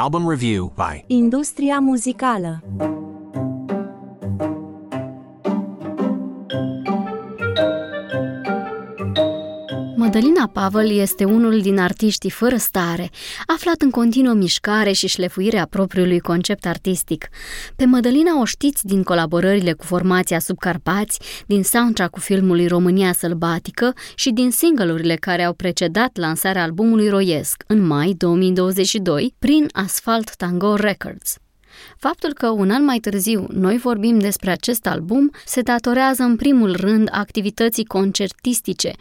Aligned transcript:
Album 0.00 0.26
review 0.26 0.72
by 0.76 1.04
Industria 1.06 1.78
muzicală 1.78 2.62
Mădălina 10.12 10.50
Pavel 10.52 10.90
este 10.90 11.24
unul 11.24 11.60
din 11.60 11.78
artiștii 11.78 12.30
fără 12.30 12.56
stare, 12.56 13.10
aflat 13.46 13.80
în 13.80 13.90
continuă 13.90 14.34
mișcare 14.34 14.92
și 14.92 15.06
șlefuire 15.06 15.58
a 15.58 15.66
propriului 15.66 16.18
concept 16.18 16.66
artistic. 16.66 17.28
Pe 17.76 17.84
Mădălina 17.84 18.40
o 18.40 18.44
știți 18.44 18.86
din 18.86 19.02
colaborările 19.02 19.72
cu 19.72 19.84
formația 19.84 20.38
Subcarpați, 20.38 21.20
din 21.46 21.62
soundtrack-ul 21.62 22.22
filmului 22.22 22.66
România 22.66 23.12
Sălbatică 23.12 23.92
și 24.14 24.30
din 24.30 24.50
singlurile 24.50 25.14
care 25.14 25.44
au 25.44 25.52
precedat 25.52 26.16
lansarea 26.16 26.62
albumului 26.62 27.08
Roiesc 27.08 27.62
în 27.66 27.86
mai 27.86 28.14
2022 28.16 29.34
prin 29.38 29.68
Asphalt 29.72 30.36
Tango 30.36 30.74
Records. 30.74 31.36
Faptul 31.96 32.32
că 32.32 32.48
un 32.48 32.70
an 32.70 32.84
mai 32.84 32.98
târziu 32.98 33.46
noi 33.48 33.78
vorbim 33.78 34.18
despre 34.18 34.50
acest 34.50 34.86
album 34.86 35.30
se 35.44 35.60
datorează 35.60 36.22
în 36.22 36.36
primul 36.36 36.76
rând 36.76 37.08
activității 37.12 37.84
concertistice 37.84 38.92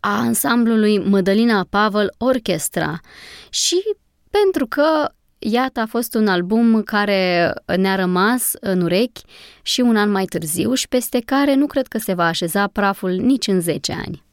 a 0.00 0.18
ansamblului 0.18 0.98
Mădălina 0.98 1.66
Pavel 1.70 2.14
Orchestra 2.18 3.00
și 3.50 3.82
pentru 4.30 4.66
că 4.66 5.12
Iată, 5.40 5.80
a 5.80 5.86
fost 5.86 6.14
un 6.14 6.26
album 6.26 6.82
care 6.82 7.52
ne-a 7.76 7.94
rămas 7.94 8.52
în 8.60 8.80
urechi 8.80 9.22
și 9.62 9.80
un 9.80 9.96
an 9.96 10.10
mai 10.10 10.24
târziu 10.24 10.74
și 10.74 10.88
peste 10.88 11.20
care 11.24 11.54
nu 11.54 11.66
cred 11.66 11.86
că 11.86 11.98
se 11.98 12.14
va 12.14 12.26
așeza 12.26 12.66
praful 12.66 13.10
nici 13.10 13.46
în 13.46 13.60
10 13.60 13.92
ani. 13.92 14.26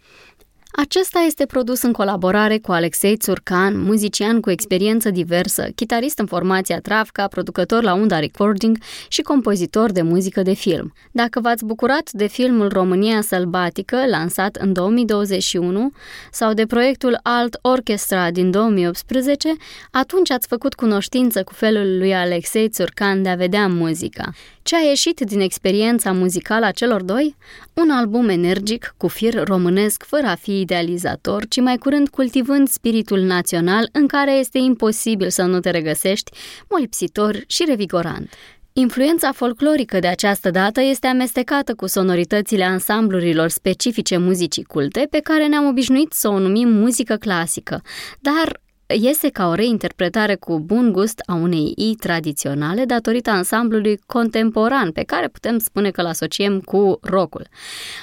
Acesta 0.78 1.20
este 1.20 1.46
produs 1.46 1.82
în 1.82 1.92
colaborare 1.92 2.58
cu 2.58 2.72
Alexei 2.72 3.18
Țurcan, 3.18 3.82
muzician 3.82 4.40
cu 4.40 4.50
experiență 4.50 5.10
diversă, 5.10 5.68
chitarist 5.76 6.20
în 6.20 6.26
formația 6.26 6.80
Travca, 6.80 7.28
producător 7.28 7.84
la 7.84 7.94
Unda 7.94 8.20
Recording 8.20 8.78
și 9.08 9.22
compozitor 9.22 9.92
de 9.92 10.02
muzică 10.02 10.42
de 10.42 10.54
film. 10.54 10.94
Dacă 11.12 11.40
v-ați 11.40 11.66
bucurat 11.66 12.12
de 12.12 12.28
filmul 12.28 12.70
România 12.70 13.22
Sălbatică, 13.22 13.98
lansat 14.10 14.56
în 14.56 14.74
2021, 14.74 15.92
sau 16.32 16.54
de 16.54 16.66
proiectul 16.66 17.20
Alt 17.24 17.58
Orchestra 17.62 18.32
din 18.32 18.52
2018, 18.52 19.50
atunci 19.92 20.32
ați 20.32 20.48
făcut 20.48 20.74
cunoștință 20.74 21.44
cu 21.44 21.54
felul 21.54 21.98
lui 21.98 22.14
Alexei 22.16 22.70
Țurcan 22.70 23.22
de 23.22 23.30
a 23.30 23.36
vedea 23.36 23.68
muzica. 23.68 24.32
Ce 24.62 24.76
a 24.76 24.80
ieșit 24.80 25.20
din 25.20 25.40
experiența 25.40 26.12
muzicală 26.12 26.66
a 26.66 26.72
celor 26.72 27.04
doi? 27.04 27.36
Un 27.74 27.90
album 27.90 28.30
energic, 28.30 28.94
cu 28.98 29.08
fir 29.08 29.44
românesc, 29.44 30.04
fără 30.04 30.28
a 30.28 30.36
fi 30.36 30.65
idealizator, 30.66 31.46
ci 31.48 31.60
mai 31.60 31.78
curând 31.78 32.10
cultivând 32.10 32.68
spiritul 32.68 33.20
național 33.20 33.90
în 33.92 34.08
care 34.08 34.32
este 34.32 34.58
imposibil 34.58 35.30
să 35.30 35.44
nu 35.44 35.60
te 35.60 35.70
regăsești, 35.70 36.32
molipsitor 36.70 37.44
și 37.48 37.64
revigorant. 37.68 38.30
Influența 38.74 39.32
folclorică 39.32 40.00
de 40.00 40.08
această 40.08 40.50
dată 40.50 40.82
este 40.82 41.08
amestecată 41.08 41.74
cu 41.74 41.88
sonoritățile 41.88 42.64
ansamblurilor 42.64 43.50
specifice 43.50 44.18
muzicii 44.18 44.64
culte, 44.64 45.08
pe 45.10 45.20
care 45.20 45.48
ne-am 45.48 45.68
obișnuit 45.68 46.12
să 46.12 46.28
o 46.28 46.40
numim 46.40 46.70
muzică 46.70 47.16
clasică, 47.16 47.82
dar 48.20 48.62
iese 48.88 49.30
ca 49.30 49.48
o 49.48 49.54
reinterpretare 49.54 50.36
cu 50.36 50.60
bun 50.60 50.92
gust 50.92 51.22
a 51.26 51.34
unei 51.34 51.74
i 51.76 51.96
tradiționale 51.96 52.86
datorită 52.86 53.30
ansamblului 53.30 54.00
contemporan, 54.06 54.92
pe 54.92 55.04
care 55.04 55.28
putem 55.28 55.58
spune 55.58 55.92
că 55.92 56.02
îl 56.02 56.08
asociem 56.08 56.60
cu 56.60 57.00
rockul. 57.02 57.48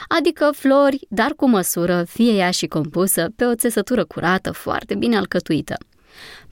Adică 0.09 0.51
flori, 0.55 1.07
dar 1.09 1.33
cu 1.37 1.49
măsură, 1.49 2.05
fie 2.09 2.33
ea 2.33 2.51
și 2.51 2.67
compusă, 2.67 3.33
pe 3.37 3.45
o 3.45 3.55
țesătură 3.55 4.05
curată, 4.05 4.53
foarte 4.53 4.95
bine 4.95 5.17
alcătuită. 5.17 5.77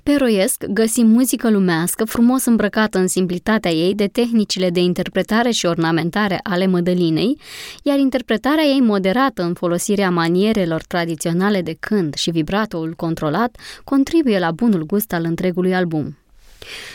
Pe 0.03 0.17
Roiesc 0.19 0.65
găsim 0.65 1.07
muzică 1.07 1.51
lumească 1.51 2.05
frumos 2.05 2.45
îmbrăcată 2.45 2.99
în 2.99 3.07
simplitatea 3.07 3.71
ei 3.71 3.95
de 3.95 4.07
tehnicile 4.07 4.71
de 4.71 4.81
interpretare 4.81 5.51
și 5.51 5.67
ornamentare 5.67 6.41
ale 6.43 6.67
mădălinei, 6.67 7.39
iar 7.83 7.99
interpretarea 7.99 8.65
ei 8.65 8.81
moderată 8.81 9.43
în 9.43 9.55
folosirea 9.55 10.11
manierelor 10.11 10.83
tradiționale 10.83 11.63
de 11.63 11.77
cânt 11.81 12.15
și 12.15 12.31
vibratoul 12.31 12.93
controlat 12.97 13.57
contribuie 13.85 14.39
la 14.39 14.51
bunul 14.51 14.87
gust 14.87 15.13
al 15.13 15.25
întregului 15.25 15.75
album. 15.75 16.17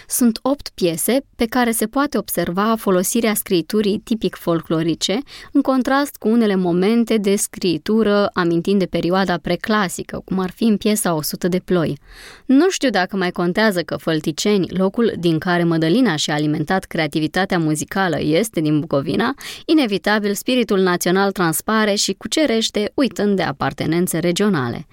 Sunt 0.08 0.40
opt 0.42 0.70
piese 0.74 1.26
pe 1.36 1.46
care 1.46 1.72
se 1.72 1.86
poate 1.86 2.18
observa 2.18 2.76
folosirea 2.78 3.34
scriturii 3.34 4.02
tipic 4.04 4.36
folclorice, 4.36 5.18
în 5.52 5.62
contrast 5.62 6.16
cu 6.16 6.28
unele 6.28 6.56
momente 6.56 7.18
de 7.18 7.36
scritură 7.36 8.30
amintind 8.34 8.80
de 8.80 8.86
perioada 8.86 9.38
preclasică, 9.38 10.22
cum 10.26 10.40
ar 10.40 10.52
fi 10.56 10.64
în 10.64 10.78
piesa 10.78 11.14
100 11.14 11.48
de 11.48 11.60
ploi. 11.60 11.98
Nu 12.46 12.70
știu 12.70 12.90
dacă 12.90 13.18
mai 13.18 13.32
contează 13.32 13.82
că 13.82 13.96
Fălticeni, 13.96 14.68
locul 14.70 15.14
din 15.20 15.38
care 15.38 15.64
Mădălina 15.64 16.16
și-a 16.16 16.34
alimentat 16.34 16.84
creativitatea 16.84 17.60
muzicală, 17.60 18.18
este 18.22 18.62
din 18.62 18.80
Bucovina, 18.80 19.34
inevitabil 19.66 20.34
spiritul 20.34 20.80
național 20.80 21.32
transpare 21.32 21.94
și 21.94 22.14
cucerește 22.14 22.92
uitând 22.94 23.36
de 23.36 23.44
apartenențe 23.44 24.20
regionale. 24.20 24.88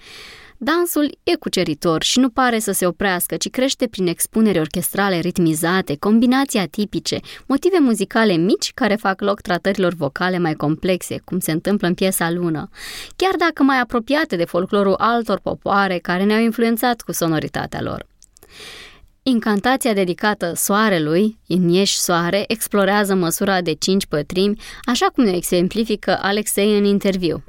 Dansul 0.63 1.17
e 1.23 1.35
cuceritor 1.35 2.03
și 2.03 2.19
nu 2.19 2.29
pare 2.29 2.59
să 2.59 2.71
se 2.71 2.85
oprească, 2.85 3.35
ci 3.37 3.49
crește 3.49 3.87
prin 3.87 4.07
expuneri 4.07 4.59
orchestrale 4.59 5.19
ritmizate, 5.19 5.95
combinații 5.99 6.59
atipice, 6.59 7.19
motive 7.45 7.77
muzicale 7.79 8.33
mici 8.33 8.71
care 8.73 8.95
fac 8.95 9.21
loc 9.21 9.41
tratărilor 9.41 9.93
vocale 9.93 10.37
mai 10.37 10.53
complexe, 10.53 11.21
cum 11.25 11.39
se 11.39 11.51
întâmplă 11.51 11.87
în 11.87 11.93
piesa 11.93 12.31
lună, 12.31 12.69
chiar 13.15 13.35
dacă 13.37 13.63
mai 13.63 13.79
apropiate 13.79 14.35
de 14.35 14.45
folclorul 14.45 14.95
altor 14.97 15.39
popoare 15.39 15.97
care 15.97 16.23
ne-au 16.23 16.41
influențat 16.41 17.01
cu 17.01 17.11
sonoritatea 17.11 17.81
lor. 17.81 18.05
Incantația 19.25 19.93
dedicată 19.93 20.51
soarelui, 20.55 21.37
Inieși 21.47 21.97
soare, 21.97 22.43
explorează 22.47 23.15
măsura 23.15 23.61
de 23.61 23.73
cinci 23.73 24.05
pătrimi, 24.05 24.61
așa 24.81 25.05
cum 25.05 25.23
ne 25.23 25.31
exemplifică 25.31 26.19
Alexei 26.21 26.77
în 26.77 26.83
interviu. 26.83 27.43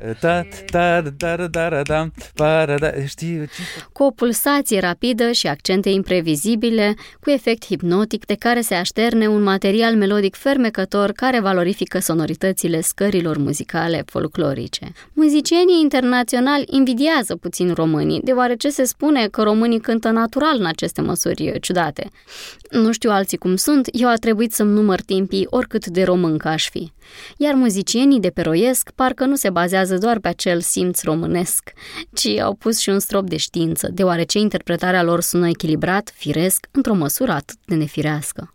Cu 3.93 4.03
o 4.03 4.11
pulsație 4.11 4.81
rapidă 4.81 5.33
și 5.33 5.47
accente 5.47 5.89
imprevizibile, 5.89 6.95
cu 7.21 7.31
efect 7.31 7.65
hipnotic 7.65 8.27
de 8.27 8.35
care 8.35 8.61
se 8.61 8.75
așterne 8.75 9.27
un 9.27 9.43
material 9.43 9.97
melodic 9.97 10.35
fermecător 10.35 11.13
care 11.13 11.41
valorifică 11.41 11.99
sonoritățile 11.99 12.81
scărilor 12.81 13.37
muzicale 13.37 14.03
folclorice. 14.07 14.93
Muzicienii 15.13 15.81
internaționali 15.81 16.65
invidiază 16.71 17.37
puțin 17.37 17.73
românii, 17.73 18.21
deoarece 18.25 18.69
se 18.69 18.85
spune 18.85 19.29
că 19.29 19.43
românii 19.43 19.81
cântă 19.81 20.09
natural 20.09 20.57
în 20.59 20.67
aceste 20.67 21.01
măsuri 21.01 21.59
ciudate. 21.65 22.11
Nu 22.71 22.93
știu 22.93 23.11
alții 23.11 23.39
cum 23.39 23.57
sunt, 23.57 23.89
eu 23.93 24.09
a 24.09 24.15
trebuit 24.15 24.53
să-mi 24.53 24.73
număr 24.73 25.01
timpii 25.01 25.47
oricât 25.51 25.87
de 25.87 26.03
româncă 26.03 26.49
aș 26.49 26.69
fi. 26.69 26.93
Iar 27.37 27.55
muzicienii 27.55 28.21
de 28.21 28.31
pe 28.31 28.43
Roiesc 28.43 28.91
parcă 28.95 29.25
nu 29.25 29.37
se 29.37 29.51
bazează 29.51 29.99
doar 29.99 30.19
pe 30.19 30.29
acel 30.29 30.61
simț 30.61 31.03
românesc, 31.03 31.73
ci 32.13 32.27
au 32.27 32.55
pus 32.55 32.79
și 32.79 32.89
un 32.89 32.99
strop 32.99 33.29
de 33.29 33.37
știință, 33.37 33.89
deoarece 33.93 34.39
interpretarea 34.39 35.03
lor 35.03 35.21
sună 35.21 35.49
echilibrat, 35.49 36.13
firesc, 36.15 36.67
într-o 36.71 36.95
măsură 36.95 37.33
atât 37.33 37.57
de 37.65 37.75
nefirească. 37.75 38.55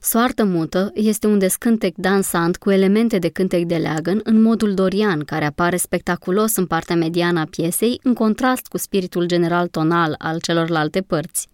Soartă 0.00 0.44
mută 0.44 0.90
este 0.94 1.26
un 1.26 1.38
descântec 1.38 1.94
dansant 1.96 2.56
cu 2.56 2.70
elemente 2.70 3.18
de 3.18 3.28
cântec 3.28 3.64
de 3.64 3.76
leagăn 3.76 4.20
în 4.22 4.42
modul 4.42 4.74
dorian, 4.74 5.24
care 5.24 5.44
apare 5.44 5.76
spectaculos 5.76 6.56
în 6.56 6.66
partea 6.66 6.96
mediană 6.96 7.40
a 7.40 7.46
piesei, 7.50 8.00
în 8.02 8.14
contrast 8.14 8.66
cu 8.66 8.78
spiritul 8.78 9.26
general 9.26 9.66
tonal 9.66 10.14
al 10.18 10.40
celorlalte 10.40 11.00
părți. 11.00 11.48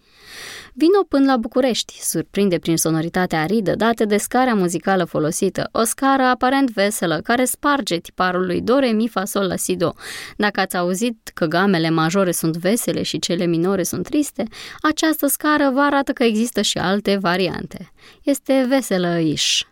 Vino 0.73 1.03
până 1.09 1.25
la 1.25 1.37
București, 1.37 1.99
surprinde 2.01 2.59
prin 2.59 2.77
sonoritatea 2.77 3.41
aridă 3.41 3.75
dată 3.75 4.05
de 4.05 4.17
scara 4.17 4.55
muzicală 4.55 5.05
folosită, 5.05 5.69
o 5.73 5.83
scară 5.83 6.23
aparent 6.23 6.71
veselă, 6.71 7.21
care 7.23 7.45
sparge 7.45 7.97
tiparul 7.97 8.47
lui 8.47 8.61
do, 8.61 8.79
re, 8.79 8.87
mi, 8.87 9.09
fa, 9.09 9.25
sol, 9.25 9.47
la, 9.47 9.57
si, 9.57 9.77
do. 9.77 9.93
Dacă 10.37 10.61
ați 10.61 10.77
auzit 10.77 11.31
că 11.35 11.47
gamele 11.47 11.91
majore 11.91 12.33
sunt 12.33 12.57
vesele 12.57 13.03
și 13.03 13.19
cele 13.19 13.45
minore 13.45 13.83
sunt 13.83 14.05
triste, 14.05 14.45
această 14.83 15.27
scară 15.27 15.71
vă 15.75 15.81
arată 15.81 16.13
că 16.13 16.23
există 16.23 16.63
și 16.63 16.79
alte 16.79 17.17
variante. 17.21 17.93
Este 18.23 18.65
veselă 18.69 19.19
iș. 19.19 19.63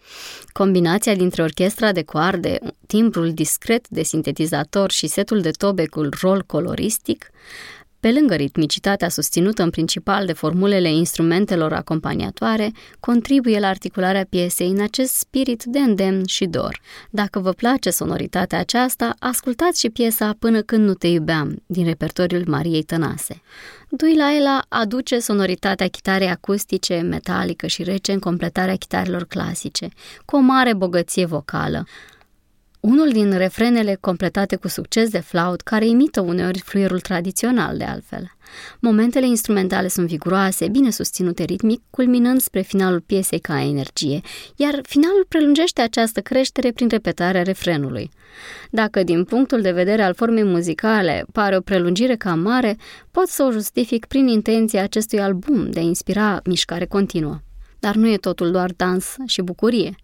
Combinația 0.53 1.15
dintre 1.15 1.43
orchestra 1.43 1.93
de 1.93 2.03
coarde, 2.03 2.59
timbrul 2.87 3.33
discret 3.33 3.89
de 3.89 4.03
sintetizator 4.03 4.91
și 4.91 5.07
setul 5.07 5.41
de 5.41 5.51
tobe 5.51 5.87
cu 5.87 6.09
rol 6.21 6.43
coloristic 6.47 7.31
pe 8.03 8.13
lângă 8.13 8.35
ritmicitatea 8.35 9.09
susținută 9.09 9.63
în 9.63 9.71
principal 9.71 10.27
de 10.27 10.33
formulele 10.33 10.93
instrumentelor 10.93 11.73
acompaniatoare, 11.73 12.73
contribuie 13.01 13.59
la 13.59 13.67
articularea 13.69 14.27
piesei 14.29 14.69
în 14.69 14.81
acest 14.81 15.15
spirit 15.15 15.63
de 15.65 15.79
îndemn 15.79 16.27
și 16.27 16.45
dor. 16.45 16.81
Dacă 17.11 17.39
vă 17.39 17.51
place 17.53 17.91
sonoritatea 17.91 18.59
aceasta, 18.59 19.15
ascultați 19.19 19.81
și 19.81 19.91
piesa 19.91 20.37
Până 20.39 20.61
când 20.61 20.87
nu 20.87 20.95
te 20.95 21.07
iubeam, 21.07 21.63
din 21.67 21.85
repertoriul 21.85 22.45
Mariei 22.47 22.83
Tănase. 22.83 23.43
Dui 23.89 24.17
Laila 24.17 24.65
aduce 24.69 25.19
sonoritatea 25.19 25.89
chitarei 25.89 26.29
acustice, 26.29 27.01
metalică 27.01 27.67
și 27.67 27.83
rece 27.83 28.13
în 28.13 28.19
completarea 28.19 28.77
chitarelor 28.77 29.25
clasice, 29.25 29.89
cu 30.25 30.37
o 30.37 30.41
mare 30.41 30.75
bogăție 30.75 31.25
vocală, 31.25 31.87
Unul 32.83 33.11
din 33.11 33.37
refrenele 33.37 33.97
completate 34.01 34.57
cu 34.57 34.69
succes 34.69 35.11
de 35.11 35.19
flaut, 35.19 35.61
care 35.61 35.87
imită 35.87 36.21
uneori 36.21 36.59
fluierul 36.59 37.01
tradițional 37.01 37.77
de 37.77 37.85
altfel. 37.85 38.31
Momentele 38.81 39.27
instrumentale 39.27 39.89
sunt 39.89 40.07
viguroase, 40.07 40.69
bine 40.69 40.91
susținute 40.91 41.43
ritmic, 41.43 41.83
culminând 41.91 42.41
spre 42.41 42.61
finalul 42.61 43.01
piesei 43.01 43.39
ca 43.39 43.61
energie, 43.61 44.21
iar 44.57 44.81
finalul 44.83 45.25
prelungește 45.29 45.81
această 45.81 46.21
creștere 46.21 46.73
prin 46.73 46.89
repetarea 46.89 47.43
refrenului. 47.43 48.11
Dacă 48.71 49.03
din 49.03 49.25
punctul 49.25 49.61
de 49.61 49.73
vedere 49.73 50.03
al 50.03 50.15
formei 50.15 50.45
muzicale 50.45 51.25
pare 51.33 51.57
o 51.57 51.61
prelungire 51.61 52.17
cam 52.17 52.41
mare, 52.41 52.77
pot 53.11 53.27
să 53.27 53.43
o 53.43 53.51
justific 53.51 54.07
prin 54.07 54.27
intenția 54.27 54.83
acestui 54.83 55.21
album 55.21 55.71
de 55.71 55.81
a 55.81 55.83
inspira 55.83 56.41
mișcare 56.45 56.87
continuă. 56.87 57.41
Dar 57.79 57.95
nu 57.95 58.09
e 58.09 58.17
totul 58.17 58.51
doar 58.51 58.71
dans 58.77 59.17
și 59.27 59.43
bucurie. 59.43 59.95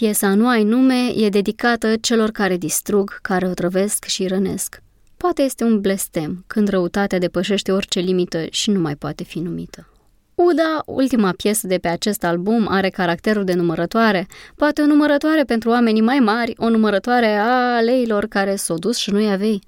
Piesa 0.00 0.34
Nu 0.34 0.48
ai 0.48 0.64
nume 0.64 1.12
e 1.14 1.28
dedicată 1.28 1.96
celor 2.00 2.30
care 2.30 2.56
distrug, 2.56 3.18
care 3.22 3.46
otrăvesc 3.46 4.04
și 4.04 4.26
rănesc. 4.26 4.82
Poate 5.16 5.42
este 5.42 5.64
un 5.64 5.80
blestem, 5.80 6.44
când 6.46 6.68
răutatea 6.68 7.18
depășește 7.18 7.72
orice 7.72 8.00
limită 8.00 8.46
și 8.50 8.70
nu 8.70 8.80
mai 8.80 8.96
poate 8.96 9.24
fi 9.24 9.38
numită. 9.38 9.90
Uda, 10.34 10.82
ultima 10.86 11.32
piesă 11.36 11.66
de 11.66 11.78
pe 11.78 11.88
acest 11.88 12.24
album, 12.24 12.66
are 12.68 12.88
caracterul 12.88 13.44
de 13.44 13.52
numărătoare, 13.52 14.26
poate 14.56 14.82
o 14.82 14.86
numărătoare 14.86 15.42
pentru 15.42 15.70
oamenii 15.70 16.02
mai 16.02 16.18
mari, 16.18 16.54
o 16.56 16.68
numărătoare 16.68 17.36
a 17.36 17.80
leilor 17.80 18.26
care 18.26 18.56
s-au 18.56 18.76
dus 18.76 18.96
și 18.96 19.10
nu-i 19.10 19.32
avei. 19.32 19.62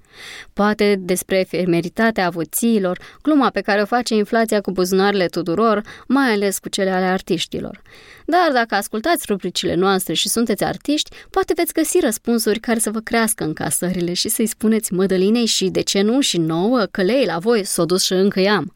Poate 0.52 0.96
despre 0.98 1.38
efemeritatea 1.38 2.26
avuțiilor, 2.26 2.98
gluma 3.22 3.50
pe 3.50 3.60
care 3.60 3.80
o 3.80 3.84
face 3.84 4.14
inflația 4.14 4.60
cu 4.60 4.70
buzunarele 4.70 5.26
tuturor, 5.26 5.82
mai 6.06 6.32
ales 6.32 6.58
cu 6.58 6.68
cele 6.68 6.90
ale 6.90 7.04
artiștilor. 7.04 7.82
Dar 8.30 8.52
dacă 8.52 8.74
ascultați 8.74 9.24
rubricile 9.28 9.74
noastre 9.74 10.12
și 10.12 10.28
sunteți 10.28 10.64
artiști, 10.64 11.10
poate 11.30 11.52
veți 11.56 11.72
găsi 11.72 12.00
răspunsuri 12.00 12.60
care 12.60 12.78
să 12.78 12.90
vă 12.90 13.00
crească 13.00 13.44
în 13.44 13.52
casările 13.52 14.12
și 14.12 14.28
să-i 14.28 14.46
spuneți 14.46 14.92
Mădălinei 14.92 15.46
și, 15.46 15.68
de 15.68 15.80
ce 15.80 16.00
nu, 16.00 16.20
și 16.20 16.38
nouă, 16.38 16.84
că 16.90 17.02
lei 17.02 17.24
la 17.24 17.38
voi 17.38 17.64
s-o 17.64 17.84
dus 17.84 18.04
și 18.04 18.12
încă 18.12 18.40
i-am. 18.40 18.74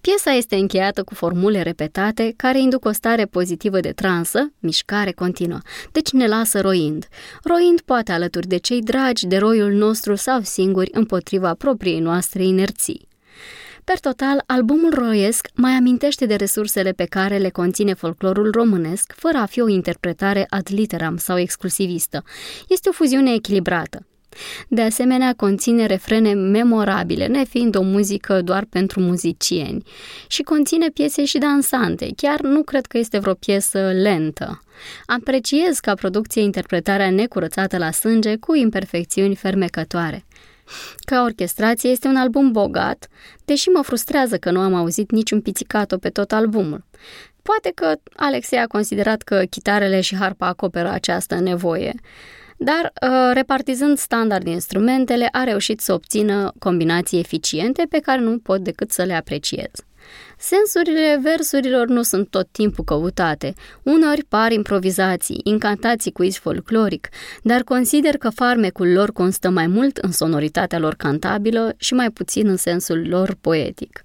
Piesa 0.00 0.30
este 0.30 0.56
încheiată 0.56 1.02
cu 1.02 1.14
formule 1.14 1.62
repetate 1.62 2.32
care 2.36 2.60
induc 2.60 2.84
o 2.84 2.92
stare 2.92 3.24
pozitivă 3.24 3.80
de 3.80 3.92
transă, 3.92 4.52
mișcare 4.58 5.12
continuă, 5.12 5.58
deci 5.92 6.10
ne 6.10 6.26
lasă 6.26 6.60
roind. 6.60 7.06
Roind 7.42 7.80
poate 7.80 8.12
alături 8.12 8.46
de 8.46 8.56
cei 8.56 8.80
dragi 8.82 9.26
de 9.26 9.36
roiul 9.36 9.72
nostru 9.72 10.14
sau 10.14 10.40
singuri 10.42 10.90
împotriva 10.92 11.54
propriei 11.54 12.00
noastre 12.00 12.44
inerții. 12.44 13.10
Per 13.84 14.00
total, 14.00 14.42
albumul 14.46 14.94
roiesc 14.94 15.48
mai 15.54 15.72
amintește 15.72 16.26
de 16.26 16.34
resursele 16.34 16.90
pe 16.90 17.04
care 17.04 17.38
le 17.38 17.48
conține 17.48 17.94
folclorul 17.94 18.50
românesc, 18.50 19.12
fără 19.16 19.38
a 19.38 19.46
fi 19.46 19.60
o 19.60 19.68
interpretare 19.68 20.46
ad 20.48 20.68
literam 20.70 21.16
sau 21.16 21.38
exclusivistă. 21.38 22.24
Este 22.68 22.88
o 22.88 22.92
fuziune 22.92 23.32
echilibrată. 23.32 24.06
De 24.68 24.82
asemenea, 24.82 25.34
conține 25.36 25.86
refrene 25.86 26.32
memorabile, 26.32 27.26
nefiind 27.26 27.76
o 27.76 27.82
muzică 27.82 28.42
doar 28.42 28.64
pentru 28.70 29.00
muzicieni, 29.00 29.84
și 30.26 30.42
conține 30.42 30.88
piese 30.88 31.24
și 31.24 31.38
dansante. 31.38 32.10
Chiar 32.16 32.40
nu 32.40 32.62
cred 32.62 32.86
că 32.86 32.98
este 32.98 33.18
vreo 33.18 33.34
piesă 33.34 33.90
lentă. 34.02 34.62
Apreciez 35.06 35.78
ca 35.78 35.94
producție 35.94 36.42
interpretarea 36.42 37.10
necurățată 37.10 37.78
la 37.78 37.90
sânge 37.90 38.36
cu 38.36 38.54
imperfecțiuni 38.54 39.34
fermecătoare. 39.34 40.24
Ca 41.04 41.22
orchestrație 41.22 41.90
este 41.90 42.08
un 42.08 42.16
album 42.16 42.52
bogat, 42.52 43.08
deși 43.44 43.68
mă 43.68 43.82
frustrează 43.82 44.36
că 44.36 44.50
nu 44.50 44.60
am 44.60 44.74
auzit 44.74 45.10
niciun 45.10 45.40
pizzicato 45.40 45.98
pe 45.98 46.08
tot 46.08 46.32
albumul. 46.32 46.84
Poate 47.42 47.72
că 47.74 47.94
Alexei 48.16 48.58
a 48.58 48.66
considerat 48.66 49.22
că 49.22 49.42
chitarele 49.50 50.00
și 50.00 50.16
harpa 50.16 50.46
acoperă 50.46 50.88
această 50.88 51.34
nevoie 51.40 51.94
dar 52.64 52.92
uh, 53.02 53.30
repartizând 53.32 53.98
standard 53.98 54.46
instrumentele 54.46 55.28
a 55.32 55.44
reușit 55.44 55.80
să 55.80 55.92
obțină 55.92 56.52
combinații 56.58 57.18
eficiente 57.18 57.86
pe 57.88 57.98
care 57.98 58.20
nu 58.20 58.38
pot 58.38 58.60
decât 58.60 58.90
să 58.90 59.02
le 59.02 59.14
apreciez. 59.14 59.70
Sensurile 60.38 61.20
versurilor 61.22 61.86
nu 61.86 62.02
sunt 62.02 62.28
tot 62.28 62.48
timpul 62.50 62.84
căutate, 62.84 63.54
uneori 63.82 64.24
par 64.24 64.52
improvizații, 64.52 65.40
incantații 65.44 66.12
cu 66.12 66.22
iz 66.22 66.36
folcloric, 66.36 67.08
dar 67.42 67.62
consider 67.62 68.16
că 68.16 68.30
farmecul 68.30 68.92
lor 68.92 69.12
constă 69.12 69.50
mai 69.50 69.66
mult 69.66 69.96
în 69.96 70.12
sonoritatea 70.12 70.78
lor 70.78 70.94
cantabilă 70.94 71.74
și 71.76 71.94
mai 71.94 72.10
puțin 72.10 72.48
în 72.48 72.56
sensul 72.56 73.08
lor 73.08 73.36
poetic. 73.40 74.04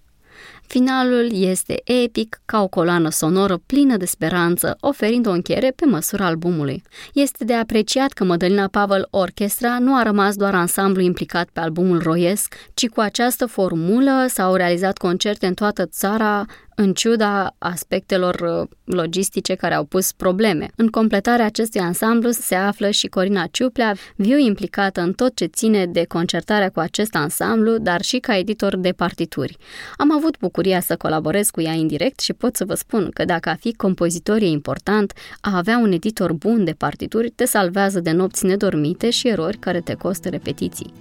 Finalul 0.68 1.30
este 1.32 1.82
epic, 2.04 2.42
ca 2.46 2.62
o 2.62 2.68
coloană 2.68 3.10
sonoră 3.10 3.58
plină 3.66 3.98
de 3.98 4.06
speranță, 4.06 4.78
oferind 4.80 5.28
o 5.28 5.32
încheiere 5.32 5.74
pe 5.76 5.86
măsura 5.86 6.26
albumului. 6.26 6.84
Este 7.14 7.46
de 7.46 7.54
apreciat 7.54 8.12
că 8.12 8.24
Mădălina 8.24 8.68
Pavel 8.68 9.08
Orchestra 9.10 9.80
nu 9.80 9.96
a 9.96 10.04
rămas 10.04 10.36
doar 10.36 10.56
ansamblu 10.56 11.02
implicat 11.02 11.50
pe 11.54 11.60
albumul 11.60 12.00
roiesc, 12.00 12.56
ci 12.74 12.88
cu 12.88 13.00
această 13.00 13.46
formulă 13.46 14.26
s-au 14.28 14.56
realizat 14.56 14.98
concerte 14.98 15.48
în 15.48 15.54
toată 15.54 15.86
țara, 15.86 16.46
în 16.80 16.94
ciuda 16.94 17.56
aspectelor 17.58 18.36
uh, 18.62 18.96
logistice 18.96 19.56
care 19.56 19.74
au 19.74 19.84
pus 19.84 20.12
probleme. 20.12 20.68
În 20.76 20.88
completarea 20.88 21.46
acestui 21.46 21.80
ansamblu 21.80 22.30
se 22.32 22.56
află 22.56 22.90
și 22.90 23.08
Corina 23.08 23.48
Ciuplea, 23.52 23.96
viu 24.16 24.38
implicată 24.38 25.02
în 25.02 25.14
tot 25.14 25.36
ce 25.36 25.46
ține 25.46 25.86
de 25.86 26.06
concertarea 26.08 26.70
cu 26.70 26.80
acest 26.80 27.16
ansamblu, 27.16 27.78
dar 27.78 28.02
și 28.02 28.18
ca 28.18 28.38
editor 28.38 28.76
de 28.76 28.92
partituri. 28.92 29.58
Am 29.96 30.12
avut 30.16 30.40
bucuria 30.40 30.80
să 30.80 30.96
colaborez 30.96 31.50
cu 31.50 31.62
ea 31.62 31.74
indirect 31.74 32.20
și 32.20 32.34
pot 32.34 32.56
să 32.56 32.66
vă 32.66 32.74
spun 32.74 33.10
că 33.14 33.26
dacă 33.26 33.50
a 33.50 33.56
fi 33.56 33.74
compozitor 33.74 34.42
e 34.42 34.48
important, 34.48 35.14
a 35.42 35.58
avea 35.58 35.78
un 35.78 35.92
editor 35.92 36.34
bun 36.34 36.64
de 36.64 36.72
partituri 36.78 37.30
te 37.30 37.46
salvează 37.46 38.00
de 38.00 38.12
nopți 38.12 38.46
nedormite 38.46 39.10
și 39.10 39.28
erori 39.28 39.58
care 39.58 39.82
te 39.82 39.94
costă 39.94 40.30
repetiții. 40.30 40.94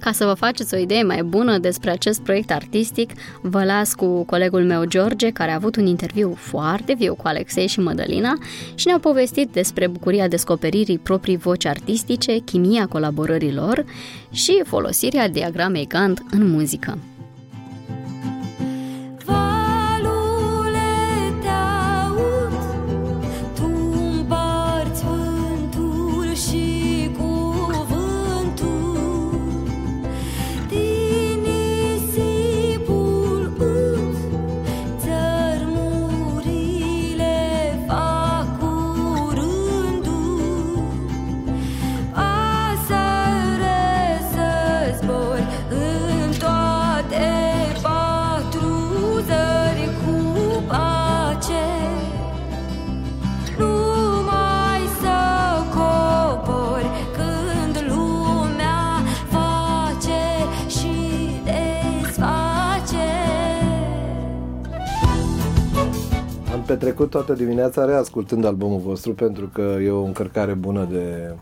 Ca 0.00 0.12
să 0.12 0.24
vă 0.24 0.34
faceți 0.34 0.74
o 0.74 0.78
idee 0.78 1.02
mai 1.02 1.22
bună 1.22 1.58
despre 1.58 1.90
acest 1.90 2.20
proiect 2.20 2.50
artistic, 2.50 3.10
vă 3.42 3.64
las 3.64 3.94
cu 3.94 4.24
colegul 4.24 4.64
meu 4.64 4.84
George 4.84 5.22
George, 5.24 5.38
care 5.38 5.50
a 5.50 5.54
avut 5.54 5.76
un 5.76 5.86
interviu 5.86 6.34
foarte 6.34 6.94
viu 6.94 7.14
cu 7.14 7.26
Alexei 7.26 7.66
și 7.66 7.80
Mădălina 7.80 8.38
și 8.74 8.86
ne-au 8.86 8.98
povestit 8.98 9.48
despre 9.52 9.86
bucuria 9.86 10.28
descoperirii 10.28 10.98
proprii 10.98 11.36
voci 11.36 11.66
artistice, 11.66 12.38
chimia 12.38 12.86
colaborărilor 12.86 13.84
și 14.30 14.62
folosirea 14.64 15.28
diagramei 15.28 15.86
Gantt 15.86 16.22
în 16.30 16.50
muzică. 16.50 16.98
Toată 67.14 67.32
dimineața 67.32 67.84
reascultând 67.84 68.44
albumul 68.44 68.80
vostru 68.80 69.12
pentru 69.12 69.50
că 69.52 69.76
e 69.84 69.90
o 69.90 70.02
încărcare 70.02 70.52
bună 70.52 70.88
de 70.90 71.34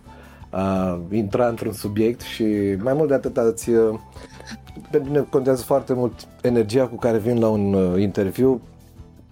a 0.50 0.98
intra 1.10 1.46
într-un 1.48 1.72
subiect 1.72 2.20
și 2.20 2.44
mai 2.78 2.92
mult 2.92 3.08
de 3.08 3.14
atât 3.14 3.36
ați 3.36 3.70
pentru 4.90 5.10
mine 5.10 5.26
contează 5.30 5.62
foarte 5.62 5.92
mult 5.92 6.12
energia 6.40 6.86
cu 6.86 6.96
care 6.96 7.18
vin 7.18 7.40
la 7.40 7.48
un 7.48 7.74
uh, 7.74 8.00
interviu 8.00 8.60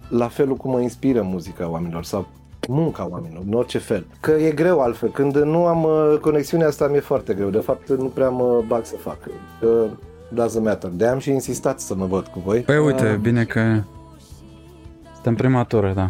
la 0.09 0.27
felul 0.27 0.55
cum 0.55 0.71
mă 0.71 0.81
inspiră 0.81 1.21
muzica 1.21 1.69
oamenilor 1.69 2.03
sau 2.03 2.27
munca 2.67 3.07
oamenilor, 3.09 3.43
în 3.47 3.53
orice 3.53 3.77
fel. 3.77 4.05
Că 4.19 4.31
e 4.31 4.51
greu 4.51 4.79
altfel. 4.79 5.09
Când 5.09 5.35
nu 5.35 5.65
am 5.65 5.83
uh, 5.83 6.17
conexiunea 6.21 6.67
asta, 6.67 6.87
mi-e 6.87 6.99
foarte 6.99 7.33
greu. 7.33 7.49
De 7.49 7.57
fapt, 7.57 7.89
nu 7.89 8.05
prea 8.05 8.29
mă 8.29 8.63
bag 8.67 8.85
să 8.85 8.95
fac. 8.95 9.17
Că 9.59 9.87
doesn't 10.33 10.63
matter. 10.63 10.89
De 10.89 11.07
am 11.07 11.19
și 11.19 11.29
insistat 11.29 11.79
să 11.79 11.95
mă 11.95 12.05
văd 12.05 12.27
cu 12.27 12.41
voi. 12.45 12.59
Păi 12.59 12.77
uite, 12.77 13.11
uh, 13.11 13.17
bine 13.17 13.43
că 13.43 13.81
suntem 15.13 15.35
prima 15.35 15.63
tură, 15.63 15.91
da. 15.95 16.09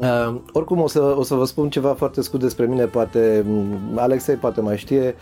Uh, 0.00 0.34
oricum 0.52 0.80
o 0.80 0.86
să, 0.86 1.00
o 1.00 1.22
să 1.22 1.34
vă 1.34 1.44
spun 1.44 1.70
ceva 1.70 1.94
foarte 1.94 2.22
scurt 2.22 2.42
despre 2.42 2.66
mine, 2.66 2.84
poate 2.84 3.44
Alexei 3.94 4.34
poate 4.34 4.60
mai 4.60 4.78
știe. 4.78 5.14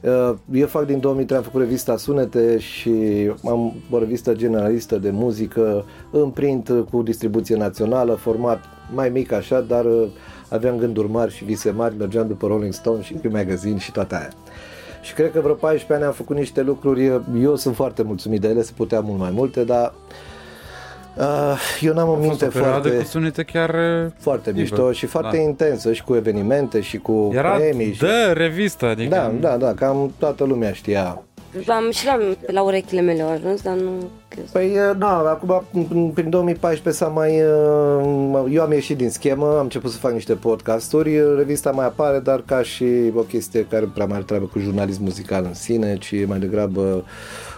Uh, 0.00 0.34
eu 0.52 0.66
fac 0.66 0.86
din 0.86 1.00
2003, 1.00 1.36
am 1.36 1.44
făcut 1.44 1.60
revista 1.60 1.96
Sunete 1.96 2.58
și 2.58 2.92
am 3.44 3.72
o 3.90 3.98
revistă 3.98 4.34
generalistă 4.34 4.98
de 4.98 5.10
muzică 5.10 5.84
în 6.10 6.30
print 6.30 6.70
cu 6.90 7.02
distribuție 7.02 7.56
națională, 7.56 8.14
format 8.14 8.64
mai 8.94 9.08
mic 9.08 9.32
așa, 9.32 9.60
dar 9.60 9.84
uh, 9.84 10.06
aveam 10.48 10.76
gânduri 10.76 11.10
mari 11.10 11.34
și 11.34 11.44
vise 11.44 11.70
mari, 11.70 11.96
mergeam 11.98 12.26
după 12.26 12.46
Rolling 12.46 12.72
Stone 12.72 13.02
și 13.02 13.14
Q 13.14 13.30
Magazine 13.30 13.78
și 13.78 13.92
toate 13.92 14.14
aia. 14.14 14.30
Și 15.02 15.14
cred 15.14 15.32
că 15.32 15.40
vreo 15.40 15.54
14 15.54 15.92
ani 15.92 16.04
am 16.04 16.12
făcut 16.12 16.36
niște 16.36 16.62
lucruri, 16.62 17.20
eu 17.42 17.56
sunt 17.56 17.74
foarte 17.74 18.02
mulțumit 18.02 18.40
de 18.40 18.48
ele, 18.48 18.62
se 18.62 18.72
putea 18.76 19.00
mult 19.00 19.18
mai 19.18 19.30
multe, 19.30 19.64
dar 19.64 19.92
Uh, 19.92 20.35
eu 21.80 21.92
n-am 21.94 22.08
o 22.08 22.14
minte 22.14 22.44
o 22.44 22.50
foarte... 22.50 22.90
cu 22.90 23.04
sunete 23.04 23.42
chiar... 23.42 23.74
Foarte 24.18 24.52
mișto 24.54 24.92
și 24.92 25.06
foarte 25.06 25.36
da. 25.36 25.42
intensă 25.42 25.92
și 25.92 26.02
cu 26.02 26.14
evenimente 26.14 26.80
și 26.80 26.98
cu 26.98 27.30
Era 27.34 27.50
premii. 27.50 27.92
Și... 27.92 28.00
de 28.00 28.32
revistă, 28.32 28.86
adică... 28.86 29.14
Da, 29.14 29.32
da, 29.40 29.56
da, 29.56 29.74
cam 29.74 30.12
toată 30.18 30.44
lumea 30.44 30.72
știa. 30.72 31.22
Am 31.66 31.90
și 31.90 32.06
la, 32.06 32.18
la 32.46 32.62
urechile 32.62 33.00
mele 33.00 33.22
au 33.22 33.30
ajuns, 33.30 33.62
dar 33.62 33.74
nu... 33.74 33.90
Păi, 34.52 34.76
da, 34.98 35.18
acum, 35.18 35.64
prin 36.14 36.30
2014 36.30 37.02
s-a 37.02 37.10
mai... 37.10 37.36
Eu 38.50 38.62
am 38.62 38.72
ieșit 38.72 38.96
din 38.96 39.10
schemă, 39.10 39.46
am 39.46 39.62
început 39.62 39.90
să 39.90 39.98
fac 39.98 40.12
niște 40.12 40.34
podcasturi, 40.34 41.36
revista 41.36 41.70
mai 41.70 41.86
apare, 41.86 42.18
dar 42.18 42.42
ca 42.46 42.62
și 42.62 42.84
o 43.14 43.20
chestie 43.20 43.66
care 43.70 43.88
prea 43.94 44.06
mai 44.06 44.16
are 44.16 44.24
treabă 44.24 44.44
cu 44.44 44.58
jurnalism 44.58 45.02
muzical 45.02 45.44
în 45.44 45.54
sine, 45.54 45.96
ci 45.96 46.26
mai 46.26 46.38
degrabă 46.38 47.04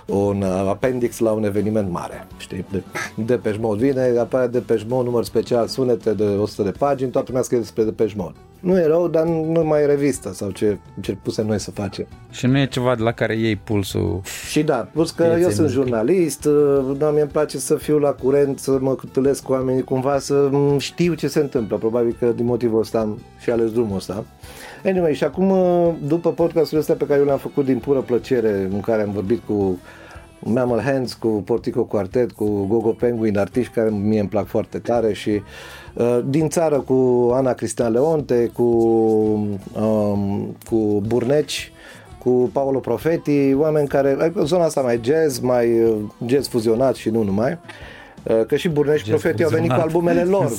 un 0.09 0.43
appendix 0.43 1.19
la 1.19 1.31
un 1.33 1.45
eveniment 1.45 1.91
mare. 1.91 2.27
Știi, 2.37 2.65
de, 2.71 2.83
de 3.15 3.37
Pejmod 3.37 3.79
vine, 3.79 4.19
apare 4.19 4.47
de 4.47 4.59
Pejmod, 4.59 5.05
număr 5.05 5.25
special, 5.25 5.67
sunete 5.67 6.13
de 6.13 6.25
100 6.25 6.63
de 6.63 6.71
pagini, 6.71 7.11
toată 7.11 7.27
lumea 7.29 7.43
scrie 7.43 7.59
despre 7.59 7.85
de 7.85 7.93
Pejmod. 7.93 8.35
Nu 8.61 8.79
e 8.79 8.87
rău, 8.87 9.09
dar 9.09 9.25
nu 9.25 9.65
mai 9.65 9.83
e 9.83 9.87
revistă 9.87 10.33
sau 10.33 10.51
ce 10.51 10.79
încercusem 10.97 11.47
noi 11.47 11.59
să 11.59 11.71
facem. 11.71 12.07
Și 12.31 12.47
nu 12.47 12.59
e 12.59 12.67
ceva 12.67 12.95
de 12.95 13.03
la 13.03 13.13
care 13.13 13.37
iei 13.37 13.57
pulsul. 13.57 14.21
Și 14.51 14.63
da, 14.63 14.89
plus 14.93 15.11
că 15.11 15.37
eu 15.41 15.51
sunt 15.51 15.69
jurnalist, 15.69 16.49
da, 16.97 17.11
mi-e 17.11 17.27
place 17.27 17.59
să 17.59 17.75
fiu 17.75 17.99
la 17.99 18.11
curent, 18.11 18.59
să 18.59 18.79
mă 18.81 18.97
întâlnesc 19.03 19.43
cu 19.43 19.53
oamenii, 19.53 19.83
cumva 19.83 20.19
să 20.19 20.51
știu 20.79 21.15
ce 21.15 21.29
se 21.29 21.39
întâmplă. 21.39 21.77
Probabil 21.77 22.17
că 22.19 22.27
din 22.27 22.45
motivul 22.45 22.81
ăsta 22.81 22.99
am 22.99 23.21
și 23.41 23.51
ales 23.51 23.73
drumul 23.73 23.97
ăsta. 23.97 24.25
Anyway, 24.85 25.15
și 25.15 25.25
acum, 25.25 25.53
după 26.07 26.33
podcastul 26.33 26.79
ăsta 26.79 26.95
pe 26.95 27.07
care 27.07 27.21
eu 27.21 27.27
l-am 27.27 27.39
făcut 27.39 27.65
din 27.65 27.79
pură 27.79 28.01
plăcere, 28.01 28.69
în 28.73 28.81
care 28.81 29.03
am 29.03 29.13
vorbit 29.13 29.43
cu 29.47 29.79
Mammal 30.41 30.81
Hands, 30.81 31.15
cu 31.15 31.29
Portico 31.29 31.85
Quartet, 31.85 32.33
cu 32.33 32.67
Gogo 32.67 32.91
Penguin, 32.91 33.39
artiști 33.39 33.73
care 33.73 33.91
mie 33.91 34.21
îmi 34.21 34.29
plac 34.29 34.47
foarte 34.47 34.79
tare 34.79 35.13
și 35.13 35.43
uh, 35.95 36.19
din 36.27 36.49
țară 36.49 36.81
cu 36.81 37.31
Ana 37.35 37.53
Cristian 37.53 37.93
Leonte, 37.93 38.51
cu, 38.55 38.63
um, 38.63 40.57
cu 40.71 41.03
Burneci, 41.07 41.73
cu 42.19 42.51
Paolo 42.53 42.79
Profeti, 42.79 43.55
oameni 43.55 43.89
care, 43.89 44.33
zona 44.45 44.65
asta 44.65 44.81
mai 44.81 45.01
jazz, 45.03 45.39
mai 45.39 45.83
uh, 45.83 45.97
jazz 46.27 46.49
fuzionat 46.49 46.95
și 46.95 47.11
nu 47.11 47.23
numai, 47.23 47.59
uh, 48.23 48.45
că 48.47 48.57
și 48.57 48.69
Burneci 48.69 49.09
Profeti 49.09 49.45
au 49.45 49.51
venit 49.51 49.73
cu 49.73 49.81
albumele 49.81 50.25
lor. 50.25 50.53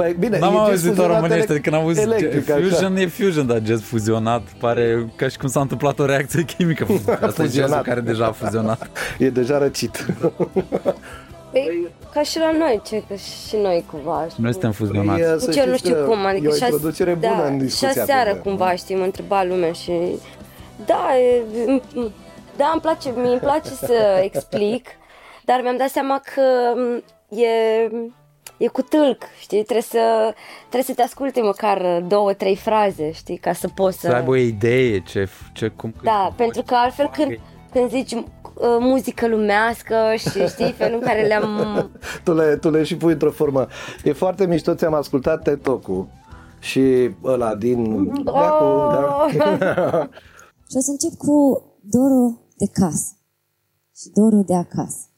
Păi 0.00 0.16
bine, 0.18 0.38
N-am 0.38 0.56
auzit 0.56 0.98
o 0.98 1.06
românește, 1.06 1.60
când 1.60 1.74
am 1.74 1.82
auzit 1.82 2.02
electric, 2.02 2.44
fusion, 2.44 2.92
așa. 2.92 3.00
e 3.00 3.06
fusion, 3.06 3.46
dar 3.46 3.60
jazz 3.64 3.82
fuzionat 3.82 4.42
pare 4.58 5.12
ca 5.16 5.28
și 5.28 5.38
cum 5.38 5.48
s-a 5.48 5.60
întâmplat 5.60 5.98
o 5.98 6.04
reacție 6.04 6.42
chimică. 6.42 6.86
Asta 7.26 7.42
e 7.42 7.80
care 7.82 8.00
deja 8.00 8.26
a 8.26 8.32
fuzionat. 8.32 8.90
e 9.18 9.30
deja 9.30 9.58
răcit. 9.58 9.96
Păi, 11.52 11.88
ca 12.12 12.22
și 12.22 12.38
la 12.38 12.52
noi, 12.58 12.80
ce, 12.84 13.02
că 13.08 13.14
și 13.14 13.56
noi 13.56 13.84
cumva. 13.90 14.26
Știu. 14.30 14.42
Noi 14.42 14.52
suntem 14.52 14.72
fuzionați. 14.72 15.22
Păi, 15.22 15.46
Nici 15.46 15.56
eu 15.56 15.66
nu 15.66 15.76
știu 15.76 15.94
cum, 15.94 16.24
adică 16.24 16.46
e 16.46 16.50
o 16.50 16.64
introducere 16.64 17.14
bună 17.14 17.36
da, 17.36 17.46
în 17.46 17.58
discuția 17.58 18.02
Și 18.02 18.06
seară 18.06 18.34
cumva, 18.34 18.74
știi, 18.74 18.96
mă 18.96 19.04
întreba 19.04 19.44
lumea 19.44 19.72
și... 19.72 19.92
Da, 20.86 21.16
e, 21.18 21.42
da, 22.56 22.70
îmi 22.72 22.80
place, 22.80 23.12
mi 23.16 23.28
îmi 23.30 23.40
place 23.40 23.68
să 23.68 24.20
explic, 24.22 24.88
dar 25.44 25.60
mi-am 25.62 25.76
dat 25.76 25.88
seama 25.88 26.20
că 26.34 26.42
e 27.40 27.48
e 28.60 28.66
cu 28.66 28.82
tâlc, 28.82 29.22
știi, 29.40 29.62
trebuie 29.62 29.82
să, 29.82 30.34
trebuie 30.58 30.82
să 30.82 30.94
te 30.94 31.02
asculte 31.02 31.40
măcar 31.40 32.04
două, 32.08 32.32
trei 32.32 32.56
fraze, 32.56 33.12
știi, 33.12 33.36
ca 33.36 33.52
să 33.52 33.68
poți 33.74 33.98
să... 33.98 34.06
Să 34.06 34.14
aibă 34.14 34.30
o 34.30 34.36
idee 34.36 35.00
ce, 35.00 35.28
ce 35.52 35.68
cum... 35.68 35.94
Da, 36.02 36.32
pentru 36.36 36.62
că 36.62 36.74
altfel 36.74 37.10
când, 37.12 37.40
când 37.72 37.90
zici 37.90 38.12
uh, 38.12 38.22
muzică 38.80 39.28
lumească 39.28 39.94
și 40.16 40.46
știi 40.46 40.72
felul 40.72 40.98
în 41.00 41.06
care 41.06 41.26
le-am... 41.26 41.50
tu, 42.24 42.34
le, 42.34 42.56
tu 42.56 42.70
le 42.70 42.82
și 42.82 42.96
pui 42.96 43.12
într-o 43.12 43.30
formă. 43.30 43.66
E 44.04 44.12
foarte 44.12 44.46
mișto, 44.46 44.74
ți-am 44.74 44.94
ascultat 44.94 45.42
TED 45.42 45.60
și 46.58 47.10
ăla 47.24 47.54
din... 47.54 48.10
Oh! 48.24 49.34
Da. 49.38 50.08
și 50.70 50.76
o 50.76 50.80
să 50.80 50.90
încep 50.90 51.18
cu 51.18 51.62
dorul 51.82 52.38
de 52.56 52.66
casă 52.72 53.14
și 53.96 54.10
dorul 54.14 54.44
de 54.46 54.54
acasă 54.54 55.09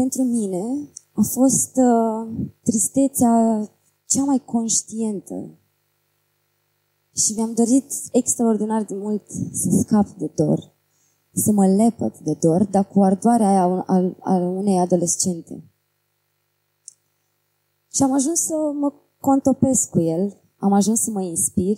pentru 0.00 0.22
mine 0.22 0.88
a 1.12 1.22
fost 1.22 1.76
uh, 1.76 2.46
tristețea 2.62 3.64
cea 4.06 4.24
mai 4.24 4.42
conștientă 4.44 5.58
și 7.14 7.32
mi-am 7.32 7.54
dorit 7.54 7.92
extraordinar 8.12 8.84
de 8.84 8.94
mult 8.94 9.22
să 9.52 9.68
scap 9.80 10.08
de 10.08 10.30
dor, 10.34 10.72
să 11.32 11.52
mă 11.52 11.66
lepăt 11.66 12.18
de 12.18 12.34
dor, 12.40 12.64
dar 12.64 12.88
cu 12.88 13.02
ardoarea 13.02 13.48
aia 13.48 13.84
al, 13.86 14.16
al 14.20 14.42
unei 14.42 14.78
adolescente. 14.78 15.64
Și 17.92 18.02
am 18.02 18.12
ajuns 18.12 18.40
să 18.40 18.54
mă 18.54 18.92
contopesc 19.18 19.90
cu 19.90 20.00
el, 20.00 20.40
am 20.56 20.72
ajuns 20.72 21.00
să 21.00 21.10
mă 21.10 21.22
inspir 21.22 21.76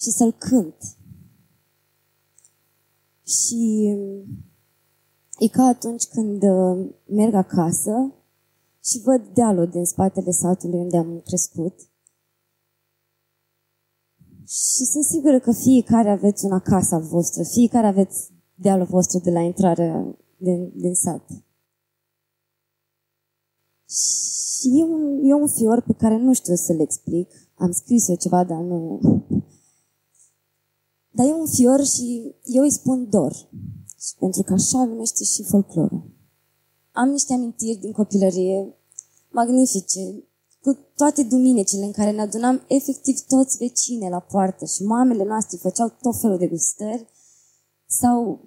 și 0.00 0.10
să-l 0.10 0.32
cânt. 0.32 0.96
Și 3.24 3.88
E 5.40 5.48
ca 5.48 5.62
atunci 5.62 6.06
când 6.06 6.42
uh, 6.42 6.90
merg 7.06 7.34
acasă 7.34 8.14
și 8.84 9.00
văd 9.04 9.26
dealul 9.34 9.66
din 9.66 9.84
spatele 9.84 10.30
satului 10.30 10.78
unde 10.78 10.96
am 10.96 11.20
crescut. 11.20 11.74
Și 14.46 14.84
sunt 14.84 15.04
sigură 15.04 15.40
că 15.40 15.52
fiecare 15.52 16.10
aveți 16.10 16.44
una 16.44 16.58
casa 16.58 16.98
voastră, 16.98 17.42
fiecare 17.42 17.86
aveți 17.86 18.32
dealul 18.54 18.86
vostru 18.86 19.18
de 19.18 19.30
la 19.30 19.40
intrarea 19.40 20.16
din, 20.36 20.72
din 20.74 20.94
sat. 20.94 21.26
Și 23.86 24.78
e 24.78 24.82
un, 24.82 25.24
e 25.24 25.34
un 25.34 25.48
fior 25.48 25.80
pe 25.80 25.92
care 25.92 26.16
nu 26.16 26.32
știu 26.32 26.54
să-l 26.54 26.80
explic. 26.80 27.28
Am 27.54 27.70
scris 27.70 28.08
eu 28.08 28.16
ceva, 28.16 28.44
dar 28.44 28.60
nu... 28.60 29.00
Dar 31.10 31.26
e 31.26 31.32
un 31.32 31.46
fior 31.46 31.84
și 31.84 32.34
eu 32.44 32.62
îi 32.62 32.70
spun 32.70 33.08
dor. 33.10 33.48
Și 34.00 34.14
pentru 34.18 34.42
că 34.42 34.52
așa 34.52 34.84
numește 34.84 35.24
și 35.24 35.42
folclorul. 35.42 36.02
Am 36.92 37.08
niște 37.08 37.32
amintiri 37.32 37.78
din 37.78 37.92
copilărie 37.92 38.74
magnifice, 39.30 40.24
cu 40.62 40.78
toate 40.96 41.22
duminicile 41.22 41.84
în 41.84 41.92
care 41.92 42.10
ne 42.10 42.20
adunam 42.20 42.64
efectiv 42.68 43.20
toți 43.20 43.56
vecine 43.56 44.08
la 44.08 44.20
poartă 44.20 44.64
și 44.64 44.82
mamele 44.82 45.24
noastre 45.24 45.56
făceau 45.56 45.88
tot 46.02 46.20
felul 46.20 46.38
de 46.38 46.46
gustări 46.46 47.06
sau 47.86 48.40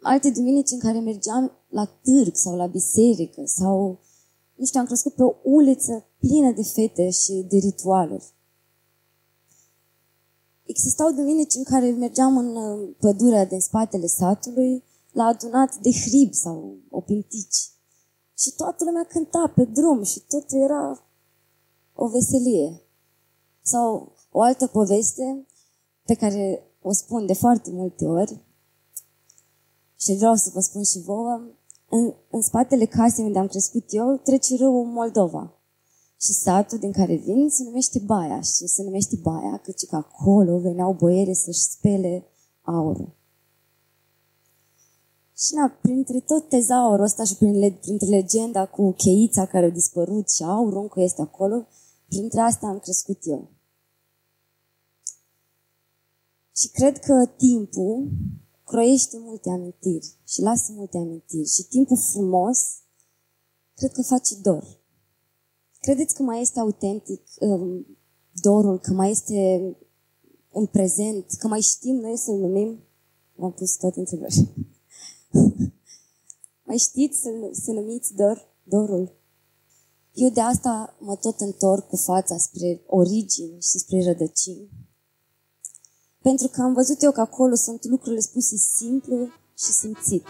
alte 0.00 0.30
duminici 0.30 0.70
în 0.70 0.78
care 0.78 0.98
mergeam 0.98 1.52
la 1.68 1.84
târg 1.84 2.34
sau 2.34 2.56
la 2.56 2.66
biserică 2.66 3.42
sau, 3.44 3.98
nu 4.54 4.64
știu, 4.64 4.80
am 4.80 4.86
crescut 4.86 5.14
pe 5.14 5.22
o 5.22 5.34
uliță 5.42 6.04
plină 6.18 6.52
de 6.52 6.62
fete 6.62 7.10
și 7.10 7.46
de 7.48 7.56
ritualuri. 7.56 8.24
Existau 10.64 11.12
duminici 11.12 11.54
în 11.54 11.62
care 11.62 11.90
mergeam 11.90 12.36
în 12.36 12.56
uh, 12.56 12.94
pădurea 12.98 13.46
din 13.46 13.60
spatele 13.60 14.06
satului 14.06 14.84
l-a 15.12 15.24
adunat 15.24 15.76
de 15.76 15.90
hrib 15.90 16.32
sau 16.32 16.76
opintici. 16.90 17.70
Și 18.38 18.52
toată 18.56 18.84
lumea 18.84 19.04
cânta 19.04 19.52
pe 19.54 19.64
drum 19.64 20.02
și 20.02 20.20
tot 20.20 20.44
era 20.48 21.06
o 21.94 22.08
veselie. 22.08 22.82
Sau 23.62 24.12
o 24.30 24.40
altă 24.40 24.66
poveste 24.66 25.46
pe 26.04 26.14
care 26.14 26.62
o 26.82 26.92
spun 26.92 27.26
de 27.26 27.32
foarte 27.32 27.70
multe 27.70 28.04
ori 28.04 28.40
și 30.00 30.14
vreau 30.14 30.34
să 30.34 30.50
vă 30.54 30.60
spun 30.60 30.82
și 30.82 31.00
vouă, 31.00 31.40
în, 31.88 32.14
în 32.30 32.42
spatele 32.42 32.84
casei 32.84 33.24
unde 33.24 33.38
am 33.38 33.46
crescut 33.46 33.84
eu 33.88 34.16
trece 34.16 34.56
râul 34.56 34.84
Moldova. 34.84 35.54
Și 36.20 36.32
satul 36.32 36.78
din 36.78 36.92
care 36.92 37.14
vin 37.14 37.48
se 37.48 37.62
numește 37.62 37.98
Baia 37.98 38.40
și 38.40 38.66
se 38.66 38.82
numește 38.82 39.16
Baia 39.22 39.60
căci 39.62 39.86
că 39.86 39.96
acolo 39.96 40.58
veneau 40.58 40.92
boiere 40.92 41.32
să-și 41.32 41.60
spele 41.60 42.26
aurul. 42.62 43.18
Și 45.40 45.54
na, 45.54 45.78
printre 45.82 46.20
tot 46.20 46.48
tezaurul 46.48 47.04
ăsta 47.04 47.24
și 47.24 47.36
prin, 47.36 47.78
printre 47.80 48.06
legenda 48.06 48.66
cu 48.66 48.92
cheița 48.92 49.46
care 49.46 49.66
a 49.66 49.70
dispărut 49.70 50.30
și 50.30 50.42
aurul 50.42 50.80
încă 50.80 51.00
este 51.00 51.22
acolo, 51.22 51.66
printre 52.08 52.40
asta 52.40 52.66
am 52.66 52.78
crescut 52.78 53.18
eu. 53.22 53.50
Și 56.56 56.68
cred 56.68 56.98
că 56.98 57.26
timpul 57.36 58.08
croiește 58.64 59.16
multe 59.18 59.50
amintiri 59.50 60.14
și 60.26 60.40
lasă 60.40 60.72
multe 60.72 60.96
amintiri. 60.96 61.48
Și 61.48 61.62
timpul 61.62 61.96
frumos, 61.96 62.58
cred 63.74 63.92
că 63.92 64.02
face 64.02 64.34
dor. 64.42 64.78
Credeți 65.80 66.14
că 66.14 66.22
mai 66.22 66.40
este 66.40 66.60
autentic 66.60 67.22
um, 67.40 67.86
dorul, 68.32 68.78
că 68.78 68.92
mai 68.92 69.10
este 69.10 69.60
în 70.52 70.66
prezent, 70.66 71.26
că 71.38 71.48
mai 71.48 71.60
știm 71.60 71.94
noi 71.94 72.16
să-l 72.16 72.38
numim? 72.38 72.78
V-am 73.34 73.52
pus 73.52 73.76
tot 73.76 73.96
întrebări. 73.96 74.48
Mai 76.66 76.76
știți 76.76 77.20
să, 77.20 77.28
să 77.52 77.70
numiți 77.70 78.14
dor, 78.14 78.48
dorul? 78.62 79.18
Eu 80.12 80.28
de 80.28 80.40
asta 80.40 80.96
mă 81.00 81.16
tot 81.16 81.40
întorc 81.40 81.88
cu 81.88 81.96
fața 81.96 82.36
spre 82.36 82.82
origini 82.86 83.60
și 83.60 83.78
spre 83.78 84.04
rădăcini. 84.04 84.68
Pentru 86.22 86.48
că 86.48 86.62
am 86.62 86.72
văzut 86.72 87.02
eu 87.02 87.12
că 87.12 87.20
acolo 87.20 87.54
sunt 87.54 87.84
lucrurile 87.84 88.20
spuse 88.20 88.56
simplu 88.56 89.28
și 89.58 89.72
simțit. 89.72 90.24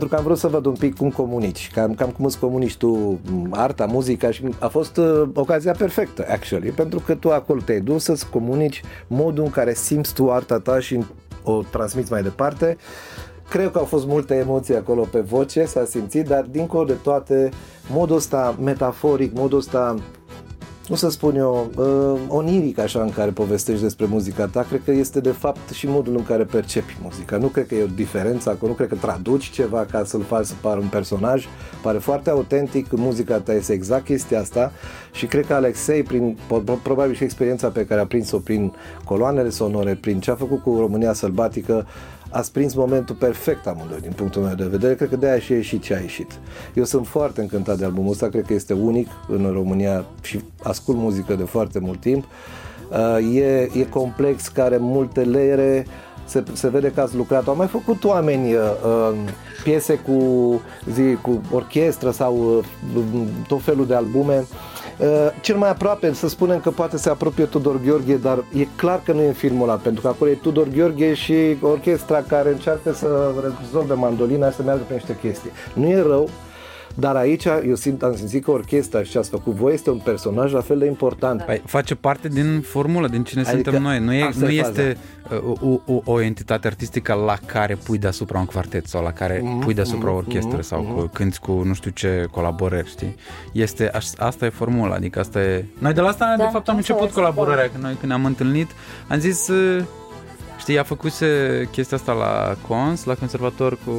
Pentru 0.00 0.18
că 0.18 0.24
am 0.24 0.28
vrut 0.28 0.50
să 0.50 0.56
văd 0.56 0.66
un 0.66 0.74
pic 0.74 0.96
cum 0.96 1.10
comunici, 1.10 1.70
cam, 1.74 1.94
cam 1.94 2.10
cum 2.10 2.24
îți 2.24 2.38
comunici 2.38 2.76
tu 2.76 3.20
arta, 3.50 3.86
muzica 3.86 4.30
și 4.30 4.42
a 4.58 4.68
fost 4.68 4.96
uh, 4.96 5.28
ocazia 5.34 5.72
perfectă, 5.72 6.26
actually, 6.28 6.70
pentru 6.70 6.98
că 6.98 7.14
tu 7.14 7.30
acolo 7.30 7.60
te-ai 7.64 7.80
dus 7.80 8.02
să-ți 8.02 8.30
comunici 8.30 8.82
modul 9.06 9.44
în 9.44 9.50
care 9.50 9.74
simți 9.74 10.14
tu 10.14 10.30
arta 10.30 10.58
ta 10.58 10.80
și 10.80 11.04
o 11.42 11.62
transmiți 11.62 12.12
mai 12.12 12.22
departe. 12.22 12.76
Cred 13.48 13.70
că 13.70 13.78
au 13.78 13.84
fost 13.84 14.06
multe 14.06 14.34
emoții 14.34 14.76
acolo 14.76 15.02
pe 15.02 15.20
voce, 15.20 15.64
s-a 15.64 15.84
simțit, 15.84 16.26
dar 16.26 16.42
dincolo 16.50 16.84
de 16.84 16.96
toate, 17.02 17.48
modul 17.90 18.16
ăsta 18.16 18.56
metaforic, 18.62 19.32
modul 19.34 19.58
ăsta 19.58 19.94
cum 20.90 20.98
să 20.98 21.10
spun 21.10 21.36
eu, 21.36 21.70
uh, 21.76 22.20
oniric 22.28 22.78
așa 22.78 23.02
în 23.02 23.10
care 23.10 23.30
povestești 23.30 23.82
despre 23.82 24.06
muzica 24.06 24.46
ta, 24.46 24.62
cred 24.68 24.80
că 24.84 24.90
este 24.90 25.20
de 25.20 25.30
fapt 25.30 25.70
și 25.70 25.88
modul 25.88 26.16
în 26.16 26.24
care 26.24 26.44
percepi 26.44 26.96
muzica. 27.02 27.36
Nu 27.36 27.46
cred 27.46 27.66
că 27.66 27.74
e 27.74 27.82
o 27.82 27.94
diferență 27.94 28.50
acolo, 28.50 28.70
nu 28.70 28.76
cred 28.76 28.88
că 28.88 28.94
traduci 28.94 29.50
ceva 29.50 29.86
ca 29.90 30.04
să-l 30.04 30.22
faci 30.22 30.44
să 30.44 30.54
pară 30.60 30.80
un 30.80 30.86
personaj. 30.86 31.46
Pare 31.82 31.98
foarte 31.98 32.30
autentic, 32.30 32.86
muzica 32.90 33.38
ta 33.38 33.52
este 33.52 33.72
exact 33.72 34.04
chestia 34.04 34.40
asta 34.40 34.72
și 35.12 35.26
cred 35.26 35.46
că 35.46 35.54
Alexei, 35.54 36.02
prin 36.02 36.38
probabil 36.82 37.14
și 37.14 37.24
experiența 37.24 37.68
pe 37.68 37.86
care 37.86 38.00
a 38.00 38.06
prins-o 38.06 38.38
prin 38.38 38.72
coloanele 39.04 39.48
sonore, 39.48 39.94
prin 39.94 40.20
ce 40.20 40.30
a 40.30 40.34
făcut 40.34 40.62
cu 40.62 40.76
România 40.78 41.12
Sălbatică, 41.12 41.86
ați 42.30 42.52
prins 42.52 42.74
momentul 42.74 43.14
perfect 43.14 43.66
amândoi 43.66 44.00
din 44.00 44.12
punctul 44.12 44.42
meu 44.42 44.54
de 44.54 44.64
vedere, 44.64 44.94
cred 44.94 45.08
că 45.08 45.16
de 45.16 45.28
aia 45.28 45.38
și 45.38 45.52
a 45.52 45.54
ieșit 45.54 45.82
ce 45.82 45.94
a 45.94 45.98
ieșit. 45.98 46.30
Eu 46.74 46.84
sunt 46.84 47.06
foarte 47.06 47.40
încântat 47.40 47.78
de 47.78 47.84
albumul 47.84 48.10
ăsta, 48.10 48.28
cred 48.28 48.44
că 48.46 48.52
este 48.52 48.72
unic 48.72 49.08
în 49.28 49.50
România 49.52 50.04
și 50.22 50.40
ascult 50.62 50.96
muzică 50.96 51.34
de 51.34 51.44
foarte 51.44 51.78
mult 51.78 52.00
timp. 52.00 52.24
Uh, 52.90 53.36
e, 53.36 53.70
e 53.74 53.84
complex, 53.90 54.48
care 54.48 54.76
multe 54.76 55.20
leere, 55.20 55.86
se, 56.24 56.44
se 56.52 56.68
vede 56.68 56.90
că 56.90 57.00
ați 57.00 57.16
lucrat. 57.16 57.48
Au 57.48 57.56
mai 57.56 57.66
făcut 57.66 58.04
oameni 58.04 58.54
uh, 58.54 58.60
uh 58.84 59.16
piese 59.64 59.94
cu, 59.94 60.20
zi, 60.92 61.14
cu 61.22 61.40
orchestră 61.52 62.10
sau 62.10 62.56
uh, 62.96 63.04
tot 63.46 63.62
felul 63.62 63.86
de 63.86 63.94
albume. 63.94 64.36
Uh, 64.36 64.44
Uh, 64.44 64.69
cel 65.40 65.56
mai 65.56 65.70
aproape, 65.70 66.12
să 66.12 66.28
spunem 66.28 66.60
că 66.60 66.70
poate 66.70 66.96
se 66.96 67.08
apropie 67.08 67.44
Tudor 67.44 67.80
Gheorghe, 67.84 68.16
dar 68.16 68.44
e 68.54 68.66
clar 68.76 69.00
că 69.04 69.12
nu 69.12 69.20
e 69.20 69.26
în 69.26 69.32
filmul 69.32 69.68
ăla, 69.68 69.78
pentru 69.78 70.02
că 70.02 70.08
acolo 70.08 70.30
e 70.30 70.34
Tudor 70.34 70.68
Gheorghe 70.68 71.14
și 71.14 71.56
orchestra 71.60 72.22
care 72.28 72.50
încearcă 72.50 72.92
să 72.92 73.32
rezolve 73.60 73.94
mandolina 73.94 74.50
să 74.50 74.62
meargă 74.62 74.82
pe 74.88 74.94
niște 74.94 75.18
chestii. 75.20 75.50
Nu 75.74 75.86
e 75.86 76.02
rău, 76.02 76.28
dar 76.94 77.16
aici 77.16 77.44
eu 77.44 77.74
simt, 77.74 78.02
am 78.02 78.16
simțit 78.16 78.44
că 78.44 78.50
orchestra 78.50 79.02
și 79.02 79.10
ce 79.10 79.18
ați 79.18 79.30
făcut 79.30 79.52
voi 79.52 79.72
este 79.72 79.90
un 79.90 79.98
personaj 79.98 80.52
la 80.52 80.60
fel 80.60 80.78
de 80.78 80.86
important. 80.86 81.42
Păi, 81.42 81.62
face 81.64 81.94
parte 81.94 82.28
din 82.28 82.60
formulă, 82.60 83.08
din 83.08 83.24
cine 83.24 83.40
adică 83.40 83.70
suntem 83.70 83.82
noi. 83.82 83.98
Nu, 83.98 84.12
e, 84.12 84.30
nu 84.38 84.48
este 84.48 84.96
uh, 85.44 85.58
o, 85.60 85.92
o, 85.92 86.00
o 86.04 86.20
entitate 86.20 86.66
artistică 86.66 87.14
la 87.14 87.36
care 87.46 87.74
pui 87.74 87.98
deasupra 87.98 88.38
un 88.38 88.44
quartet 88.44 88.86
sau 88.86 89.02
la 89.02 89.12
care 89.12 89.38
mm-hmm, 89.38 89.64
pui 89.64 89.74
deasupra 89.74 90.10
o 90.10 90.14
orchestră 90.14 90.58
mm-hmm, 90.58 90.66
sau 90.66 91.08
mm-hmm. 91.08 91.12
cânti 91.12 91.38
cu 91.38 91.52
nu 91.52 91.74
știu 91.74 91.90
ce 91.90 92.26
colaborări, 92.30 92.88
știi? 92.88 93.14
Este, 93.52 93.90
asta 94.16 94.44
e 94.44 94.48
formula, 94.48 94.94
adică 94.94 95.20
asta 95.20 95.40
e... 95.40 95.64
Noi 95.78 95.92
de 95.92 96.00
la 96.00 96.08
asta, 96.08 96.34
da, 96.36 96.44
de 96.44 96.48
fapt, 96.52 96.68
am 96.68 96.76
început 96.76 97.10
colaborarea, 97.10 97.64
da. 97.64 97.70
când 97.70 97.82
noi 97.82 97.92
când 97.92 98.06
ne-am 98.06 98.24
întâlnit, 98.24 98.70
am 99.08 99.18
zis 99.18 99.48
uh, 99.48 99.84
Știi, 100.60 100.78
a 100.78 100.82
făcut 100.82 101.12
chestia 101.70 101.96
asta 101.96 102.12
la 102.12 102.56
Cons, 102.68 103.04
la 103.04 103.14
conservator 103.14 103.78
cu, 103.84 103.90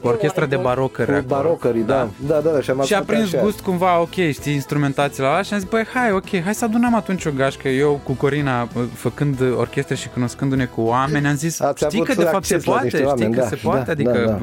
cu 0.00 0.08
orchestra 0.08 0.46
de 0.46 0.56
barocări. 0.56 1.12
Cu 1.12 1.24
barocării, 1.26 1.82
da. 1.82 2.08
Da, 2.26 2.40
da, 2.44 2.50
da. 2.50 2.60
Și, 2.60 2.70
am 2.70 2.82
și 2.82 2.94
a 2.94 3.02
prins 3.02 3.32
așa. 3.32 3.42
gust 3.42 3.60
cumva, 3.60 4.00
ok, 4.00 4.14
știi, 4.30 4.52
instrumentațiile 4.52 5.28
la 5.28 5.42
și 5.42 5.52
am 5.52 5.58
zis, 5.58 5.68
băi, 5.68 5.84
hai, 5.94 6.12
ok, 6.12 6.42
hai 6.44 6.54
să 6.54 6.64
adunăm 6.64 6.94
atunci 6.94 7.24
o 7.24 7.30
gașcă. 7.36 7.68
Eu 7.68 8.00
cu 8.04 8.12
Corina, 8.12 8.68
făcând 8.92 9.40
orchestre 9.56 9.94
și 9.94 10.08
cunoscându-ne 10.08 10.64
cu 10.64 10.80
oameni, 10.80 11.26
am 11.26 11.36
zis, 11.36 11.60
Ați 11.60 11.84
știi 11.84 12.04
că 12.04 12.14
de 12.14 12.24
fapt 12.24 12.44
se 12.44 12.56
poate, 12.56 12.88
știi 12.88 13.04
oameni, 13.04 13.34
că 13.34 13.40
da, 13.40 13.46
se 13.46 13.56
poate, 13.56 13.84
da, 13.84 13.92
adică... 13.92 14.24
Da, 14.26 14.38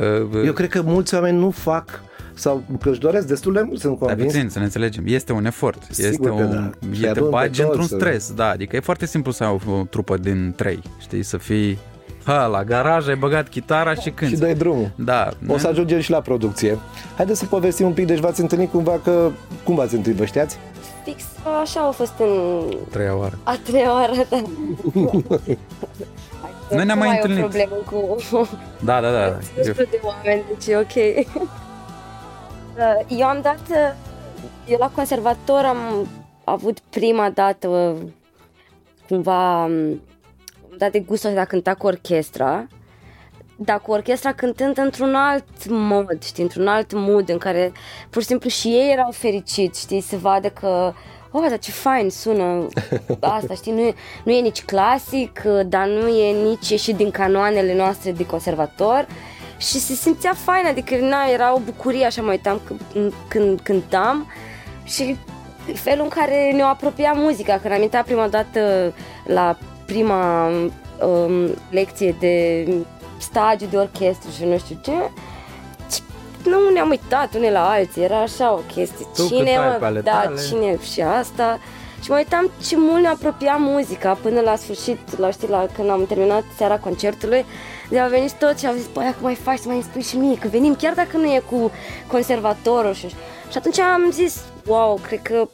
da. 0.00 0.06
Uh, 0.06 0.44
Eu 0.44 0.52
cred 0.52 0.68
că 0.68 0.82
mulți 0.82 1.14
oameni 1.14 1.38
nu 1.38 1.50
fac 1.50 2.02
sau 2.34 2.62
că 2.80 2.90
își 2.90 3.00
doresc 3.00 3.26
destul 3.26 3.52
de 3.52 3.60
mult, 3.60 3.80
sunt 3.80 3.98
convins. 3.98 4.18
Dar 4.18 4.26
puțin, 4.26 4.48
să 4.48 4.58
ne 4.58 4.64
înțelegem, 4.64 5.04
este 5.06 5.32
un 5.32 5.46
efort, 5.46 5.82
Sigur 5.90 6.10
este 6.10 6.30
un, 6.30 6.72
da. 7.00 7.08
e 7.08 7.12
te 7.12 7.20
bagi 7.20 7.62
într-un 7.62 7.86
stres, 7.86 8.32
da, 8.32 8.48
adică 8.48 8.76
e 8.76 8.80
foarte 8.80 9.06
simplu 9.06 9.32
să 9.32 9.44
ai 9.44 9.58
o, 9.66 9.70
o 9.70 9.82
trupă 9.90 10.16
din 10.16 10.52
trei, 10.56 10.82
știi, 10.98 11.22
să 11.22 11.36
fii 11.36 11.78
Ha, 12.24 12.46
la 12.46 12.64
garaj 12.64 13.08
ai 13.08 13.16
băgat 13.16 13.48
chitara 13.48 13.94
și 13.94 14.10
când. 14.10 14.30
Și 14.30 14.36
dai 14.36 14.54
drumul. 14.54 14.90
Da. 14.96 15.28
O 15.48 15.58
să 15.58 15.68
ajungem 15.68 16.00
și 16.00 16.10
la 16.10 16.20
producție. 16.20 16.78
Haideți 17.16 17.38
să 17.38 17.46
povestim 17.46 17.86
un 17.86 17.92
pic, 17.92 18.06
deci 18.06 18.18
v-ați 18.18 18.40
întâlnit 18.40 18.70
cumva 18.70 19.00
că... 19.04 19.30
Cum 19.64 19.74
v-ați 19.74 19.94
întâlnit, 19.94 20.20
vă 20.20 20.26
știați? 20.26 20.58
Fix 21.04 21.24
așa 21.62 21.80
a 21.80 21.90
fost 21.90 22.12
în... 22.18 22.62
Treia 22.90 23.16
oară. 23.16 23.38
A 23.42 23.58
treia 23.64 23.92
oară, 23.92 24.12
da. 24.30 24.42
Noi 26.70 26.84
ne-am 26.84 26.98
mai 26.98 27.10
întâlnit. 27.10 27.44
o 27.44 27.46
problemă 27.46 27.74
cu... 27.90 28.16
Da, 28.84 29.00
da, 29.00 29.10
da. 29.10 29.24
Eu... 29.66 29.72
de 29.72 30.00
oameni, 30.02 30.42
deci 30.48 30.66
e 30.66 30.76
ok. 30.76 31.26
Uh, 32.78 33.18
eu 33.18 33.26
am 33.26 33.40
dat, 33.40 33.60
uh, 33.70 33.94
eu 34.68 34.76
la 34.78 34.90
conservator 34.90 35.64
am 35.64 36.08
avut 36.44 36.78
prima 36.78 37.30
dată 37.30 37.96
cumva 39.08 39.64
um, 39.64 40.00
dat 40.78 40.90
de 40.92 41.00
gustul 41.00 41.32
de 41.32 41.38
a 41.38 41.44
cânta 41.44 41.74
cu 41.74 41.86
orchestra, 41.86 42.66
dar 43.56 43.80
cu 43.80 43.90
orchestra 43.90 44.32
cântând 44.32 44.78
într-un 44.78 45.14
alt 45.14 45.68
mod, 45.68 46.22
știi, 46.22 46.42
într-un 46.42 46.66
alt 46.66 46.92
mood 46.92 47.28
în 47.28 47.38
care 47.38 47.72
pur 48.10 48.22
și 48.22 48.28
simplu 48.28 48.48
și 48.48 48.68
ei 48.68 48.92
erau 48.92 49.10
fericiți, 49.10 49.80
știi, 49.80 50.00
să 50.00 50.16
vadă 50.16 50.48
că 50.48 50.92
oh, 51.30 51.46
dar 51.48 51.58
ce 51.58 51.70
fain 51.70 52.10
sună 52.10 52.66
asta, 53.20 53.54
știi, 53.54 53.72
nu 53.72 53.80
e, 53.80 53.94
nu 54.24 54.32
e 54.32 54.40
nici 54.40 54.62
clasic, 54.62 55.42
dar 55.66 55.86
nu 55.86 56.08
e 56.08 56.48
nici 56.48 56.68
ieșit 56.68 56.96
din 56.96 57.10
canoanele 57.10 57.74
noastre 57.74 58.12
de 58.12 58.26
conservator 58.26 59.06
și 59.68 59.78
se 59.78 59.94
simțea 59.94 60.34
fain, 60.34 60.66
adică 60.66 60.96
na, 60.96 61.24
era 61.32 61.54
o 61.54 61.58
bucurie, 61.58 62.04
așa 62.04 62.22
mă 62.22 62.30
uitam 62.30 62.60
când, 62.92 63.12
când 63.28 63.60
cântam 63.60 64.26
și 64.84 65.16
felul 65.74 66.04
în 66.04 66.08
care 66.08 66.52
ne-o 66.52 66.66
apropia 66.66 67.12
muzica, 67.12 67.58
când 67.58 67.74
am 67.74 67.82
intrat 67.82 68.04
prima 68.04 68.28
dată 68.28 68.92
la 69.26 69.58
prima 69.86 70.48
um, 70.48 71.54
lecție 71.70 72.16
de 72.18 72.66
stagiu 73.18 73.66
de 73.66 73.76
orchestră 73.76 74.30
și 74.36 74.44
nu 74.44 74.58
știu 74.58 74.78
ce, 74.82 74.92
nu 76.44 76.70
ne-am 76.72 76.88
uitat 76.88 77.34
unii 77.34 77.50
la 77.50 77.70
alții, 77.70 78.02
era 78.02 78.20
așa 78.20 78.52
o 78.52 78.60
chestie. 78.74 79.06
Tu 79.14 79.26
cine, 79.26 79.56
mă, 79.80 80.00
da, 80.04 80.10
tale. 80.10 80.40
cine 80.48 80.78
și 80.92 81.00
asta. 81.00 81.58
Și 82.02 82.10
mă 82.10 82.16
uitam 82.16 82.50
ce 82.66 82.76
mult 82.78 83.02
ne 83.02 83.08
apropia 83.08 83.56
muzica 83.56 84.18
până 84.22 84.40
la 84.40 84.56
sfârșit, 84.56 85.18
la 85.18 85.30
știi, 85.30 85.48
la, 85.48 85.66
când 85.74 85.90
am 85.90 86.06
terminat 86.06 86.42
seara 86.56 86.78
concertului, 86.78 87.44
de 87.88 87.98
au 87.98 88.08
venit 88.08 88.32
toți 88.32 88.60
și 88.60 88.66
au 88.66 88.74
zis, 88.74 88.86
băi, 88.92 89.04
cum 89.04 89.22
mai 89.22 89.34
faci 89.34 89.58
să 89.58 89.68
mai 89.68 89.82
spui 89.82 90.02
și 90.02 90.16
mie, 90.16 90.38
că 90.38 90.48
venim 90.48 90.74
chiar 90.74 90.94
dacă 90.94 91.16
nu 91.16 91.26
e 91.26 91.42
cu 91.50 91.70
conservatorul. 92.06 92.94
Și, 92.94 93.08
și 93.50 93.56
atunci 93.56 93.78
am 93.78 94.10
zis, 94.10 94.44
wow, 94.66 95.00
cred 95.06 95.22
că, 95.22 95.48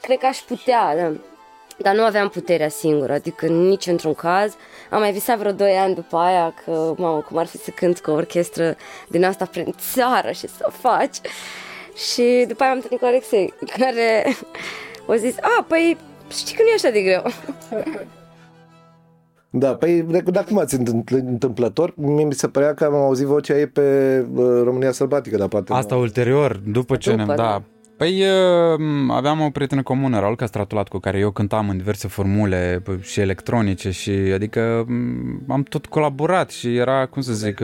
cred 0.00 0.18
că 0.18 0.26
aș 0.26 0.38
putea, 0.38 0.96
da. 0.96 1.12
Dar 1.78 1.94
nu 1.94 2.02
aveam 2.02 2.28
puterea 2.28 2.68
singură, 2.68 3.12
adică 3.12 3.46
nici 3.46 3.86
într-un 3.86 4.14
caz. 4.14 4.54
Am 4.90 5.00
mai 5.00 5.12
visat 5.12 5.38
vreo 5.38 5.52
2 5.52 5.72
ani 5.72 5.94
după 5.94 6.16
aia 6.16 6.54
că, 6.64 6.94
mamă, 6.96 7.20
cum 7.20 7.36
ar 7.36 7.46
fi 7.46 7.56
să 7.56 7.70
cânt 7.70 8.00
cu 8.00 8.10
o 8.10 8.14
orchestră 8.14 8.76
din 9.08 9.24
asta 9.24 9.44
prin 9.44 9.74
țară 9.92 10.30
și 10.30 10.48
să 10.48 10.66
o 10.66 10.70
faci. 10.70 11.16
Și 12.12 12.44
după 12.48 12.62
aia 12.62 12.70
am 12.70 12.76
întâlnit 12.76 13.00
cu 13.00 13.06
Alexei, 13.06 13.54
care 13.78 14.36
a 15.08 15.16
zis, 15.16 15.34
a, 15.40 15.64
păi 15.68 15.96
știi 16.30 16.56
că 16.56 16.62
nu 16.62 16.68
e 16.68 16.74
așa 16.74 16.90
de 16.90 17.02
greu. 17.02 17.22
Da, 19.58 19.74
păi, 19.74 20.06
dar 20.24 20.44
cum 20.44 20.58
ați 20.58 20.74
întâmplător? 21.08 21.92
Mie 21.96 22.24
mi 22.24 22.32
se 22.32 22.48
părea 22.48 22.74
că 22.74 22.84
am 22.84 22.94
auzit 22.94 23.26
vocea 23.26 23.58
ei 23.58 23.66
pe 23.66 23.80
uh, 24.34 24.44
România 24.64 24.92
Sălbatică, 24.92 25.36
dar 25.36 25.48
poate 25.48 25.72
Asta 25.72 25.94
nu. 25.94 26.00
ulterior, 26.00 26.60
după 26.66 26.96
ce 26.96 27.14
ne-am, 27.14 27.26
da. 27.26 27.34
da. 27.34 27.62
Păi 27.96 28.22
uh, 28.22 28.80
aveam 29.08 29.40
o 29.40 29.50
prietenă 29.50 29.82
comună, 29.82 30.20
Raul 30.20 30.36
Castratulat, 30.36 30.88
cu 30.88 30.98
care 30.98 31.18
eu 31.18 31.30
cântam 31.30 31.68
în 31.68 31.76
diverse 31.76 32.08
formule 32.08 32.82
și 33.00 33.20
electronice 33.20 33.90
și 33.90 34.10
adică 34.10 34.86
am 35.48 35.62
tot 35.62 35.86
colaborat 35.86 36.50
și 36.50 36.76
era, 36.76 37.06
cum 37.06 37.22
să 37.22 37.32
zic, 37.32 37.60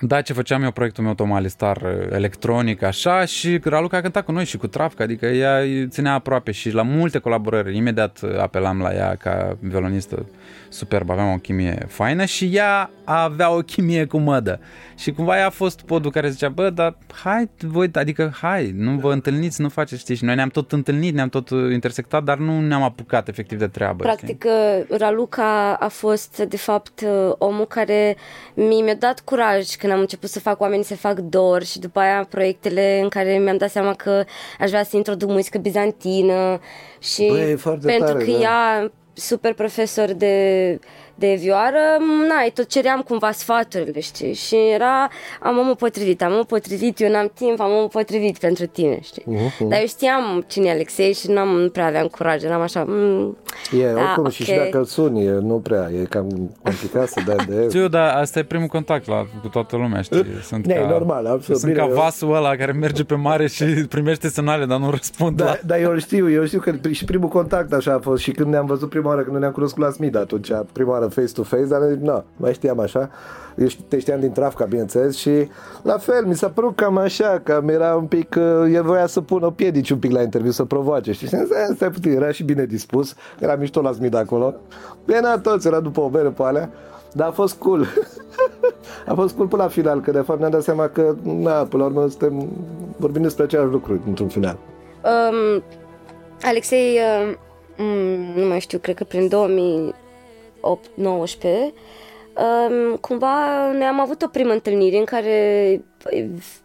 Da, 0.00 0.20
ce 0.20 0.32
făceam 0.32 0.62
eu 0.62 0.70
proiectul 0.70 1.04
meu 1.04 1.14
Tomali 1.14 1.50
Star 1.50 1.82
electronic, 2.12 2.82
așa, 2.82 3.24
și 3.24 3.60
Raluca 3.64 3.96
a 3.96 4.00
cântat 4.00 4.24
cu 4.24 4.32
noi 4.32 4.44
și 4.44 4.56
cu 4.56 4.66
Trafca, 4.66 5.04
adică 5.04 5.26
ea 5.26 5.60
ținea 5.88 6.12
aproape 6.12 6.50
și 6.50 6.70
la 6.70 6.82
multe 6.82 7.18
colaborări, 7.18 7.76
imediat 7.76 8.20
apelam 8.38 8.80
la 8.80 8.94
ea 8.94 9.14
ca 9.14 9.56
violonistă 9.60 10.26
superb, 10.68 11.10
aveam 11.10 11.32
o 11.32 11.36
chimie 11.36 11.86
faină 11.88 12.24
și 12.24 12.50
ea 12.52 12.90
avea 13.04 13.50
o 13.50 13.58
chimie 13.58 14.04
cu 14.04 14.18
mădă. 14.18 14.60
Și 14.98 15.12
cumva 15.12 15.36
ea 15.36 15.46
a 15.46 15.50
fost 15.50 15.80
podul 15.80 16.10
care 16.10 16.28
zicea, 16.28 16.48
bă, 16.48 16.70
dar 16.70 16.96
hai 17.22 17.50
voi, 17.58 17.90
adică 17.92 18.32
hai, 18.40 18.72
nu 18.76 18.98
vă 18.98 19.12
întâlniți, 19.12 19.60
nu 19.60 19.68
faceți, 19.68 20.00
știi, 20.00 20.14
și 20.14 20.24
noi 20.24 20.34
ne-am 20.34 20.48
tot 20.48 20.72
întâlnit, 20.72 21.14
ne-am 21.14 21.28
tot 21.28 21.50
intersectat, 21.50 22.22
dar 22.22 22.38
nu 22.38 22.60
ne-am 22.60 22.82
apucat 22.82 23.28
efectiv 23.28 23.58
de 23.58 23.66
treabă. 23.66 24.02
Practic, 24.02 24.44
știi? 24.44 24.96
Raluca 24.98 25.76
a 25.80 25.88
fost, 25.88 26.38
de 26.38 26.56
fapt, 26.56 27.04
omul 27.38 27.66
care 27.66 28.16
mi-a 28.54 28.94
dat 28.94 29.20
curaj 29.20 29.74
când 29.74 29.92
am 29.92 30.00
început 30.00 30.28
să 30.28 30.40
fac 30.40 30.60
oamenii 30.60 30.84
să 30.84 30.96
fac 30.96 31.18
dor 31.18 31.62
și 31.62 31.78
după 31.78 32.00
aia 32.00 32.26
proiectele 32.30 33.00
în 33.02 33.08
care 33.08 33.38
mi-am 33.38 33.56
dat 33.56 33.70
seama 33.70 33.94
că 33.94 34.24
aș 34.60 34.68
vrea 34.68 34.84
să 34.84 34.96
introduc 34.96 35.28
muzică 35.28 35.58
bizantină 35.58 36.60
și 36.98 37.26
Băi, 37.28 37.58
pentru 37.80 38.12
tare, 38.12 38.24
că 38.24 38.30
da. 38.30 38.38
ea 38.38 38.90
super 39.16 39.54
profesor 39.56 40.14
de 40.14 40.80
de 41.18 41.36
vioară, 41.38 41.78
na, 42.28 42.50
tot 42.54 42.66
ceream 42.66 43.00
cumva 43.00 43.30
sfaturile, 43.30 44.00
știi? 44.00 44.34
Și 44.34 44.56
era, 44.74 45.08
am 45.40 45.58
omul 45.58 45.76
potrivit, 45.76 46.22
am 46.22 46.32
omul 46.32 46.44
potrivit, 46.44 47.00
eu 47.00 47.10
n-am 47.10 47.30
timp, 47.34 47.60
am 47.60 47.70
omul 47.70 47.88
potrivit 47.88 48.38
pentru 48.38 48.66
tine, 48.66 48.98
știi? 49.02 49.22
Uh-huh. 49.22 49.68
Dar 49.68 49.80
eu 49.80 49.86
știam 49.86 50.44
cine 50.46 50.68
e 50.68 50.70
Alexei 50.70 51.12
și 51.12 51.30
n-am, 51.30 51.48
nu 51.48 51.68
prea 51.68 51.86
aveam 51.86 52.06
curaj, 52.06 52.42
eram 52.42 52.60
așa, 52.60 52.84
mm, 52.86 53.36
E, 53.72 53.92
da, 53.92 54.00
oricum, 54.00 54.18
okay. 54.18 54.30
și, 54.30 54.44
și 54.44 54.54
dacă 54.54 54.78
îl 54.78 54.84
suni, 54.84 55.24
nu 55.24 55.54
prea, 55.54 55.90
e 56.00 56.04
cam 56.04 56.54
complicat 56.62 57.08
să 57.08 57.20
dai 57.26 57.36
de... 57.48 57.66
Știu, 57.68 57.88
dar 57.88 58.16
asta 58.16 58.38
e 58.38 58.42
primul 58.42 58.66
contact 58.66 59.06
la, 59.06 59.26
cu 59.42 59.48
toată 59.48 59.76
lumea, 59.76 60.00
știi? 60.00 60.24
Sunt 60.50 60.66
ne, 60.66 60.74
ca, 60.74 60.88
normal, 60.88 61.26
absolut. 61.26 61.60
Sunt 61.60 61.72
bine, 61.72 61.86
ca 61.86 61.94
vasul 61.94 62.34
ăla 62.34 62.56
care 62.56 62.72
merge 62.72 63.04
pe 63.04 63.14
mare 63.14 63.46
și 63.46 63.64
primește 63.94 64.28
semnale, 64.28 64.64
dar 64.64 64.78
nu 64.78 64.90
răspunde. 64.90 65.42
Da, 65.42 65.48
la... 65.48 65.58
dar 65.66 65.80
eu 65.80 65.98
știu, 65.98 66.30
eu 66.30 66.44
știu 66.44 66.60
că 66.60 66.74
și 66.90 67.04
primul 67.04 67.28
contact 67.28 67.72
așa 67.72 67.92
a 67.92 67.98
fost 67.98 68.22
și 68.22 68.30
când 68.30 68.50
ne-am 68.50 68.66
văzut 68.66 68.88
prima 68.88 69.08
oară, 69.08 69.22
când 69.22 69.36
ne-am 69.36 69.52
cunoscut 69.52 69.82
la 69.82 69.90
Smid 69.90 70.16
atunci, 70.16 70.48
prima 70.72 70.90
oară 70.90 71.05
face-to-face, 71.08 71.64
dar 71.64 71.80
nu, 71.80 72.24
mai 72.36 72.52
știam 72.52 72.80
așa. 72.80 73.10
Eu 73.56 73.66
te 73.88 73.98
știam 73.98 74.20
din 74.20 74.32
Trafca, 74.32 74.64
bineînțeles, 74.64 75.16
și 75.16 75.48
la 75.82 75.98
fel, 75.98 76.24
mi 76.26 76.34
s-a 76.34 76.48
părut 76.48 76.76
cam 76.76 76.96
așa, 76.96 77.40
că 77.42 77.62
era 77.66 77.94
un 77.94 78.06
pic, 78.06 78.34
uh, 78.38 78.72
el 78.72 78.82
voia 78.82 79.06
să 79.06 79.20
pună 79.20 79.50
piedici 79.50 79.90
un 79.90 79.98
pic 79.98 80.12
la 80.12 80.22
interviu, 80.22 80.50
să 80.50 80.64
provoace, 80.64 81.12
știi? 81.12 81.28
Și 81.28 81.36
stai 81.74 81.90
puțin, 81.90 82.12
era 82.12 82.30
și 82.30 82.42
bine 82.42 82.64
dispus, 82.64 83.14
era 83.38 83.54
mișto 83.54 83.80
la 83.80 83.92
Smid 83.92 84.14
acolo. 84.14 84.54
Bine, 85.04 85.38
toți, 85.42 85.66
era 85.66 85.80
după 85.80 86.00
o 86.00 86.08
bere 86.08 86.28
pe 86.28 86.42
alea, 86.42 86.70
dar 87.12 87.28
a 87.28 87.30
fost 87.30 87.54
cool. 87.54 87.86
a 89.06 89.14
fost 89.14 89.34
cool 89.34 89.48
până 89.48 89.62
la 89.62 89.68
final, 89.68 90.00
că 90.00 90.10
de 90.10 90.20
fapt 90.20 90.38
ne-am 90.38 90.50
dat 90.50 90.62
seama 90.62 90.88
că, 90.88 91.14
na, 91.22 91.52
până 91.52 91.82
la 91.82 91.88
urmă, 91.88 92.08
suntem, 92.08 92.48
vorbim 92.96 93.22
despre 93.22 93.44
același 93.44 93.70
lucru 93.70 94.02
într-un 94.06 94.28
final. 94.28 94.58
Um, 95.04 95.62
Alexei, 96.42 96.98
uh, 97.28 97.36
nu 98.36 98.46
mai 98.46 98.60
știu, 98.60 98.78
cred 98.78 98.94
că 98.94 99.04
prin 99.04 99.28
2000 99.28 99.94
18 100.66 101.48
um, 101.48 102.96
cumva 102.96 103.70
ne-am 103.72 104.00
avut 104.00 104.22
o 104.22 104.28
primă 104.28 104.52
întâlnire 104.52 104.96
în 104.96 105.04
care 105.04 105.80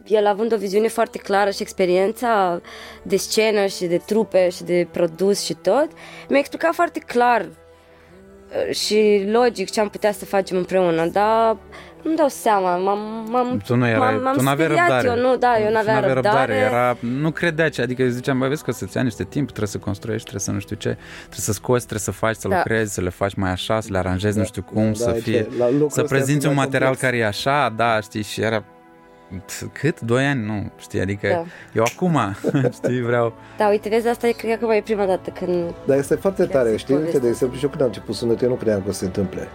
el 0.05 0.27
având 0.27 0.53
o 0.53 0.57
viziune 0.57 0.87
foarte 0.87 1.17
clară 1.17 1.49
și 1.49 1.61
experiența 1.61 2.61
de 3.03 3.17
scenă 3.17 3.65
și 3.65 3.85
de 3.85 3.97
trupe 3.97 4.49
și 4.49 4.63
de 4.63 4.87
produs 4.91 5.43
și 5.43 5.53
tot, 5.53 5.87
mi-a 6.29 6.39
explicat 6.39 6.73
foarte 6.73 6.99
clar 6.99 7.41
uh, 7.41 8.75
și 8.75 9.23
logic 9.31 9.69
ce 9.69 9.79
am 9.79 9.89
putea 9.89 10.11
să 10.11 10.25
facem 10.25 10.57
împreună, 10.57 11.05
dar 11.05 11.57
nu 12.03 12.13
dau 12.13 12.27
seama, 12.27 12.77
m-am, 12.77 12.99
m-am, 13.29 13.61
tu 13.65 13.75
nu 13.75 13.87
erai, 13.87 14.19
m-am, 14.23 14.35
tu 14.37 14.43
n-aveai 14.43 14.67
răbdare. 14.67 15.07
eu, 15.07 15.15
nu, 15.15 15.35
da, 15.35 15.59
eu 15.59 15.71
n-aveam 15.71 16.01
răbdare. 16.01 16.13
răbdare. 16.13 16.53
Era, 16.53 16.97
nu 16.99 17.31
credea 17.31 17.69
ce, 17.69 17.81
adică 17.81 18.07
ziceam, 18.07 18.39
bă, 18.39 18.47
vezi 18.47 18.63
că 18.63 18.71
să-ți 18.71 18.97
ia 18.97 19.03
niște 19.03 19.23
timp, 19.23 19.47
trebuie 19.47 19.67
să 19.67 19.77
construiești, 19.77 20.27
trebuie 20.27 20.45
să 20.45 20.51
nu 20.51 20.59
știu 20.59 20.75
ce, 20.75 20.97
trebuie 21.19 21.39
să 21.39 21.51
scoți, 21.51 21.85
trebuie 21.87 21.99
să 21.99 22.11
faci, 22.11 22.35
să 22.35 22.47
da. 22.47 22.55
lucrezi, 22.55 22.93
să 22.93 23.01
le 23.01 23.09
faci 23.09 23.33
mai 23.33 23.51
așa, 23.51 23.79
să 23.79 23.87
le 23.91 23.97
aranjezi, 23.97 24.35
da. 24.35 24.41
nu 24.41 24.47
știu 24.47 24.61
cum, 24.61 24.85
da, 24.85 24.93
să 24.93 25.11
fie, 25.11 25.47
să 25.87 26.03
prezinți 26.03 26.47
un 26.47 26.53
material 26.53 26.89
complex. 26.89 27.11
care 27.11 27.17
e 27.17 27.25
așa, 27.25 27.73
da, 27.75 27.99
știi, 27.99 28.23
și 28.23 28.41
era 28.41 28.63
cât? 29.73 29.99
Doi 29.99 30.25
ani? 30.25 30.45
Nu, 30.45 30.71
știi, 30.77 30.99
adică 30.99 31.27
da. 31.27 31.43
eu 31.73 31.83
acum, 31.95 32.19
știi, 32.77 33.01
vreau... 33.01 33.33
Da, 33.57 33.67
uite, 33.69 33.89
vezi, 33.89 34.07
asta 34.07 34.27
e, 34.27 34.31
cred 34.31 34.59
că 34.59 34.65
mai 34.65 34.77
e 34.77 34.81
prima 34.81 35.05
dată 35.05 35.29
când... 35.29 35.73
Dar 35.85 35.97
este 35.97 36.15
foarte 36.15 36.45
tare, 36.45 36.77
știi, 36.77 36.95
uite, 36.95 37.19
de 37.19 37.27
exemplu, 37.27 37.57
și 37.57 37.63
eu 37.63 37.69
când 37.69 37.81
am 37.81 37.87
început 37.87 38.15
sunetul, 38.15 38.43
eu 38.43 38.49
nu 38.49 38.55
credeam 38.55 38.81
că 38.81 38.89
o 38.89 38.91
să 38.91 38.97
se 38.97 39.05
întâmple 39.05 39.47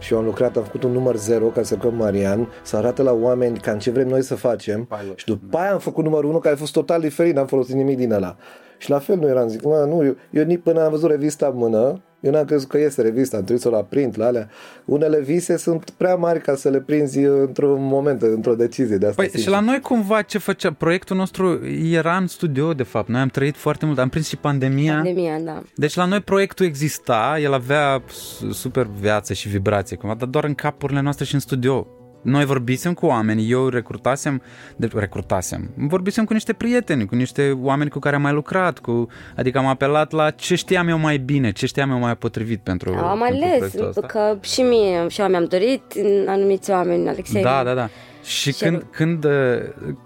și 0.00 0.12
eu 0.12 0.18
am 0.18 0.24
lucrat, 0.24 0.56
am 0.56 0.62
făcut 0.62 0.82
un 0.82 0.90
număr 0.90 1.16
0 1.16 1.46
ca 1.46 1.62
să 1.62 1.74
lucrăm 1.74 1.94
Marian, 1.94 2.48
să 2.62 2.76
arate 2.76 3.02
la 3.02 3.12
oameni 3.12 3.58
cam 3.58 3.78
ce 3.78 3.90
vrem 3.90 4.08
noi 4.08 4.22
să 4.22 4.34
facem 4.34 4.84
Pilot. 4.84 5.18
și 5.18 5.24
după 5.26 5.58
aia 5.58 5.72
am 5.72 5.78
făcut 5.78 6.04
numărul 6.04 6.30
1 6.30 6.38
care 6.38 6.54
a 6.54 6.58
fost 6.58 6.72
total 6.72 7.00
diferit, 7.00 7.34
n-am 7.34 7.46
folosit 7.46 7.74
nimic 7.74 7.96
din 7.96 8.12
ăla. 8.12 8.36
Și 8.78 8.90
la 8.90 8.98
fel 8.98 9.16
nu 9.16 9.28
eram, 9.28 9.48
zic, 9.48 9.64
mă, 9.64 9.84
nu, 9.88 10.04
eu, 10.04 10.16
eu 10.30 10.44
nici 10.44 10.60
până 10.62 10.84
am 10.84 10.90
văzut 10.90 11.10
revista 11.10 11.46
în 11.46 11.56
mână, 11.56 12.02
eu 12.20 12.30
n-am 12.30 12.44
crezut 12.44 12.68
că 12.68 12.78
este 12.78 13.02
revista, 13.02 13.36
am 13.36 13.42
trebuit 13.42 13.62
să 13.62 13.68
o 13.68 13.72
la 13.72 13.82
print, 13.82 14.16
la 14.16 14.26
alea. 14.26 14.48
Unele 14.84 15.20
vise 15.20 15.56
sunt 15.56 15.90
prea 15.90 16.14
mari 16.14 16.40
ca 16.40 16.54
să 16.54 16.68
le 16.68 16.80
prinzi 16.80 17.18
într-un 17.18 17.84
moment, 17.84 18.22
într-o 18.22 18.54
decizie 18.54 18.96
de 18.96 19.06
asta. 19.06 19.22
Păi 19.22 19.40
și 19.40 19.48
la 19.48 19.60
noi 19.60 19.80
cumva 19.80 20.22
ce 20.22 20.38
făcea, 20.38 20.72
proiectul 20.72 21.16
nostru 21.16 21.60
era 21.92 22.16
în 22.16 22.26
studio, 22.26 22.72
de 22.72 22.82
fapt. 22.82 23.08
Noi 23.08 23.20
am 23.20 23.28
trăit 23.28 23.56
foarte 23.56 23.86
mult, 23.86 23.98
am 23.98 24.08
prins 24.08 24.28
și 24.28 24.36
pandemia. 24.36 24.94
Pandemia, 24.94 25.38
da. 25.38 25.62
Deci 25.74 25.94
la 25.94 26.04
noi 26.04 26.20
proiectul 26.20 26.66
exista, 26.66 27.38
el 27.42 27.52
avea 27.52 28.02
super 28.50 28.88
viață 29.00 29.32
și 29.32 29.48
vibrație, 29.48 29.96
cumva, 29.96 30.14
dar 30.14 30.28
doar 30.28 30.44
în 30.44 30.54
capurile 30.54 31.00
noastre 31.00 31.24
și 31.24 31.34
în 31.34 31.40
studio. 31.40 31.86
Noi 32.22 32.44
vorbisem 32.44 32.94
cu 32.94 33.06
oameni, 33.06 33.50
eu 33.50 33.68
recrutasem, 33.68 34.42
de, 34.76 34.88
recrutasem, 34.94 35.70
vorbisem 35.76 36.24
cu 36.24 36.32
niște 36.32 36.52
prieteni, 36.52 37.06
cu 37.06 37.14
niște 37.14 37.58
oameni 37.60 37.90
cu 37.90 37.98
care 37.98 38.16
am 38.16 38.22
mai 38.22 38.32
lucrat, 38.32 38.78
cu, 38.78 39.06
adică 39.36 39.58
am 39.58 39.66
apelat 39.66 40.12
la 40.12 40.30
ce 40.30 40.54
știam 40.54 40.88
eu 40.88 40.98
mai 40.98 41.18
bine, 41.18 41.52
ce 41.52 41.66
știam 41.66 41.90
eu 41.90 41.98
mai 41.98 42.16
potrivit 42.16 42.60
pentru 42.60 42.94
Am 42.94 43.18
pentru 43.28 43.82
ales, 43.82 43.96
că 44.06 44.38
și 44.40 44.60
mie 44.60 45.08
și 45.08 45.20
eu 45.20 45.28
mi-am 45.28 45.44
dorit 45.44 45.82
anumiți 46.26 46.70
oameni, 46.70 47.08
Alexei. 47.08 47.42
Da, 47.42 47.62
da, 47.64 47.74
da. 47.74 47.88
Și, 48.22 48.52
și 48.52 48.62
când, 48.62 48.86
când, 48.90 49.26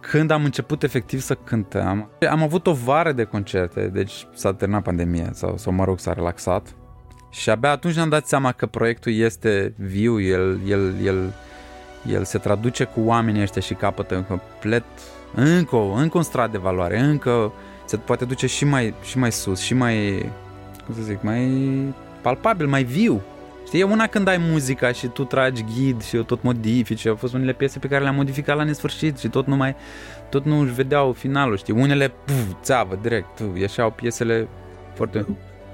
când 0.00 0.30
am 0.30 0.44
început 0.44 0.82
efectiv 0.82 1.20
să 1.20 1.34
cântăm, 1.34 2.10
am 2.30 2.42
avut 2.42 2.66
o 2.66 2.72
vară 2.72 3.12
de 3.12 3.24
concerte, 3.24 3.90
deci 3.92 4.26
s-a 4.34 4.52
terminat 4.54 4.82
pandemia 4.82 5.30
sau, 5.32 5.56
sau 5.56 5.72
mă 5.72 5.84
rog, 5.84 5.98
s-a 5.98 6.12
relaxat 6.12 6.74
și 7.30 7.50
abia 7.50 7.70
atunci 7.70 7.94
ne-am 7.94 8.08
dat 8.08 8.26
seama 8.26 8.52
că 8.52 8.66
proiectul 8.66 9.12
este 9.12 9.74
viu, 9.76 10.20
el, 10.20 10.60
el, 10.66 10.94
el 11.04 11.32
el 12.08 12.24
se 12.24 12.38
traduce 12.38 12.84
cu 12.84 13.00
oamenii 13.00 13.42
ăștia 13.42 13.60
și 13.60 13.74
capătă 13.74 14.24
complet 14.28 14.84
încă, 15.34 15.76
încă 15.96 16.16
un 16.16 16.22
strat 16.22 16.50
de 16.50 16.58
valoare, 16.58 16.98
încă 16.98 17.52
se 17.84 17.96
poate 17.96 18.24
duce 18.24 18.46
și 18.46 18.64
mai, 18.64 18.94
și 19.02 19.18
mai 19.18 19.32
sus, 19.32 19.60
și 19.60 19.74
mai, 19.74 20.28
cum 20.84 20.94
să 20.94 21.00
zic, 21.02 21.22
mai 21.22 21.52
palpabil, 22.22 22.66
mai 22.66 22.82
viu. 22.82 23.20
Știi, 23.66 23.80
e 23.80 23.84
una 23.84 24.06
când 24.06 24.28
ai 24.28 24.36
muzica 24.36 24.92
și 24.92 25.06
tu 25.06 25.24
tragi 25.24 25.64
ghid 25.74 26.02
și 26.02 26.16
eu 26.16 26.22
tot 26.22 26.42
modifici. 26.42 27.06
Au 27.06 27.16
fost 27.16 27.34
unele 27.34 27.52
piese 27.52 27.78
pe 27.78 27.88
care 27.88 28.02
le-am 28.02 28.14
modificat 28.14 28.56
la 28.56 28.64
nesfârșit 28.64 29.18
și 29.18 29.28
tot 29.28 29.46
nu 29.46 29.56
mai, 29.56 29.76
tot 30.28 30.44
nu 30.44 30.58
își 30.60 30.72
vedeau 30.72 31.12
finalul, 31.12 31.56
știi? 31.56 31.74
Unele, 31.74 32.12
puf, 32.24 32.62
țeavă, 32.62 32.98
direct, 33.02 33.42
ieșeau 33.54 33.90
piesele 33.90 34.48
foarte... 34.94 35.26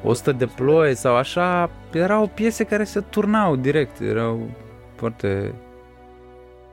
100 0.02 0.32
de 0.32 0.46
ploi 0.46 0.96
sau 0.96 1.16
așa, 1.16 1.70
erau 1.92 2.30
piese 2.34 2.64
care 2.64 2.84
se 2.84 3.00
turnau 3.00 3.56
direct, 3.56 4.00
erau 4.00 4.50
foarte 4.94 5.54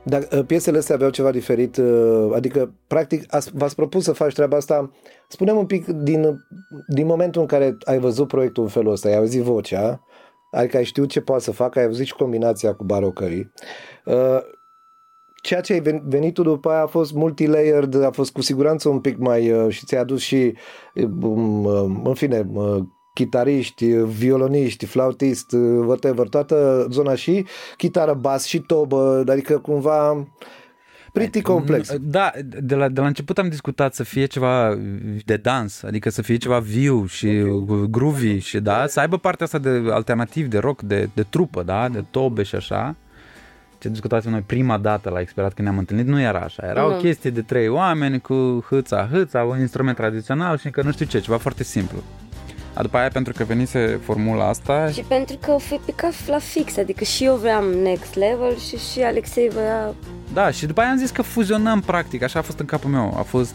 dar 0.08 0.28
uh, 0.32 0.44
piesele 0.46 0.78
astea 0.78 0.94
aveau 0.94 1.10
ceva 1.10 1.30
diferit, 1.30 1.76
uh, 1.76 2.30
adică, 2.34 2.72
practic, 2.86 3.24
v-ați 3.52 3.74
propus 3.74 4.04
să 4.04 4.12
faci 4.12 4.34
treaba 4.34 4.56
asta. 4.56 4.90
Spunem 5.28 5.56
un 5.56 5.66
pic 5.66 5.86
din, 5.86 6.44
din 6.86 7.06
momentul 7.06 7.40
în 7.40 7.46
care 7.46 7.76
ai 7.84 7.98
văzut 7.98 8.28
proiectul 8.28 8.62
în 8.62 8.68
felul 8.68 8.92
ăsta, 8.92 9.08
ai 9.08 9.16
auzit 9.16 9.42
vocea, 9.42 10.04
adică 10.50 10.76
ai 10.76 10.84
știut 10.84 11.08
ce 11.08 11.20
poate 11.20 11.42
să 11.42 11.50
facă, 11.50 11.78
ai 11.78 11.84
auzit 11.84 12.06
și 12.06 12.14
combinația 12.14 12.74
cu 12.74 12.84
barocării. 12.84 13.52
Uh, 14.04 14.38
ceea 15.42 15.60
ce 15.60 15.72
ai 15.72 16.00
venit 16.04 16.34
tu 16.34 16.42
după 16.42 16.70
aia 16.70 16.82
a 16.82 16.86
fost 16.86 17.12
multilayered, 17.12 18.02
a 18.02 18.10
fost 18.10 18.32
cu 18.32 18.40
siguranță 18.40 18.88
un 18.88 19.00
pic 19.00 19.18
mai 19.18 19.66
și 19.68 19.86
ți-a 19.86 20.00
adus 20.00 20.20
și, 20.20 20.54
um, 21.20 22.04
în 22.04 22.14
fine, 22.14 22.48
chitariști, 23.18 23.84
violoniști, 23.94 24.86
flautist, 24.86 25.52
whatever, 25.86 26.28
toată 26.28 26.86
zona 26.90 27.14
și 27.14 27.44
chitară, 27.76 28.14
bas 28.14 28.44
și 28.44 28.58
tobă, 28.58 29.24
adică 29.28 29.58
cumva 29.58 30.26
pretty 31.12 31.42
complex. 31.42 31.96
Da, 32.00 32.30
de 32.60 32.74
la, 32.74 32.88
de 32.88 33.00
la 33.00 33.06
început 33.06 33.38
am 33.38 33.48
discutat 33.48 33.94
să 33.94 34.02
fie 34.02 34.24
ceva 34.24 34.78
de 35.24 35.36
dans, 35.36 35.82
adică 35.82 36.10
să 36.10 36.22
fie 36.22 36.36
ceva 36.36 36.58
viu 36.58 37.06
și 37.06 37.26
okay. 37.26 37.86
groovy 37.90 38.38
și 38.38 38.60
da, 38.60 38.86
să 38.86 39.00
aibă 39.00 39.16
partea 39.16 39.46
asta 39.46 39.58
de 39.58 39.82
alternativ, 39.90 40.46
de 40.46 40.58
rock, 40.58 40.82
de, 40.82 41.08
de 41.14 41.22
trupă, 41.22 41.62
da, 41.62 41.88
de 41.88 42.04
tobe 42.10 42.42
și 42.42 42.54
așa. 42.54 42.96
Ce 43.78 43.88
discutați 43.88 44.28
noi 44.28 44.40
prima 44.40 44.78
dată 44.78 45.10
la 45.10 45.20
Experat 45.20 45.52
când 45.54 45.68
ne-am 45.68 45.78
întâlnit, 45.78 46.06
nu 46.06 46.20
era 46.20 46.38
așa. 46.38 46.66
Era 46.66 46.80
no. 46.80 46.86
o 46.86 46.96
chestie 46.96 47.30
de 47.30 47.42
trei 47.42 47.68
oameni 47.68 48.20
cu 48.20 48.64
hâța, 48.68 49.08
hâța, 49.12 49.42
un 49.42 49.60
instrument 49.60 49.96
tradițional 49.96 50.58
și 50.58 50.66
încă 50.66 50.82
nu 50.82 50.92
știu 50.92 51.06
ce, 51.06 51.18
ceva 51.20 51.36
foarte 51.36 51.64
simplu. 51.64 52.02
A, 52.78 52.82
după 52.82 52.96
aia 52.96 53.08
pentru 53.08 53.32
că 53.32 53.44
venise 53.44 54.00
formula 54.04 54.48
asta... 54.48 54.90
Și 54.90 55.00
pentru 55.00 55.36
că 55.36 55.50
o 55.50 55.58
fi 55.58 55.80
picat 55.84 56.14
la 56.26 56.38
fix, 56.38 56.76
adică 56.76 57.04
și 57.04 57.24
eu 57.24 57.34
vreau 57.34 57.70
next 57.82 58.14
level 58.14 58.58
și 58.58 58.76
și 58.76 59.00
Alexei 59.00 59.48
voia... 59.48 59.94
Da, 60.32 60.50
și 60.50 60.66
după 60.66 60.80
aia 60.80 60.90
am 60.90 60.96
zis 60.96 61.10
că 61.10 61.22
fuzionăm 61.22 61.80
practic, 61.80 62.22
așa 62.22 62.38
a 62.38 62.42
fost 62.42 62.58
în 62.58 62.66
capul 62.66 62.90
meu, 62.90 63.14
a 63.18 63.22
fost 63.22 63.54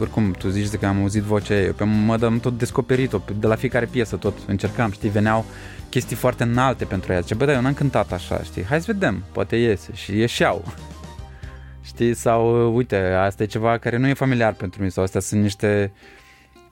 oricum, 0.00 0.30
tu 0.30 0.48
zici 0.48 0.68
de 0.68 0.76
că 0.76 0.86
am 0.86 1.00
auzit 1.00 1.22
vocea 1.22 1.54
ei, 1.54 1.70
pe 1.70 1.84
mă 1.84 2.16
dăm 2.16 2.40
tot 2.40 2.58
descoperit-o, 2.58 3.20
de 3.38 3.46
la 3.46 3.54
fiecare 3.54 3.86
piesă 3.86 4.16
tot 4.16 4.38
încercam, 4.46 4.90
știi, 4.90 5.08
veneau 5.08 5.44
chestii 5.88 6.16
foarte 6.16 6.42
înalte 6.42 6.84
pentru 6.84 7.12
ea. 7.12 7.20
Zice, 7.20 7.34
bă, 7.34 7.44
dar 7.44 7.54
eu 7.54 7.60
n-am 7.60 7.74
cântat 7.74 8.12
așa, 8.12 8.42
știi, 8.42 8.64
hai 8.64 8.80
să 8.80 8.92
vedem, 8.92 9.24
poate 9.32 9.56
iese 9.56 9.90
și 9.94 10.16
ieșeau. 10.16 10.64
Știi, 11.84 12.14
sau 12.14 12.72
uite, 12.74 12.96
asta 12.96 13.42
e 13.42 13.46
ceva 13.46 13.78
care 13.78 13.96
nu 13.96 14.06
e 14.06 14.14
familiar 14.14 14.52
pentru 14.52 14.78
mine, 14.78 14.90
sau 14.90 15.02
astea 15.02 15.20
sunt 15.20 15.42
niște 15.42 15.92
uh, 15.94 16.20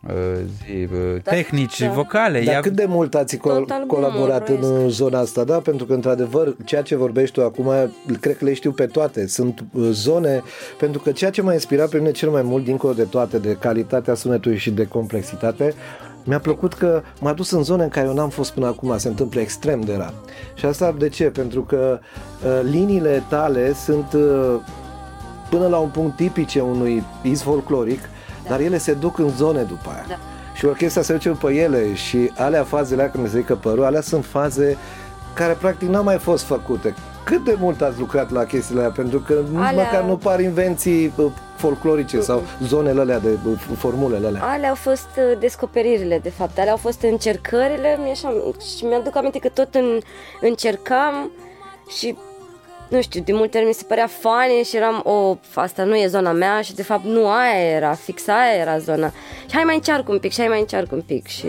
zi, 0.07 0.89
uh, 0.93 1.23
da, 1.23 1.31
tehnici 1.31 1.81
da. 1.81 1.91
vocale. 1.91 2.43
Dar 2.45 2.55
Ea... 2.55 2.61
cât 2.61 2.73
de 2.73 2.85
mult 2.89 3.15
ați 3.15 3.37
col- 3.37 3.85
colaborat 3.87 4.49
în 4.49 4.89
zona 4.89 5.19
asta, 5.19 5.45
da? 5.45 5.59
Pentru 5.59 5.87
că, 5.87 5.93
într-adevăr, 5.93 6.57
ceea 6.65 6.83
ce 6.83 6.97
vorbești 6.97 7.35
tu 7.35 7.45
acum, 7.45 7.71
cred 8.21 8.37
că 8.37 8.45
le 8.45 8.55
știu 8.55 8.73
pe 8.73 8.87
toate. 8.87 9.27
Sunt 9.27 9.65
uh, 9.73 9.89
zone, 9.91 10.43
pentru 10.79 11.01
că 11.01 11.13
ceea 11.13 11.31
ce 11.31 11.43
m-a 11.43 11.53
inspirat 11.53 11.89
pe 11.89 11.97
mine 11.99 12.11
cel 12.11 12.31
mai 12.31 12.43
mult, 12.43 12.65
dincolo 12.65 12.93
de 12.93 13.03
toate, 13.05 13.39
de 13.39 13.57
calitatea 13.61 14.15
sunetului 14.15 14.59
și 14.59 14.71
de 14.71 14.87
complexitate, 14.87 15.75
mi-a 16.25 16.41
plăcut 16.41 16.75
că 16.75 17.03
m-a 17.21 17.33
dus 17.33 17.51
în 17.51 17.63
zone 17.63 17.83
în 17.83 17.89
care 17.89 18.07
eu 18.07 18.15
n-am 18.15 18.29
fost 18.29 18.53
până 18.53 18.67
acum, 18.67 18.99
se 18.99 19.09
întâmplă 19.09 19.41
extrem 19.41 19.81
de 19.81 19.95
rar. 19.97 20.15
Și 20.55 20.65
asta 20.65 20.95
de 20.99 21.09
ce? 21.09 21.25
Pentru 21.25 21.63
că 21.63 21.99
uh, 22.45 22.61
liniile 22.71 23.23
tale 23.29 23.73
sunt 23.73 24.13
uh, 24.13 24.55
până 25.51 25.67
la 25.67 25.79
un 25.79 25.89
punct 25.89 26.17
tipice 26.17 26.61
unui 26.61 27.03
pies 27.23 27.43
folcloric, 27.43 28.01
da. 28.01 28.09
Dar 28.49 28.61
ele 28.61 28.79
se 28.79 28.93
duc 28.93 29.19
în 29.19 29.29
zone 29.29 29.63
după 29.63 29.91
aia. 29.95 30.05
Da. 30.09 30.19
Și 30.55 30.65
orchestra 30.67 31.03
se 31.03 31.13
duce 31.13 31.29
după 31.29 31.51
ele 31.51 31.95
și 31.95 32.31
alea 32.37 32.65
fazele 32.65 33.01
alea, 33.01 33.13
când 33.13 33.31
se 33.31 33.39
zică 33.39 33.55
părul, 33.55 33.85
alea 33.85 34.01
sunt 34.01 34.25
faze 34.25 34.77
care 35.35 35.53
practic 35.53 35.89
n-au 35.89 36.03
mai 36.03 36.19
fost 36.19 36.45
făcute. 36.45 36.95
Cât 37.25 37.45
de 37.45 37.57
mult 37.59 37.81
ați 37.81 37.99
lucrat 37.99 38.31
la 38.31 38.45
chestiile 38.45 38.81
alea? 38.81 38.93
Pentru 38.93 39.19
că 39.19 39.35
nici 39.51 39.61
alea... 39.61 39.85
măcar 39.85 40.03
nu 40.03 40.17
par 40.17 40.41
invenții 40.41 41.13
uh, 41.17 41.33
folclorice 41.57 42.17
uh-uh. 42.17 42.27
sau 42.27 42.43
zonele 42.63 43.01
alea 43.01 43.19
de 43.19 43.39
uh, 43.49 43.59
formulele 43.77 44.27
alea. 44.27 44.43
Alea 44.45 44.69
au 44.69 44.75
fost 44.75 45.09
uh, 45.17 45.39
descoperirile, 45.39 46.19
de 46.19 46.31
fapt. 46.31 46.59
Alea 46.59 46.71
au 46.71 46.77
fost 46.79 47.03
încercările 47.03 47.99
și 48.77 48.85
mi-aduc 48.85 49.17
aminte 49.17 49.39
că 49.39 49.49
tot 49.49 49.75
în, 49.75 49.99
încercam 50.41 51.31
și 51.99 52.17
nu 52.91 53.01
știu, 53.03 53.21
de 53.25 53.33
multe 53.33 53.59
ori 53.59 53.67
mi 53.67 53.73
se 53.73 53.85
părea 53.89 54.09
funny 54.21 54.65
și 54.65 54.77
eram, 54.77 55.01
o, 55.05 55.37
asta 55.55 55.85
nu 55.85 55.97
e 55.97 56.07
zona 56.07 56.33
mea 56.33 56.61
și 56.61 56.75
de 56.75 56.83
fapt 56.83 57.05
nu 57.05 57.29
aia 57.29 57.61
era, 57.77 57.95
fix 57.95 58.29
aia 58.29 58.61
era 58.61 58.79
zona. 58.79 59.13
Și 59.49 59.55
hai 59.55 59.65
mai 59.65 59.75
încearc 59.75 60.09
un 60.09 60.19
pic 60.19 60.33
și 60.33 60.39
hai 60.39 60.49
mai 60.49 60.61
încearc 60.61 60.93
un 60.93 61.01
pic 61.01 61.27
și 61.27 61.47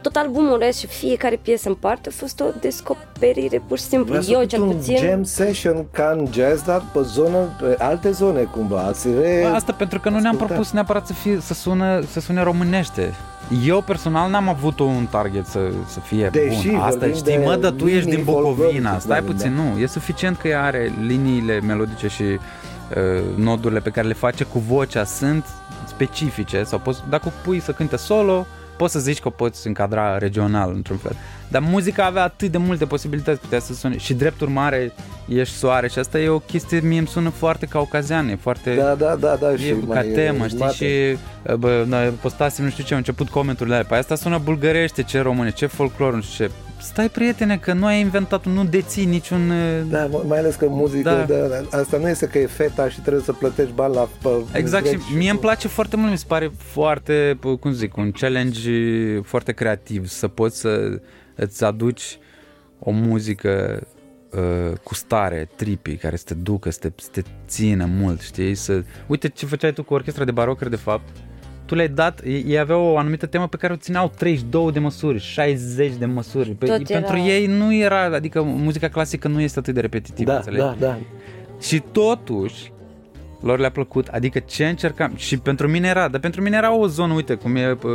tot 0.00 0.16
albumul 0.16 0.58
rest 0.58 0.78
și 0.78 0.86
fiecare 0.86 1.38
piesă 1.42 1.68
în 1.68 1.74
parte 1.74 2.08
a 2.08 2.12
fost 2.16 2.40
o 2.40 2.44
descoperire 2.60 3.62
pur 3.68 3.78
și 3.78 3.84
simplu. 3.84 4.18
Vreau 4.18 4.40
Eu 4.40 4.46
cel 4.46 4.62
puțin... 4.62 4.96
jam 4.96 5.22
session 5.22 5.86
ca 5.90 6.14
în 6.18 6.26
jazz, 6.32 6.62
dar 6.62 6.82
pe 6.92 7.00
zonă, 7.02 7.56
pe 7.60 7.74
alte 7.78 8.10
zone 8.10 8.42
cumva. 8.42 8.80
Ați 8.80 9.08
re... 9.20 9.44
Asta 9.54 9.72
pentru 9.72 10.00
că 10.00 10.08
nu 10.08 10.18
ne-am 10.18 10.36
propus 10.36 10.70
neapărat 10.70 11.06
să, 11.06 11.12
fie, 11.12 11.38
să, 11.40 11.54
sună, 11.54 12.02
să 12.10 12.20
sune 12.20 12.42
românește. 12.42 13.14
Eu 13.64 13.80
personal 13.80 14.30
n-am 14.30 14.48
avut 14.48 14.78
un 14.78 15.06
target 15.10 15.46
să, 15.46 15.60
să 15.86 16.00
fie 16.00 16.28
Deși 16.32 16.68
bun. 16.68 16.76
Asta 16.76 17.06
știi, 17.14 17.38
mă, 17.44 17.56
dar 17.56 17.70
tu 17.70 17.86
ești 17.86 18.10
din 18.10 18.24
Bucovina. 18.24 18.98
Stai 18.98 19.22
puțin, 19.22 19.54
da. 19.56 19.62
nu. 19.62 19.78
E 19.78 19.86
suficient 19.86 20.38
că 20.38 20.48
ea 20.48 20.62
are 20.62 20.92
liniile 21.00 21.60
melodice 21.60 22.08
și 22.08 22.22
uh, 22.22 22.38
nodurile 23.36 23.80
pe 23.80 23.90
care 23.90 24.06
le 24.06 24.12
face 24.12 24.44
cu 24.44 24.58
vocea 24.58 25.04
sunt 25.04 25.46
specifice 25.86 26.62
sau 26.62 26.78
poți, 26.78 27.02
dacă 27.08 27.32
pui 27.44 27.60
să 27.60 27.72
cânte 27.72 27.96
solo, 27.96 28.46
poți 28.76 28.92
să 28.92 28.98
zici 28.98 29.18
că 29.18 29.28
o 29.28 29.30
poți 29.30 29.66
încadra 29.66 30.18
regional 30.18 30.72
într-un 30.74 30.96
fel. 30.96 31.16
Dar 31.48 31.62
muzica 31.62 32.04
avea 32.04 32.22
atât 32.22 32.50
de 32.50 32.58
multe 32.58 32.84
posibilități, 32.84 33.40
putea 33.40 33.58
să 33.58 33.74
sune 33.74 33.98
și 33.98 34.14
drept 34.14 34.40
urmare 34.40 34.92
ești 35.28 35.54
soare 35.54 35.88
și 35.88 35.98
asta 35.98 36.18
e 36.18 36.28
o 36.28 36.38
chestie, 36.38 36.80
mie 36.80 36.98
îmi 36.98 37.06
sună 37.06 37.28
foarte 37.28 37.66
caucazian, 37.66 38.28
e 38.28 38.36
foarte... 38.36 38.74
Da, 38.74 38.94
da, 38.94 39.16
da, 39.20 39.36
da, 39.40 39.56
și 39.56 39.74
ca 39.90 40.00
temă, 40.00 40.44
e, 40.44 40.48
știi, 40.48 40.58
mate. 40.58 40.74
și 40.74 41.18
bă, 41.58 41.84
noi 41.86 42.08
postasem, 42.08 42.64
nu 42.64 42.70
știu 42.70 42.84
ce, 42.84 42.92
au 42.92 42.98
început 42.98 43.28
comenturile 43.28 43.74
alea, 43.74 43.86
păi 43.88 43.98
asta 43.98 44.14
sună 44.14 44.40
bulgărește, 44.44 45.02
ce 45.02 45.20
române, 45.20 45.50
ce 45.50 45.66
folclor, 45.66 46.14
nu 46.14 46.20
știu 46.20 46.46
ce, 46.46 46.52
stai 46.86 47.08
prietene 47.08 47.56
că 47.56 47.72
nu 47.72 47.86
ai 47.86 48.00
inventat, 48.00 48.46
nu 48.46 48.64
deții 48.64 49.04
niciun... 49.04 49.52
Da, 49.88 50.08
mai 50.26 50.38
ales 50.38 50.54
că 50.54 50.66
muzica, 50.68 51.24
da. 51.24 51.36
Da, 51.36 51.78
asta 51.78 51.98
nu 51.98 52.08
este 52.08 52.26
că 52.26 52.38
e 52.38 52.46
feta 52.46 52.88
și 52.88 53.00
trebuie 53.00 53.22
să 53.22 53.32
plătești 53.32 53.72
bani 53.72 53.94
la... 53.94 54.08
Pe, 54.22 54.28
exact 54.52 54.86
și 54.86 54.98
mie 55.16 55.30
îmi 55.30 55.38
place 55.38 55.68
foarte 55.68 55.96
mult, 55.96 56.10
mi 56.10 56.18
se 56.18 56.24
pare 56.28 56.50
foarte, 56.56 57.38
cum 57.60 57.72
zic, 57.72 57.96
un 57.96 58.10
challenge 58.10 58.70
foarte 59.22 59.52
creativ, 59.52 60.06
să 60.06 60.28
poți 60.28 60.58
să 60.58 61.00
îți 61.34 61.64
aduci 61.64 62.18
o 62.78 62.90
muzică 62.90 63.86
uh, 64.30 64.72
cu 64.82 64.94
stare, 64.94 65.48
tripi, 65.56 65.96
care 65.96 66.16
să 66.16 66.24
te 66.26 66.34
ducă, 66.34 66.70
să 66.70 66.78
te, 66.78 66.88
să 66.96 67.08
te 67.12 67.22
țină 67.46 67.84
mult, 67.84 68.20
știi? 68.20 68.54
Să... 68.54 68.82
Uite 69.06 69.28
ce 69.28 69.46
făceai 69.46 69.72
tu 69.72 69.84
cu 69.84 69.94
orchestra 69.94 70.24
de 70.24 70.30
barocări, 70.30 70.70
de 70.70 70.76
fapt. 70.76 71.08
Tu 71.66 71.74
le-ai 71.74 71.88
dat, 71.88 72.20
ei 72.24 72.58
aveau 72.58 72.84
o 72.84 72.98
anumită 72.98 73.26
temă 73.26 73.48
pe 73.48 73.56
care 73.56 73.72
o 73.72 73.76
țineau 73.76 74.12
32 74.16 74.72
de 74.72 74.78
măsuri, 74.78 75.18
60 75.18 75.92
de 75.98 76.06
măsuri. 76.06 76.50
Pe, 76.50 76.66
Tot 76.66 76.86
pentru 76.86 77.16
era... 77.16 77.26
ei 77.26 77.46
nu 77.46 77.74
era, 77.74 78.02
adică 78.02 78.42
muzica 78.42 78.88
clasică 78.88 79.28
nu 79.28 79.40
este 79.40 79.58
atât 79.58 79.74
de 79.74 79.80
repetitivă, 79.80 80.30
da, 80.30 80.36
înțelegi? 80.36 80.62
Da, 80.62 80.74
da. 80.78 80.98
Și 81.60 81.82
totuși, 81.92 82.72
lor 83.46 83.58
le-a 83.58 83.70
plăcut, 83.70 84.06
adică 84.06 84.38
ce 84.38 84.66
încercam 84.66 85.12
și 85.16 85.38
pentru 85.38 85.68
mine 85.68 85.88
era, 85.88 86.08
dar 86.08 86.20
pentru 86.20 86.42
mine 86.42 86.56
era 86.56 86.74
o 86.74 86.86
zonă, 86.86 87.12
uite 87.12 87.34
cum 87.34 87.56
e 87.56 87.78
uh, 87.82 87.90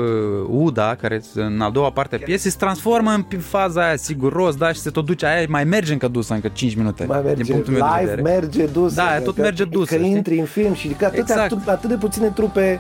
Uda, 0.50 0.96
care 0.96 1.22
în 1.34 1.62
a 1.62 1.70
doua 1.70 1.92
parte 1.92 2.16
a 2.16 2.20
piesei 2.20 2.52
se 2.52 2.58
transformă 2.58 3.12
în 3.12 3.40
faza 3.40 3.86
aia 3.86 3.96
siguros, 3.96 4.56
da, 4.56 4.72
și 4.72 4.80
se 4.80 4.90
tot 4.90 5.06
duce 5.06 5.26
aia, 5.26 5.46
mai 5.50 5.64
merge 5.64 5.94
încă 5.94 6.08
dusă, 6.08 6.34
încă 6.34 6.48
5 6.48 6.76
minute. 6.76 7.06
Mai 7.06 7.22
merge, 7.24 7.44
din 7.44 7.54
punctul 7.54 7.74
live 7.74 7.86
meu 7.86 8.00
de 8.00 8.10
vedere. 8.10 8.22
merge 8.40 8.66
dusă. 8.66 8.96
Da, 8.96 9.20
tot 9.20 9.36
că, 9.36 9.42
merge 9.42 9.66
dusă. 9.66 9.96
Că 9.96 10.02
intri 10.02 10.40
în 10.40 10.46
film 10.46 10.74
și 10.74 10.88
că 10.88 11.06
atât, 11.06 11.20
exact. 11.20 11.52
atât, 11.52 11.68
atât 11.68 11.90
de 11.90 11.96
puține 11.96 12.28
trupe 12.28 12.80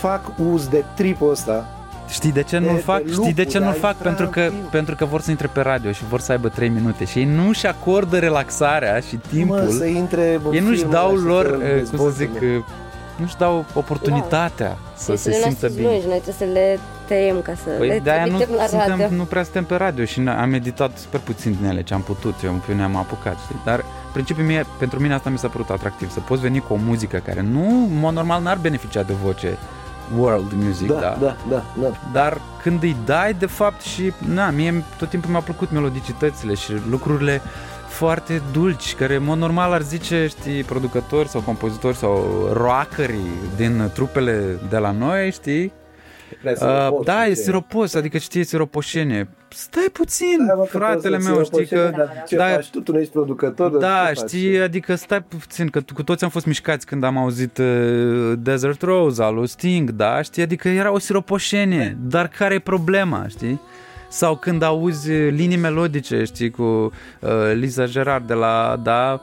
fac 0.00 0.32
uz 0.52 0.68
de 0.68 0.84
tripul 0.96 1.30
ăsta 1.30 1.79
Știi 2.10 2.32
de 2.32 2.42
ce 2.42 2.58
nu-l 2.58 2.78
fac? 2.78 3.02
De 3.02 3.12
Știi 3.12 3.32
de 3.32 3.44
ce 3.44 3.58
nu-l 3.58 3.74
fac? 3.74 3.96
Pentru 3.96 4.26
că, 4.26 4.50
pentru 4.70 4.94
că 4.94 5.04
vor 5.04 5.20
să 5.20 5.30
intre 5.30 5.46
pe 5.46 5.60
radio 5.60 5.92
și 5.92 6.04
vor 6.04 6.20
să 6.20 6.32
aibă 6.32 6.48
3 6.48 6.68
minute 6.68 7.04
și 7.04 7.18
ei 7.18 7.24
nu-și 7.24 7.66
acordă 7.66 8.18
relaxarea 8.18 9.00
și 9.00 9.16
timpul. 9.16 9.56
Mă, 9.56 9.70
să 9.70 9.84
intre 9.84 10.40
ei 10.52 10.60
nu-și 10.60 10.84
dau 10.84 11.14
lor, 11.14 11.60
eh, 11.62 11.82
cum 11.96 11.98
să 11.98 12.10
zic, 12.10 12.30
eh, 12.40 12.62
nu-și 13.16 13.36
dau 13.36 13.64
oportunitatea 13.74 14.66
wow. 14.66 14.94
să 14.94 15.16
se 15.16 15.32
simtă 15.32 15.68
bine. 15.68 15.88
Lungi, 15.88 16.06
noi 16.06 16.20
trebuie 16.20 16.48
să 16.48 16.52
le 16.52 16.78
tăiem 17.06 17.40
ca 17.42 17.52
să 17.54 17.70
păi 17.78 17.88
le 17.88 18.00
de-aia 18.02 18.24
nu, 18.24 18.38
la 18.56 18.66
suntem, 18.66 18.98
radio. 18.98 19.16
nu 19.16 19.24
prea 19.24 19.42
suntem 19.42 19.64
pe 19.64 19.74
radio 19.74 20.04
și 20.04 20.20
am 20.20 20.48
meditat 20.48 20.98
super 20.98 21.20
puțin 21.20 21.56
din 21.60 21.70
ele 21.70 21.82
ce 21.82 21.94
am 21.94 22.02
putut, 22.02 22.34
eu 22.44 22.62
pe 22.66 22.74
ne-am 22.74 22.96
apucat, 22.96 23.36
știi? 23.44 23.60
Dar 23.64 23.84
principiul 24.12 24.46
mie, 24.46 24.66
pentru 24.78 25.00
mine 25.00 25.14
asta 25.14 25.30
mi 25.30 25.38
s-a 25.38 25.48
părut 25.48 25.70
atractiv, 25.70 26.10
să 26.10 26.20
poți 26.20 26.40
veni 26.40 26.58
cu 26.58 26.72
o 26.72 26.76
muzică 26.76 27.22
care 27.24 27.40
nu, 27.40 27.66
în 27.68 27.98
mod 27.98 28.14
normal, 28.14 28.42
n-ar 28.42 28.56
beneficia 28.56 29.02
de 29.02 29.12
voce 29.22 29.58
world 30.16 30.52
music, 30.52 30.86
da, 30.88 31.00
da. 31.00 31.16
Da, 31.20 31.36
da, 31.48 31.62
da. 31.80 31.92
Dar 32.12 32.40
când 32.62 32.82
îi 32.82 32.96
dai, 33.04 33.34
de 33.34 33.46
fapt, 33.46 33.80
și, 33.80 34.12
na, 34.34 34.50
mie 34.50 34.84
tot 34.98 35.08
timpul 35.08 35.30
mi-au 35.30 35.42
plăcut 35.42 35.70
melodicitățile 35.72 36.54
și 36.54 36.72
lucrurile 36.90 37.40
foarte 37.88 38.42
dulci, 38.52 38.94
care 38.94 39.14
în 39.14 39.24
mod 39.24 39.38
normal 39.38 39.72
ar 39.72 39.82
zice, 39.82 40.26
știi, 40.26 40.62
producători 40.62 41.28
sau 41.28 41.40
compozitori 41.40 41.96
sau 41.96 42.48
roacării 42.52 43.30
din 43.56 43.90
trupele 43.94 44.58
de 44.68 44.76
la 44.76 44.90
noi, 44.90 45.30
știi, 45.30 45.72
Uh, 46.44 47.04
da, 47.04 47.26
e 47.26 47.34
siropos, 47.34 47.94
adică 47.94 48.18
știți, 48.18 48.48
siropoșenie. 48.48 49.28
Stai 49.48 49.88
puțin, 49.92 50.38
stai, 50.44 50.66
fratele 50.66 51.18
meu, 51.18 51.44
știi 51.44 51.66
că... 51.66 51.92
Ce 52.26 52.36
da, 52.36 52.46
faci 52.46 52.70
tu, 52.70 52.80
tu 52.80 52.92
nu 52.92 52.98
ești 52.98 53.12
producător? 53.12 53.76
Da, 53.76 54.12
știi, 54.14 54.52
faci? 54.52 54.62
adică 54.62 54.94
stai 54.94 55.22
puțin, 55.22 55.68
că 55.68 55.80
cu 55.94 56.02
toți 56.02 56.24
am 56.24 56.30
fost 56.30 56.46
mișcați 56.46 56.86
când 56.86 57.04
am 57.04 57.16
auzit 57.16 57.58
uh, 57.58 58.32
Desert 58.38 58.82
Rose 58.82 59.22
al 59.22 59.34
lui 59.34 59.48
Sting, 59.48 59.90
da, 59.90 60.22
știi, 60.22 60.42
adică 60.42 60.68
era 60.68 60.92
o 60.92 60.98
siropoșenie, 60.98 61.96
dar 62.00 62.28
care 62.28 62.54
e 62.54 62.58
problema, 62.58 63.26
știi? 63.28 63.60
Sau 64.08 64.36
când 64.36 64.62
auzi 64.62 65.10
linii 65.12 65.56
melodice, 65.56 66.24
știi, 66.24 66.50
cu 66.50 66.62
uh, 66.62 67.30
Lisa 67.54 67.86
Gerard 67.86 68.26
de 68.26 68.34
la, 68.34 68.80
da, 68.82 69.20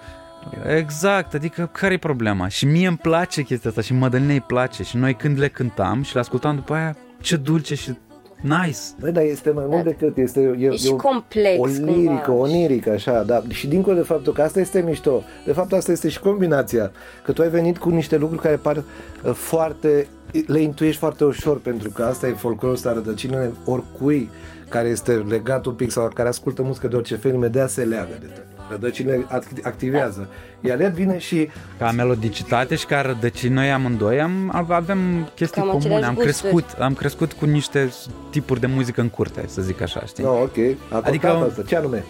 Exact, 0.77 1.33
adică 1.33 1.69
care 1.71 1.93
e 1.93 1.97
problema? 1.97 2.47
Și 2.47 2.65
mie 2.65 2.87
îmi 2.87 2.97
place 2.97 3.41
chestia 3.41 3.69
asta 3.69 3.81
și 3.81 3.93
Mădălinei 3.93 4.35
îi 4.35 4.41
place 4.41 4.83
și 4.83 4.97
noi 4.97 5.13
când 5.13 5.39
le 5.39 5.47
cântam 5.47 6.01
și 6.01 6.13
le 6.13 6.19
ascultam 6.19 6.55
după 6.55 6.73
aia, 6.73 6.97
ce 7.21 7.35
dulce 7.35 7.75
și 7.75 7.97
Nice. 8.41 8.79
Băi, 8.99 9.11
dar 9.11 9.23
este 9.23 9.49
mai 9.49 9.65
mult 9.67 9.83
decât 9.83 10.17
este 10.17 10.39
e, 10.39 10.65
e, 10.65 10.75
e 10.85 10.95
complex, 10.95 11.59
o 11.59 11.65
lirică, 11.65 12.23
cumva. 12.25 12.41
o 12.41 12.45
lirică, 12.45 12.89
așa, 12.89 13.23
da. 13.23 13.43
Și 13.47 13.67
dincolo 13.67 13.95
de 13.95 14.01
faptul 14.01 14.33
că 14.33 14.41
asta 14.41 14.59
este 14.59 14.81
mișto, 14.81 15.23
de 15.45 15.51
fapt 15.51 15.73
asta 15.73 15.91
este 15.91 16.09
și 16.09 16.19
combinația, 16.19 16.91
că 17.23 17.31
tu 17.31 17.41
ai 17.41 17.49
venit 17.49 17.77
cu 17.77 17.89
niște 17.89 18.17
lucruri 18.17 18.41
care 18.41 18.55
par 18.55 18.75
uh, 18.77 19.33
foarte, 19.33 20.07
le 20.47 20.59
intuiești 20.59 20.99
foarte 20.99 21.23
ușor, 21.23 21.59
pentru 21.59 21.89
că 21.89 22.03
asta 22.03 22.27
e 22.27 22.31
folclorul 22.31 22.75
ăsta, 22.75 22.93
rădăcinile 22.93 23.51
oricui 23.65 24.29
care 24.69 24.87
este 24.87 25.11
legat 25.11 25.65
un 25.65 25.73
pic 25.73 25.91
sau 25.91 26.11
care 26.13 26.27
ascultă 26.27 26.61
muzică 26.61 26.87
de 26.87 26.95
orice 26.95 27.15
fel, 27.15 27.33
imediat 27.33 27.69
se 27.69 27.83
leagă 27.83 28.17
de 28.19 28.25
tine. 28.25 28.46
Rădăcinile 28.69 29.25
activează. 29.63 30.27
Iar 30.61 30.79
el 30.79 30.91
vine 30.91 31.17
și... 31.17 31.49
Ca 31.77 31.91
melodicitate 31.91 32.75
și 32.75 32.85
ca 32.85 33.01
rădăcini, 33.01 33.53
noi 33.53 33.71
amândoi 33.71 34.21
am, 34.21 34.65
avem 34.69 35.29
chestii 35.35 35.61
Cam 35.61 35.69
comune. 35.69 36.05
Am 36.05 36.15
crescut, 36.15 36.65
am 36.79 36.93
crescut 36.93 37.33
cu 37.33 37.45
niște 37.45 37.93
tipuri 38.29 38.59
de 38.59 38.67
muzică 38.67 39.01
în 39.01 39.09
curte, 39.09 39.43
să 39.47 39.61
zic 39.61 39.81
așa, 39.81 40.03
știi? 40.05 40.23
No, 40.23 40.31
ok. 40.31 40.57
A 40.91 41.01
adică, 41.03 41.27
asta. 41.27 41.61
Ce 41.61 41.75
anume? 41.75 42.03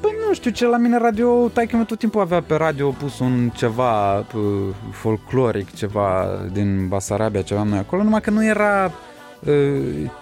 Păi 0.00 0.14
nu 0.28 0.34
știu 0.34 0.50
ce, 0.50 0.66
la 0.66 0.76
mine 0.76 0.98
radio, 0.98 1.48
taică 1.48 1.76
meu 1.76 1.84
tot 1.84 1.98
timpul 1.98 2.20
avea 2.20 2.40
pe 2.40 2.54
radio 2.54 2.90
pus 2.90 3.18
un 3.18 3.50
ceva 3.54 4.24
folcloric, 4.90 5.74
ceva 5.74 6.26
din 6.52 6.88
Basarabia, 6.88 7.42
ceva 7.42 7.62
noi 7.62 7.78
acolo, 7.78 8.02
numai 8.02 8.20
că 8.20 8.30
nu 8.30 8.44
era 8.44 8.92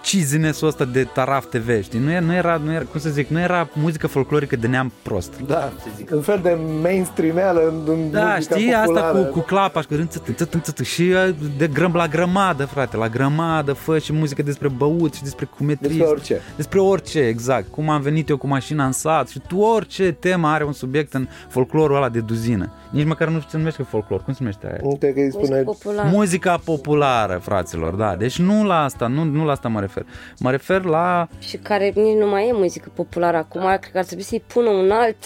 cizinesul 0.03 0.67
ăsta 0.67 0.85
de 0.85 1.03
Taraf 1.03 1.45
TV, 1.45 1.83
știi? 1.83 1.99
Nu 1.99 2.11
era, 2.11 2.25
nu 2.25 2.33
era, 2.33 2.61
nu 2.63 2.71
era, 2.73 2.83
cum 2.83 2.99
să 2.99 3.09
zic, 3.09 3.27
nu 3.27 3.39
era 3.39 3.69
muzică 3.73 4.07
folclorică 4.07 4.55
de 4.55 4.67
neam 4.67 4.91
prost. 5.01 5.33
Da, 5.47 5.71
să 5.81 5.87
zic. 5.95 6.11
Un 6.11 6.21
fel 6.21 6.39
de 6.43 6.57
mainstream-eală 6.81 7.61
în, 7.67 7.93
în 7.93 8.11
Da, 8.11 8.35
știi, 8.39 8.55
populară. 8.55 8.99
asta 8.99 9.19
cu, 9.19 9.31
cu 9.31 9.39
clapa 9.39 9.81
și 9.81 9.87
cu 9.87 10.83
și 10.83 11.13
de 11.57 11.67
grăm 11.67 11.93
la 11.93 12.07
grămadă, 12.07 12.65
frate, 12.65 12.97
la 12.97 13.07
grămadă, 13.09 13.73
fă 13.73 13.97
și 13.97 14.13
muzică 14.13 14.41
despre 14.41 14.67
băut 14.67 15.13
și 15.13 15.23
despre 15.23 15.49
cum 15.57 15.69
e 15.69 15.75
trist. 15.75 15.91
Despre 15.91 16.07
orice. 16.11 16.41
Despre 16.55 16.79
orice, 16.79 17.19
exact. 17.19 17.67
Cum 17.71 17.89
am 17.89 18.01
venit 18.01 18.29
eu 18.29 18.37
cu 18.37 18.47
mașina 18.47 18.85
în 18.85 18.91
sat 18.91 19.27
și 19.27 19.41
tu 19.47 19.57
orice 19.57 20.11
temă 20.11 20.47
are 20.47 20.63
un 20.63 20.73
subiect 20.73 21.13
în 21.13 21.27
folclorul 21.49 21.95
ăla 21.95 22.09
de 22.09 22.19
duzină. 22.19 22.71
Nici 22.89 23.05
măcar 23.05 23.27
nu 23.27 23.37
știu 23.37 23.49
ce 23.51 23.57
numește 23.57 23.83
folclor. 23.83 24.23
Cum 24.23 24.33
se 24.33 24.39
numește 24.41 24.67
aia? 24.67 24.79
Nu 24.83 24.97
că 24.99 25.19
îi 25.19 25.31
spune... 25.31 25.61
Popular. 25.61 26.05
Muzica 26.11 26.57
populară, 26.63 27.39
fraților, 27.41 27.93
da. 27.93 28.15
Deci 28.15 28.39
nu 28.39 28.65
la 28.65 28.83
asta, 28.83 29.06
nu, 29.07 29.23
nu 29.23 29.45
la 29.45 29.51
asta 29.51 29.67
mă 29.67 29.79
refer. 29.79 30.05
Mă 30.39 30.51
refer 30.51 30.83
la... 30.83 31.27
Și 31.39 31.57
care 31.57 31.91
nici 31.95 32.17
nu 32.17 32.27
mai 32.27 32.47
e 32.47 32.53
muzică 32.53 32.91
populară 32.93 33.37
acum, 33.37 33.61
cred 33.61 33.91
că 33.91 33.97
ar 33.97 34.05
trebui 34.05 34.23
să-i 34.23 34.43
pună 34.47 34.69
un 34.69 34.91
alt 34.91 35.25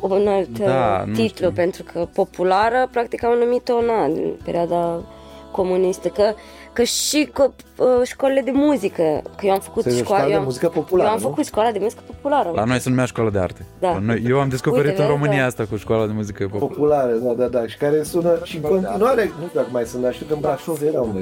un 0.00 0.28
alt 0.28 0.58
da, 0.58 1.04
titlu, 1.12 1.50
pentru 1.50 1.82
că 1.82 2.08
populară, 2.14 2.88
practic 2.90 3.24
au 3.24 3.38
numit-o 3.38 3.76
în 3.76 4.32
perioada 4.44 5.02
comunistă, 5.50 6.08
că 6.08 6.34
că 6.74 6.82
și 6.82 7.30
cu, 7.34 7.54
uh, 7.76 7.86
școlile 8.04 8.40
de 8.40 8.50
muzică, 8.50 9.22
că 9.36 9.46
eu 9.46 9.52
am 9.52 9.60
făcut 9.60 9.82
Se 9.82 9.96
școala, 9.96 10.26
de 10.26 10.38
muzică 10.38 10.68
populară, 10.68 11.08
eu 11.08 11.14
am 11.14 11.20
făcut 11.20 11.36
nu? 11.36 11.42
școala 11.42 11.70
de 11.70 11.78
muzică 11.78 12.02
populară. 12.06 12.50
La 12.54 12.64
noi 12.64 12.80
se 12.80 12.88
numea 12.88 13.04
școală 13.04 13.30
de 13.30 13.38
arte. 13.38 13.66
Da. 13.78 13.98
Noi, 13.98 14.22
eu 14.28 14.40
am 14.40 14.48
descoperit 14.48 14.90
Uite, 14.90 15.02
în 15.02 15.08
România 15.08 15.40
da. 15.40 15.46
asta 15.46 15.64
cu 15.70 15.76
școala 15.76 16.06
de 16.06 16.12
muzică 16.12 16.42
populară. 16.42 16.74
Populară, 16.74 17.12
da, 17.12 17.32
da, 17.32 17.58
da, 17.58 17.66
și 17.66 17.76
care 17.76 18.02
sună 18.02 18.38
și 18.42 18.56
în 18.56 18.62
continuare, 18.62 19.24
nu 19.24 19.46
știu 19.46 19.60
dacă 19.60 19.68
mai 19.72 19.84
sunt, 19.84 20.02
dar 20.02 20.12
știu 20.12 20.26
că 20.26 20.34
în 20.34 20.40
Brașov 20.40 20.82
era 20.82 21.00
unde. 21.00 21.20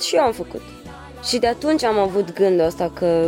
Și 0.00 0.16
eu 0.16 0.22
am 0.22 0.32
făcut. 0.32 0.60
Și 1.22 1.38
de 1.38 1.46
atunci 1.46 1.84
am 1.84 1.98
avut 1.98 2.34
gândul 2.34 2.66
ăsta 2.66 2.90
că 2.94 3.26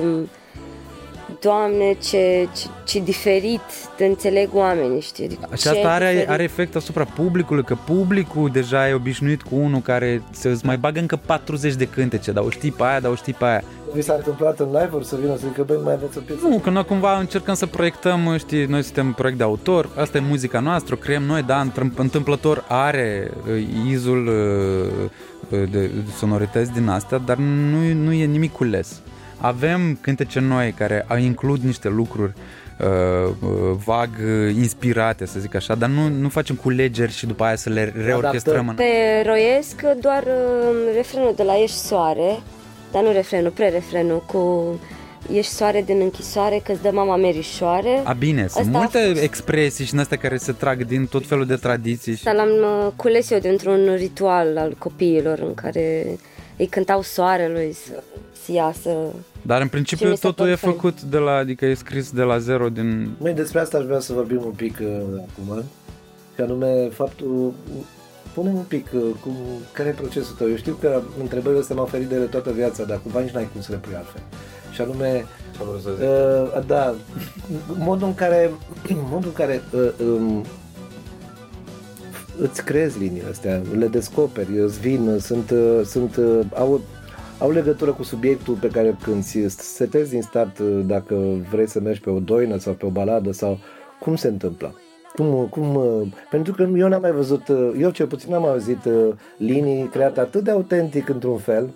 Doamne, 1.40 1.96
ce, 2.02 2.48
ce, 2.56 2.66
ce 2.84 3.00
diferit 3.00 3.60
te 3.96 4.04
înțeleg 4.04 4.48
oamenii, 4.52 5.00
știi? 5.00 5.24
Adică 5.24 5.48
și 5.56 5.68
asta 5.68 5.92
are, 5.92 6.24
are 6.28 6.42
efect 6.42 6.76
asupra 6.76 7.04
publicului, 7.04 7.64
că 7.64 7.76
publicul 7.84 8.50
deja 8.52 8.88
e 8.88 8.94
obișnuit 8.94 9.42
cu 9.42 9.54
unul 9.54 9.80
care 9.80 10.22
se 10.30 10.48
îți 10.48 10.66
mai 10.66 10.76
bagă 10.76 11.00
încă 11.00 11.20
40 11.26 11.74
de 11.74 11.86
cântece, 11.86 12.32
dar 12.32 12.44
o 12.44 12.50
știi 12.50 12.70
pe 12.70 12.82
aia, 12.82 13.00
dar 13.00 13.10
o 13.10 13.14
știi 13.14 13.32
pe 13.32 13.44
aia. 13.44 13.62
Vi 13.94 14.02
s-a 14.02 14.14
întâmplat 14.14 14.60
în 14.60 14.66
live 14.66 15.02
să 15.02 15.16
vină 15.20 15.36
să 15.36 15.46
zică, 15.46 15.62
băi, 15.62 15.80
mai 15.84 15.92
aveți 15.92 16.18
o 16.18 16.20
piesă? 16.20 16.46
Nu, 16.46 16.58
că 16.58 16.70
noi 16.70 16.84
cumva 16.84 17.18
încercăm 17.18 17.54
să 17.54 17.66
proiectăm, 17.66 18.34
știi, 18.38 18.64
noi 18.64 18.82
suntem 18.82 19.06
un 19.06 19.12
proiect 19.12 19.38
de 19.38 19.44
autor, 19.44 19.88
asta 19.96 20.16
e 20.16 20.20
muzica 20.20 20.60
noastră, 20.60 20.94
o 20.94 20.98
creăm 20.98 21.22
noi, 21.22 21.42
da, 21.42 21.66
întâmplător 21.96 22.64
are 22.68 23.30
uh, 23.48 23.90
izul 23.90 24.26
uh, 24.26 25.60
uh, 25.60 25.70
de 25.70 25.90
sonorități 26.16 26.72
din 26.72 26.88
astea, 26.88 27.18
dar 27.18 27.36
nu, 27.36 27.92
nu 27.92 28.12
e 28.12 28.24
nimic 28.24 28.52
cules. 28.52 29.00
Avem 29.40 29.98
cântece 30.00 30.40
noi 30.40 30.72
care 30.72 31.06
includ 31.18 31.62
niște 31.62 31.88
lucruri 31.88 32.32
uh, 32.78 32.86
uh, 33.40 33.48
vag 33.84 34.08
uh, 34.08 34.54
inspirate, 34.54 35.26
să 35.26 35.40
zic 35.40 35.54
așa, 35.54 35.74
dar 35.74 35.88
nu, 35.88 36.08
nu 36.08 36.28
facem 36.28 36.56
culegeri 36.56 37.12
și 37.12 37.26
după 37.26 37.44
aia 37.44 37.56
să 37.56 37.70
le 37.70 37.92
reorchestrăm. 38.04 38.72
Pe 38.76 39.22
Roiesc 39.26 39.82
doar 40.00 40.22
uh, 40.22 40.94
refrenul 40.94 41.32
de 41.36 41.42
la 41.42 41.62
Ești 41.62 41.76
Soare, 41.76 42.40
dar 42.92 43.02
nu 43.02 43.12
refrenul, 43.12 43.50
pre-refrenul 43.50 44.24
cu 44.26 44.78
Ești 45.32 45.52
soare 45.52 45.82
din 45.86 46.00
închisoare 46.00 46.60
că 46.64 46.72
îți 46.72 46.82
dă 46.82 46.90
mama 46.92 47.16
merișoare. 47.16 48.00
A, 48.04 48.12
bine, 48.12 48.46
sunt 48.46 48.66
Asta 48.66 48.78
multe 48.78 48.98
fost... 48.98 49.22
expresii 49.22 49.84
și 49.84 49.94
astea 49.96 50.16
care 50.16 50.36
se 50.36 50.52
trag 50.52 50.84
din 50.84 51.06
tot 51.06 51.26
felul 51.26 51.46
de 51.46 51.56
tradiții. 51.56 52.16
Și... 52.16 52.24
l-am 52.24 52.48
uh, 52.48 52.92
cules 52.96 53.30
eu 53.30 53.38
dintr-un 53.38 53.94
ritual 53.96 54.58
al 54.58 54.74
copiilor 54.78 55.38
în 55.38 55.54
care 55.54 56.06
îi 56.56 56.66
cântau 56.66 57.02
soarelui 57.02 57.76
să, 58.72 58.80
să 58.80 58.88
iasă 58.88 59.14
dar 59.42 59.60
în 59.60 59.68
principiu 59.68 60.14
totul 60.14 60.48
e 60.48 60.54
făcut 60.54 61.02
de 61.02 61.18
la, 61.18 61.32
adică 61.32 61.66
e 61.66 61.74
scris 61.74 62.10
de 62.10 62.22
la 62.22 62.38
zero 62.38 62.68
din... 62.68 63.10
Măi, 63.18 63.32
despre 63.32 63.60
asta 63.60 63.78
aș 63.78 63.84
vrea 63.84 64.00
să 64.00 64.12
vorbim 64.12 64.42
un 64.44 64.52
pic 64.52 64.78
uh, 64.80 65.00
acum, 65.16 65.62
și 66.34 66.40
anume 66.40 66.88
faptul, 66.88 67.52
punem 68.34 68.54
un 68.54 68.62
pic 68.62 68.86
uh, 68.94 69.02
cum, 69.20 69.34
care 69.72 69.88
e 69.88 69.92
procesul 69.92 70.34
tău. 70.38 70.48
Eu 70.48 70.56
știu 70.56 70.76
că 70.80 71.02
întrebările 71.20 71.60
astea 71.60 71.76
m-au 71.76 71.84
ferit 71.86 72.08
de 72.08 72.14
ele 72.14 72.24
toată 72.24 72.50
viața, 72.50 72.84
dar 72.84 73.00
cumva 73.02 73.20
nici 73.20 73.32
n-ai 73.32 73.48
cum 73.52 73.60
să 73.60 73.72
le 73.72 73.78
pui 73.78 73.94
altfel. 73.94 74.22
Și 74.72 74.80
anume, 74.80 75.24
uh, 75.60 76.66
da, 76.66 76.94
modul 77.78 78.06
în 78.06 78.14
care, 78.14 78.50
modul 78.88 79.28
în 79.28 79.32
care 79.32 79.62
uh, 79.72 79.90
um, 80.06 80.44
îți 82.40 82.64
crezi 82.64 82.98
liniile 82.98 83.28
astea, 83.30 83.62
le 83.78 83.86
descoperi, 83.86 84.58
îți 84.58 84.80
vin, 84.80 85.18
sunt, 85.20 85.50
uh, 85.50 85.80
sunt, 85.84 86.16
uh, 86.16 86.40
au 86.54 86.80
au 87.40 87.50
legătură 87.50 87.92
cu 87.92 88.02
subiectul 88.02 88.54
pe 88.54 88.68
care 88.68 88.96
cânti, 89.02 89.48
setezi 89.48 90.10
din 90.10 90.22
start 90.22 90.58
uh, 90.58 90.80
dacă 90.86 91.14
vrei 91.50 91.68
să 91.68 91.80
mergi 91.80 92.00
pe 92.00 92.10
o 92.10 92.18
doină 92.18 92.58
sau 92.58 92.72
pe 92.72 92.86
o 92.86 92.88
baladă 92.88 93.32
sau 93.32 93.58
cum 94.00 94.16
se 94.16 94.28
întâmplă? 94.28 94.74
Cum, 95.14 95.46
cum, 95.50 95.74
uh, 95.74 96.06
pentru 96.30 96.52
că 96.52 96.68
eu 96.76 96.88
n-am 96.88 97.00
mai 97.00 97.12
văzut, 97.12 97.48
uh, 97.48 97.72
eu 97.78 97.90
cel 97.90 98.06
puțin 98.06 98.30
n-am 98.30 98.46
auzit 98.46 98.78
linii 99.36 99.88
create 99.88 100.20
atât 100.20 100.44
de 100.44 100.50
autentic 100.50 101.08
într-un 101.08 101.38
fel. 101.38 101.70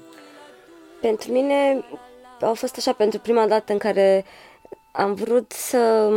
Pentru 1.01 1.33
mine 1.33 1.85
au 2.41 2.55
fost 2.55 2.77
așa 2.77 2.93
pentru 2.93 3.19
prima 3.19 3.47
dată 3.47 3.73
în 3.73 3.79
care 3.79 4.25
am 4.93 5.15
vrut 5.15 5.53
să, 5.53 6.11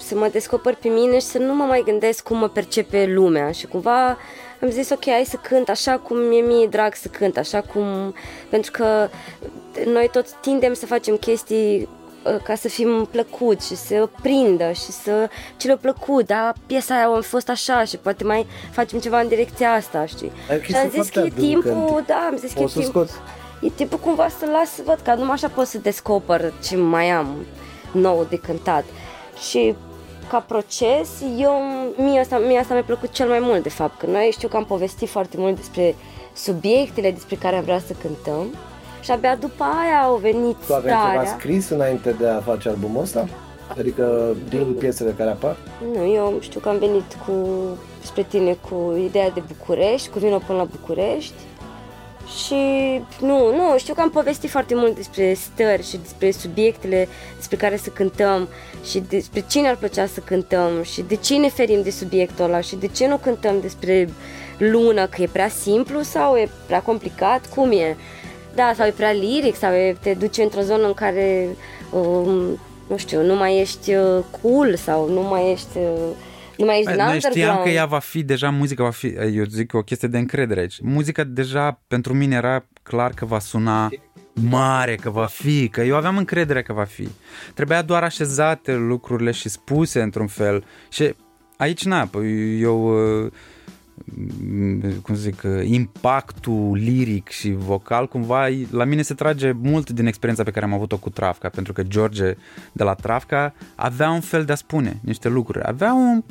să 0.00 0.14
mă 0.14 0.28
descoper 0.32 0.74
pe 0.74 0.88
mine 0.88 1.18
și 1.18 1.26
să 1.26 1.38
nu 1.38 1.54
mă 1.54 1.64
mai 1.64 1.82
gândesc 1.84 2.22
cum 2.22 2.38
mă 2.38 2.48
percepe 2.48 3.06
lumea 3.06 3.50
și 3.50 3.66
cumva 3.66 4.16
am 4.62 4.70
zis 4.70 4.90
ok, 4.90 5.04
hai 5.04 5.24
să 5.28 5.36
cânt 5.42 5.68
așa 5.68 5.98
cum 5.98 6.16
mi-e 6.16 6.40
mie 6.40 6.66
drag 6.66 6.94
să 6.94 7.08
cânt, 7.08 7.36
așa 7.36 7.60
cum... 7.60 8.14
Pentru 8.48 8.70
că 8.70 9.08
noi 9.84 10.08
toți 10.12 10.34
tindem 10.40 10.72
să 10.72 10.86
facem 10.86 11.16
chestii 11.16 11.88
uh, 12.24 12.42
ca 12.42 12.54
să 12.54 12.68
fim 12.68 13.08
plăcut 13.10 13.62
și 13.62 13.76
să 13.76 14.08
prindă 14.22 14.72
și 14.72 14.90
să 14.90 15.28
ce 15.56 15.66
le-a 15.66 15.76
plăcut, 15.76 16.26
da, 16.26 16.52
piesa 16.66 16.94
aia 16.94 17.08
a 17.08 17.20
fost 17.20 17.48
așa 17.48 17.84
și 17.84 17.96
poate 17.96 18.24
mai 18.24 18.46
facem 18.70 18.98
ceva 18.98 19.20
în 19.20 19.28
direcția 19.28 19.72
asta, 19.72 20.06
știi? 20.06 20.32
și 20.62 20.74
am 20.74 20.90
zis 20.90 21.08
că 21.08 21.20
e 21.20 21.32
timpul, 21.36 22.04
da, 22.06 22.28
am 22.30 22.36
zis 22.36 22.52
că 22.52 22.60
e 22.62 22.66
timpul, 22.80 23.08
e 23.60 23.68
timpul 23.74 23.98
cumva 23.98 24.28
să 24.28 24.46
las 24.52 24.74
să 24.74 24.82
văd, 24.84 24.98
că 25.04 25.14
numai 25.14 25.34
așa 25.34 25.48
pot 25.48 25.66
să 25.66 25.78
descoper 25.78 26.52
ce 26.62 26.76
mai 26.76 27.10
am 27.10 27.46
nou 27.92 28.26
de 28.30 28.36
cântat. 28.36 28.84
Și 29.48 29.74
ca 30.30 30.38
proces, 30.38 31.08
eu, 31.38 31.52
mie 31.96 32.20
asta, 32.20 32.38
mie 32.38 32.58
asta 32.58 32.74
mi-a 32.74 32.82
plăcut 32.82 33.10
cel 33.12 33.28
mai 33.28 33.38
mult, 33.40 33.62
de 33.62 33.68
fapt, 33.68 33.98
că 33.98 34.06
noi 34.06 34.28
știu 34.32 34.48
că 34.48 34.56
am 34.56 34.64
povestit 34.64 35.08
foarte 35.08 35.36
mult 35.38 35.56
despre 35.56 35.94
subiectele 36.34 37.10
despre 37.10 37.36
care 37.36 37.56
am 37.56 37.62
vrea 37.62 37.78
să 37.86 37.92
cântăm 38.00 38.46
și 39.02 39.10
abia 39.10 39.36
după 39.36 39.64
aia 39.64 40.02
au 40.02 40.16
venit 40.16 40.56
Tu 40.66 40.74
aveai 40.74 40.94
starea. 40.98 41.20
ceva 41.22 41.36
scris 41.38 41.68
înainte 41.68 42.10
de 42.10 42.28
a 42.28 42.40
face 42.40 42.68
albumul 42.68 43.02
ăsta? 43.02 43.28
Adică 43.78 44.34
din 44.48 44.74
piesele 44.78 45.14
care 45.16 45.30
apar? 45.30 45.56
Nu, 45.94 46.12
eu 46.12 46.34
știu 46.40 46.60
că 46.60 46.68
am 46.68 46.78
venit 46.78 47.16
cu, 47.26 47.32
spre 48.02 48.22
tine 48.22 48.56
cu 48.70 48.96
ideea 49.04 49.30
de 49.30 49.42
București, 49.46 50.08
cu 50.08 50.18
vină 50.18 50.40
până 50.46 50.58
la 50.58 50.64
București 50.80 51.34
și 52.36 52.54
nu, 53.20 53.54
nu, 53.56 53.78
știu 53.78 53.94
că 53.94 54.00
am 54.00 54.10
povestit 54.10 54.50
foarte 54.50 54.74
mult 54.74 54.94
despre 54.94 55.34
stări 55.34 55.88
și 55.88 55.96
despre 55.96 56.30
subiectele 56.30 57.08
despre 57.36 57.56
care 57.56 57.76
să 57.76 57.88
cântăm 57.88 58.48
și 58.84 59.02
despre 59.08 59.44
cine 59.48 59.68
ar 59.68 59.76
plăcea 59.76 60.06
să 60.06 60.20
cântăm 60.20 60.82
și 60.82 61.02
de 61.02 61.14
ce 61.14 61.36
ne 61.36 61.48
ferim 61.48 61.82
de 61.82 61.90
subiectul 61.90 62.44
ăla 62.44 62.60
și 62.60 62.76
de 62.76 62.86
ce 62.86 63.06
nu 63.06 63.16
cântăm 63.16 63.60
despre 63.60 64.08
lună, 64.58 65.06
că 65.06 65.22
e 65.22 65.28
prea 65.32 65.48
simplu 65.48 66.02
sau 66.02 66.36
e 66.36 66.48
prea 66.66 66.82
complicat, 66.82 67.48
cum 67.54 67.72
e? 67.72 67.96
Da, 68.54 68.72
sau 68.76 68.86
e 68.86 68.90
prea 68.90 69.12
liric 69.12 69.56
sau 69.56 69.72
e, 69.72 69.96
te 70.00 70.14
duce 70.14 70.42
într-o 70.42 70.60
zonă 70.60 70.86
în 70.86 70.94
care, 70.94 71.48
um, 71.90 72.58
nu 72.86 72.96
știu, 72.96 73.22
nu 73.22 73.34
mai 73.34 73.60
ești 73.60 73.94
uh, 73.94 74.24
cool 74.42 74.76
sau 74.76 75.08
nu 75.08 75.20
mai 75.20 75.50
ești... 75.50 75.76
Uh, 75.76 76.26
nu 76.58 76.64
mai 76.64 76.78
ești 76.78 76.92
Noi 76.96 77.20
știam 77.20 77.62
că 77.62 77.68
ea 77.68 77.86
va 77.86 77.98
fi, 77.98 78.22
deja 78.22 78.50
muzica 78.50 78.82
va 78.82 78.90
fi, 78.90 79.06
eu 79.06 79.44
zic 79.44 79.74
o 79.74 79.82
chestie 79.82 80.08
de 80.08 80.18
încredere 80.18 80.60
aici. 80.60 80.80
Muzica 80.80 81.24
deja 81.24 81.80
pentru 81.88 82.14
mine 82.14 82.34
era 82.34 82.64
clar 82.82 83.10
că 83.10 83.24
va 83.24 83.38
suna 83.38 83.88
mare, 84.32 84.94
că 84.94 85.10
va 85.10 85.26
fi, 85.26 85.68
că 85.68 85.80
eu 85.80 85.96
aveam 85.96 86.16
încredere 86.16 86.62
că 86.62 86.72
va 86.72 86.84
fi. 86.84 87.08
Trebuia 87.54 87.82
doar 87.82 88.02
așezate 88.02 88.74
lucrurile 88.74 89.30
și 89.30 89.48
spuse 89.48 90.02
într-un 90.02 90.26
fel. 90.26 90.64
Și 90.88 91.14
aici, 91.56 91.84
na, 91.84 92.10
eu 92.58 92.96
cum 95.02 95.14
să 95.14 95.20
zic, 95.20 95.42
impactul 95.64 96.70
liric 96.72 97.28
și 97.28 97.50
vocal, 97.50 98.08
cumva 98.08 98.46
la 98.70 98.84
mine 98.84 99.02
se 99.02 99.14
trage 99.14 99.52
mult 99.52 99.90
din 99.90 100.06
experiența 100.06 100.42
pe 100.42 100.50
care 100.50 100.64
am 100.64 100.72
avut-o 100.72 100.96
cu 100.96 101.10
Travca, 101.10 101.48
pentru 101.48 101.72
că 101.72 101.82
George 101.82 102.34
de 102.72 102.82
la 102.82 102.94
Travca 102.94 103.54
avea 103.74 104.10
un 104.10 104.20
fel 104.20 104.44
de 104.44 104.52
a 104.52 104.54
spune 104.54 104.98
niște 105.02 105.28
lucruri, 105.28 105.66
avea 105.66 105.92
un 105.92 106.22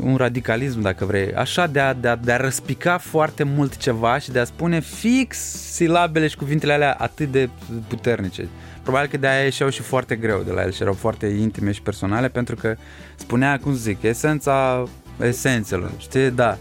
un 0.00 0.16
radicalism, 0.16 0.80
dacă 0.80 1.04
vrei, 1.04 1.34
așa 1.34 1.66
de 1.66 1.80
a, 1.80 1.94
de, 1.94 2.08
a, 2.08 2.16
de 2.16 2.32
a 2.32 2.36
răspica 2.36 2.98
foarte 2.98 3.42
mult 3.42 3.76
ceva 3.76 4.18
și 4.18 4.30
de 4.30 4.38
a 4.38 4.44
spune 4.44 4.80
fix 4.80 5.38
silabele 5.72 6.28
și 6.28 6.36
cuvintele 6.36 6.72
alea 6.72 6.92
atât 6.98 7.30
de 7.32 7.48
puternice. 7.88 8.48
Probabil 8.82 9.08
că 9.08 9.16
de 9.16 9.26
aia 9.26 9.42
ieșeau 9.42 9.68
și 9.68 9.82
foarte 9.82 10.16
greu 10.16 10.42
de 10.46 10.52
la 10.52 10.62
el 10.62 10.72
și 10.72 10.82
erau 10.82 10.94
foarte 10.94 11.26
intime 11.26 11.72
și 11.72 11.82
personale 11.82 12.28
pentru 12.28 12.54
că 12.54 12.76
spunea, 13.16 13.58
cum 13.58 13.74
zic, 13.74 14.02
esența 14.02 14.84
esențelor, 15.20 15.90
știi? 15.98 16.30
Da. 16.30 16.58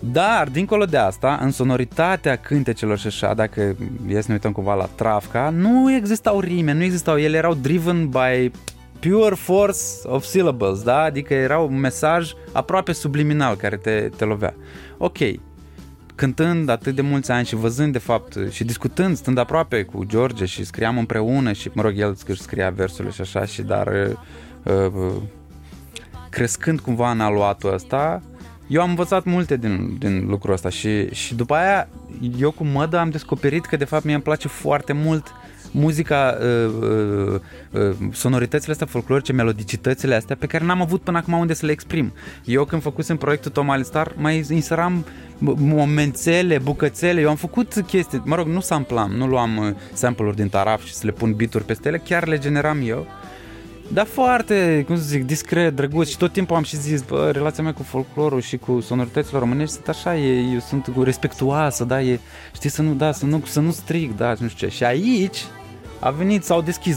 Dar, 0.00 0.48
dincolo 0.48 0.84
de 0.84 0.96
asta, 0.96 1.38
în 1.42 1.50
sonoritatea 1.50 2.36
cântecelor 2.36 2.98
și 2.98 3.06
așa, 3.06 3.34
dacă 3.34 3.60
e 4.08 4.20
să 4.20 4.24
ne 4.26 4.32
uităm 4.32 4.52
cumva 4.52 4.74
la 4.74 4.88
Travca, 4.94 5.50
nu 5.50 5.92
existau 5.92 6.40
rime, 6.40 6.72
nu 6.72 6.82
existau, 6.82 7.18
ele 7.18 7.36
erau 7.36 7.54
driven 7.54 8.08
by 8.08 8.50
pure 9.00 9.34
force 9.34 9.78
of 10.02 10.24
syllables, 10.24 10.82
da? 10.82 11.02
Adică 11.02 11.34
era 11.34 11.58
un 11.58 11.78
mesaj 11.78 12.32
aproape 12.52 12.92
subliminal 12.92 13.56
care 13.56 13.76
te, 13.76 14.10
te 14.16 14.24
lovea. 14.24 14.54
Ok, 14.98 15.18
cântând 16.14 16.68
atât 16.68 16.94
de 16.94 17.02
mulți 17.02 17.30
ani 17.30 17.46
și 17.46 17.54
văzând 17.54 17.92
de 17.92 17.98
fapt 17.98 18.38
și 18.50 18.64
discutând, 18.64 19.16
stând 19.16 19.38
aproape 19.38 19.82
cu 19.82 20.04
George 20.04 20.44
și 20.44 20.64
scriam 20.64 20.98
împreună 20.98 21.52
și, 21.52 21.70
mă 21.72 21.82
rog, 21.82 21.98
el 21.98 22.14
scria 22.14 22.70
versurile 22.70 23.12
și 23.12 23.20
așa 23.20 23.44
și 23.44 23.62
dar 23.62 24.16
uh, 24.62 24.86
uh, 24.94 25.22
crescând 26.30 26.80
cumva 26.80 27.10
în 27.10 27.20
aluatul 27.20 27.72
ăsta, 27.72 28.22
eu 28.66 28.82
am 28.82 28.88
învățat 28.88 29.24
multe 29.24 29.56
din, 29.56 29.96
din 29.98 30.26
lucrul 30.28 30.52
ăsta 30.52 30.68
și, 30.68 31.14
și 31.14 31.34
după 31.34 31.54
aia 31.54 31.88
eu 32.38 32.50
cu 32.50 32.64
mădă 32.64 32.98
am 32.98 33.10
descoperit 33.10 33.64
că 33.64 33.76
de 33.76 33.84
fapt 33.84 34.04
mie 34.04 34.14
îmi 34.14 34.22
place 34.22 34.48
foarte 34.48 34.92
mult 34.92 35.32
muzica, 35.76 36.38
uh, 36.40 36.72
uh, 36.80 37.40
uh, 37.70 37.96
sonoritățile 38.12 38.72
astea 38.72 38.86
folclorice, 38.86 39.32
melodicitățile 39.32 40.14
astea 40.14 40.36
pe 40.36 40.46
care 40.46 40.64
n-am 40.64 40.80
avut 40.80 41.00
până 41.00 41.18
acum 41.18 41.38
unde 41.38 41.54
să 41.54 41.66
le 41.66 41.72
exprim. 41.72 42.12
Eu 42.44 42.64
când 42.64 42.82
făcusem 42.82 43.16
proiectul 43.16 43.50
Tom 43.50 43.82
Star 43.82 44.12
mai 44.16 44.46
inseram 44.50 45.06
momențele, 45.58 46.58
bucățele, 46.58 47.20
eu 47.20 47.28
am 47.28 47.36
făcut 47.36 47.84
chestii, 47.86 48.22
mă 48.24 48.34
rog, 48.34 48.46
nu 48.46 48.60
samplam, 48.60 49.10
nu 49.10 49.26
luam 49.26 49.56
uh, 49.56 49.66
sample-uri 49.92 50.36
din 50.36 50.48
taraf 50.48 50.84
și 50.84 50.94
să 50.94 51.06
le 51.06 51.12
pun 51.12 51.34
beat 51.34 51.62
peste 51.62 51.88
ele, 51.88 51.98
chiar 51.98 52.26
le 52.26 52.38
generam 52.38 52.78
eu. 52.84 53.06
Dar 53.88 54.06
foarte, 54.06 54.84
cum 54.86 54.96
să 54.96 55.02
zic, 55.02 55.24
discret, 55.24 55.76
drăguț 55.76 56.08
și 56.08 56.16
tot 56.16 56.32
timpul 56.32 56.56
am 56.56 56.62
și 56.62 56.76
zis, 56.76 57.02
bă, 57.02 57.30
relația 57.32 57.62
mea 57.62 57.72
cu 57.72 57.82
folclorul 57.82 58.40
și 58.40 58.56
cu 58.56 58.80
sonoritățile 58.80 59.38
românești 59.38 59.74
sunt 59.74 59.88
așa, 59.88 60.16
e, 60.16 60.52
eu 60.52 60.58
sunt 60.58 60.92
respectuoasă, 61.02 61.84
da, 61.84 62.02
e, 62.02 62.20
știi, 62.54 62.70
să 62.70 62.82
nu, 62.82 62.94
da, 62.94 63.12
să 63.12 63.26
nu, 63.26 63.42
să 63.46 63.60
nu 63.60 63.70
strig, 63.70 64.14
da, 64.14 64.34
nu 64.38 64.48
știu 64.48 64.66
ce. 64.66 64.74
Și 64.74 64.84
aici 64.84 65.44
a 65.98 66.10
venit, 66.10 66.44
s-au 66.44 66.62
deschis 66.62 66.96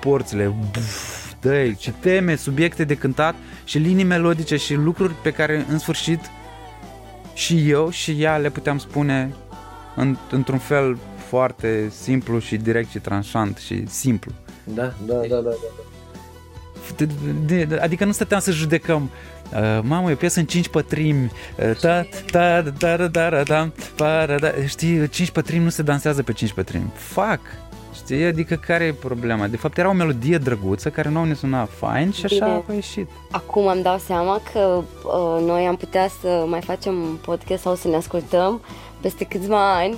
porțile, 0.00 0.54
dă 1.40 1.72
ce 1.78 1.92
teme, 2.00 2.36
subiecte 2.36 2.84
de 2.84 2.94
cântat 2.94 3.34
și 3.64 3.78
linii 3.78 4.04
melodice 4.04 4.56
și 4.56 4.74
lucruri 4.74 5.14
pe 5.22 5.30
care 5.30 5.66
în 5.68 5.78
sfârșit 5.78 6.20
și 7.34 7.70
eu 7.70 7.90
și 7.90 8.22
ea 8.22 8.36
le 8.36 8.50
puteam 8.50 8.78
spune 8.78 9.34
în, 9.94 10.16
într-un 10.30 10.58
fel 10.58 10.98
foarte 11.28 11.92
simplu 12.00 12.38
și 12.38 12.56
direct 12.56 12.90
și 12.90 12.98
tranșant 12.98 13.56
și 13.56 13.84
simplu. 13.88 14.32
Da, 14.64 14.94
da, 15.06 15.14
da, 15.28 15.40
da. 15.40 15.50
da. 17.66 17.82
Adică 17.82 18.04
nu 18.04 18.12
stăteam 18.12 18.40
să 18.40 18.50
judecăm 18.50 19.10
Uh, 19.52 19.78
mamă, 19.82 20.10
e 20.10 20.12
o 20.12 20.16
piesă 20.16 20.38
în 20.38 20.46
cinci 20.46 20.68
pătrimi 20.68 21.24
uh, 21.58 21.76
ta, 21.80 22.06
ta, 22.30 22.62
da, 22.62 22.96
da, 22.96 23.06
da, 23.06 23.30
da, 23.30 23.42
da, 23.96 24.26
da, 24.26 24.36
da, 24.38 24.52
Știi, 24.66 25.08
cinci 25.08 25.30
pătrimi 25.30 25.64
nu 25.64 25.70
se 25.70 25.82
dansează 25.82 26.22
pe 26.22 26.32
cinci 26.32 26.52
pătrimi 26.52 26.92
Fac 26.94 27.40
Știi? 27.96 28.24
Adică 28.24 28.54
care 28.54 28.84
e 28.84 28.92
problema? 28.92 29.46
De 29.46 29.56
fapt 29.56 29.78
era 29.78 29.88
o 29.88 29.92
melodie 29.92 30.38
drăguță 30.38 30.90
care 30.90 31.08
nu 31.08 31.24
ne 31.24 31.34
suna 31.34 31.64
fain 31.64 32.10
și 32.10 32.24
așa 32.24 32.44
Bine. 32.44 32.62
a 32.68 32.72
ieșit. 32.72 33.08
Acum 33.30 33.68
am 33.68 33.82
dau 33.82 33.98
seama 33.98 34.40
că 34.52 34.82
uh, 35.04 35.44
noi 35.46 35.66
am 35.66 35.76
putea 35.76 36.08
să 36.20 36.44
mai 36.48 36.60
facem 36.60 36.94
un 36.94 37.16
podcast 37.24 37.62
sau 37.62 37.74
să 37.74 37.88
ne 37.88 37.96
ascultăm 37.96 38.60
peste 39.00 39.24
câțiva 39.24 39.74
ani 39.74 39.96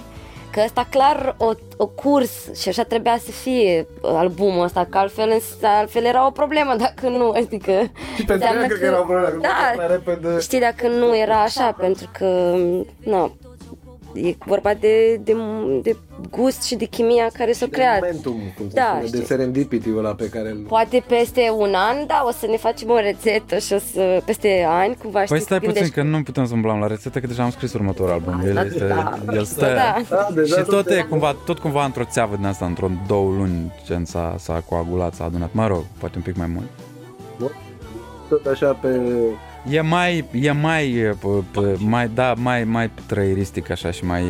că 0.51 0.61
ăsta 0.65 0.87
clar 0.91 1.35
o, 1.39 1.51
o 1.77 1.87
curs 1.87 2.55
și 2.61 2.69
așa 2.69 2.83
trebuia 2.83 3.19
să 3.25 3.31
fie 3.31 3.87
albumul 4.03 4.65
ăsta, 4.65 4.87
că 4.91 4.99
altfel, 4.99 5.41
altfel 5.63 6.05
era 6.05 6.27
o 6.27 6.31
problemă 6.31 6.75
dacă 6.79 7.09
nu, 7.09 7.31
adică... 7.31 7.73
Și 8.17 8.25
pentru 8.25 8.49
că, 8.69 8.75
că 8.75 8.85
era 8.85 9.01
o 9.01 9.05
problemă, 9.05 9.41
da, 9.41 9.87
repede. 9.87 10.41
știi, 10.41 10.61
dacă 10.61 10.89
nu 10.89 11.17
era 11.17 11.43
așa, 11.43 11.73
pentru 11.73 12.11
că, 12.19 12.55
nu, 12.99 13.37
e 14.23 14.37
vorba 14.47 14.75
de, 14.75 15.21
de, 15.25 15.37
de 15.83 15.97
gust 16.31 16.63
și 16.63 16.75
de 16.77 16.85
chimia 16.85 17.29
care 17.33 17.53
s-a 17.53 17.67
creat. 17.71 18.01
Momentum, 18.01 18.41
cum 18.57 18.67
da, 18.73 19.01
spune, 19.03 19.19
de 19.19 19.25
serendipity 19.25 19.91
ăla 19.97 20.15
pe 20.15 20.29
care 20.29 20.51
îl... 20.51 20.57
Poate 20.57 21.05
peste 21.07 21.53
un 21.57 21.75
an, 21.75 22.07
da, 22.07 22.25
o 22.27 22.31
să 22.31 22.47
ne 22.47 22.57
facem 22.57 22.91
o 22.91 22.99
rețetă 22.99 23.59
și 23.59 23.73
o 23.73 23.79
să, 23.79 24.23
peste 24.25 24.67
ani, 24.69 24.97
cumva 25.03 25.23
Păi 25.29 25.41
stai 25.41 25.61
puțin, 25.61 25.89
că 25.89 26.03
nu 26.03 26.23
putem 26.23 26.47
să 26.47 26.55
umblăm 26.55 26.79
la 26.79 26.87
rețetă, 26.87 27.21
că 27.21 27.27
deja 27.27 27.43
am 27.43 27.51
scris 27.51 27.73
următorul 27.73 28.13
album. 28.13 28.41
El, 28.47 28.57
este, 28.57 28.87
da, 28.87 29.19
el 29.33 29.45
stă, 29.45 29.67
da. 29.75 30.03
Da, 30.09 30.29
deja 30.35 30.57
și 30.57 30.63
tot 30.63 30.89
e 30.89 31.07
cumva, 31.09 31.37
tot 31.45 31.59
cumva 31.59 31.85
într-o 31.85 32.05
țeavă 32.05 32.37
din 32.37 32.47
asta, 32.47 32.67
într-o 32.67 32.91
două 33.07 33.31
luni, 33.31 33.73
gen 33.87 34.05
s-a, 34.05 34.35
s-a 34.39 34.63
coagulat, 34.69 35.15
s-a 35.15 35.25
adunat. 35.25 35.53
Mă 35.53 35.67
rog, 35.67 35.85
poate 35.99 36.17
un 36.17 36.23
pic 36.23 36.37
mai 36.37 36.47
mult. 36.47 36.67
Tot 38.29 38.47
așa 38.47 38.73
pe 38.73 39.01
E 39.71 39.81
mai, 39.81 40.25
e 40.33 40.51
mai, 40.51 41.15
mai, 41.79 42.09
da, 42.09 42.35
mai, 42.37 42.65
mai 42.65 42.91
trăiristic 43.07 43.71
așa 43.71 43.91
și 43.91 44.05
mai... 44.05 44.25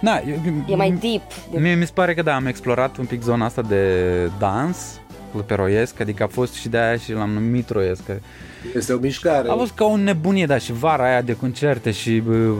Na, 0.00 0.20
e 0.68 0.74
mai 0.76 0.90
deep. 0.90 1.22
Mie 1.62 1.74
mi 1.74 1.86
se 1.86 1.92
pare 1.94 2.14
că 2.14 2.22
da, 2.22 2.34
am 2.34 2.46
explorat 2.46 2.96
un 2.96 3.04
pic 3.04 3.22
zona 3.22 3.44
asta 3.44 3.62
de 3.62 3.90
dans 4.38 5.00
pe 5.42 5.54
roiesc, 5.54 6.00
adică 6.00 6.22
a 6.22 6.26
fost 6.26 6.54
și 6.54 6.68
de 6.68 6.78
aia 6.78 6.96
și 6.96 7.12
l-am 7.12 7.30
numit 7.30 7.70
roiesc. 7.70 8.02
Este 8.74 8.92
o 8.92 8.98
mișcare. 8.98 9.48
A 9.48 9.54
fost 9.54 9.72
ca 9.72 9.84
o 9.84 9.96
nebunie, 9.96 10.46
da, 10.46 10.58
și 10.58 10.72
vara 10.72 11.04
aia 11.04 11.22
de 11.22 11.36
concerte 11.36 11.90
și 11.90 12.20
bă, 12.20 12.52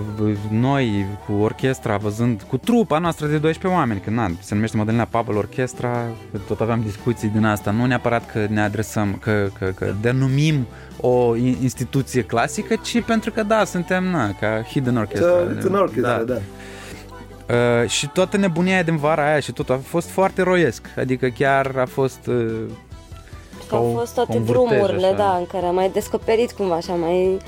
noi 0.51 1.07
cu 1.27 1.33
orchestra, 1.33 1.97
văzând, 1.97 2.43
cu 2.43 2.57
trupa 2.57 2.99
noastră 2.99 3.27
de 3.27 3.39
12 3.39 3.81
oameni, 3.81 4.01
că 4.01 4.11
na, 4.11 4.31
se 4.41 4.55
numește 4.55 4.77
Madalina 4.77 5.05
Pavel 5.05 5.37
Orchestra, 5.37 6.07
tot 6.47 6.61
aveam 6.61 6.83
discuții 6.85 7.29
din 7.29 7.45
asta, 7.45 7.71
nu 7.71 7.87
neapărat 7.87 8.31
că 8.31 8.47
ne 8.51 8.61
adresăm, 8.61 9.19
că, 9.21 9.49
că, 9.59 9.73
că 9.75 9.95
denumim 10.01 10.67
o 11.01 11.37
instituție 11.37 12.23
clasică, 12.23 12.75
ci 12.83 13.03
pentru 13.03 13.31
că, 13.31 13.43
da, 13.43 13.65
suntem, 13.65 14.05
na, 14.05 14.35
ca 14.41 14.63
hidden 14.69 14.97
orchestra. 14.97 15.31
Hidden 15.55 15.75
orchestra, 15.75 16.17
da. 16.17 16.33
da. 16.33 16.41
Uh, 17.49 17.89
și 17.89 18.09
toată 18.09 18.37
nebunia 18.37 18.83
din 18.83 18.97
vara 18.97 19.27
aia 19.27 19.41
și 19.41 19.53
tot 19.53 19.71
a 19.71 19.81
fost 19.85 20.09
foarte 20.09 20.43
roiesc, 20.43 20.87
adică 20.97 21.29
chiar 21.29 21.77
a 21.77 21.87
fost 21.87 22.27
uh, 22.27 22.71
au 23.71 23.93
fost 23.97 24.15
toate 24.15 24.39
drumurile, 24.39 25.07
așa. 25.07 25.17
da, 25.17 25.37
în 25.37 25.47
care 25.47 25.67
am 25.67 25.75
mai 25.75 25.91
descoperit 25.91 26.53
cumva 26.53 26.75
așa, 26.75 26.93
mai 26.93 27.39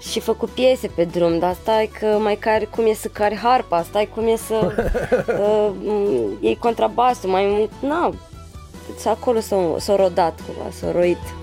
și 0.00 0.20
făcut 0.20 0.48
piese 0.48 0.90
pe 0.94 1.04
drum, 1.04 1.38
dar 1.38 1.54
stai 1.60 1.90
că 1.98 2.06
mai 2.06 2.36
care 2.36 2.64
cum 2.64 2.86
e 2.86 2.94
să 2.94 3.08
cari 3.08 3.36
harpa, 3.36 3.82
stai 3.82 4.08
cum 4.14 4.26
e 4.26 4.36
să 4.36 4.54
uh, 5.38 5.70
iei 6.40 6.56
contrabasul, 6.56 7.30
mai, 7.30 7.70
na, 7.80 8.12
și 9.00 9.08
acolo 9.08 9.40
s-a, 9.40 9.74
s-a 9.78 9.96
rodat 9.96 10.40
cumva, 10.46 10.70
s-a 10.70 10.92
roit. 10.92 11.41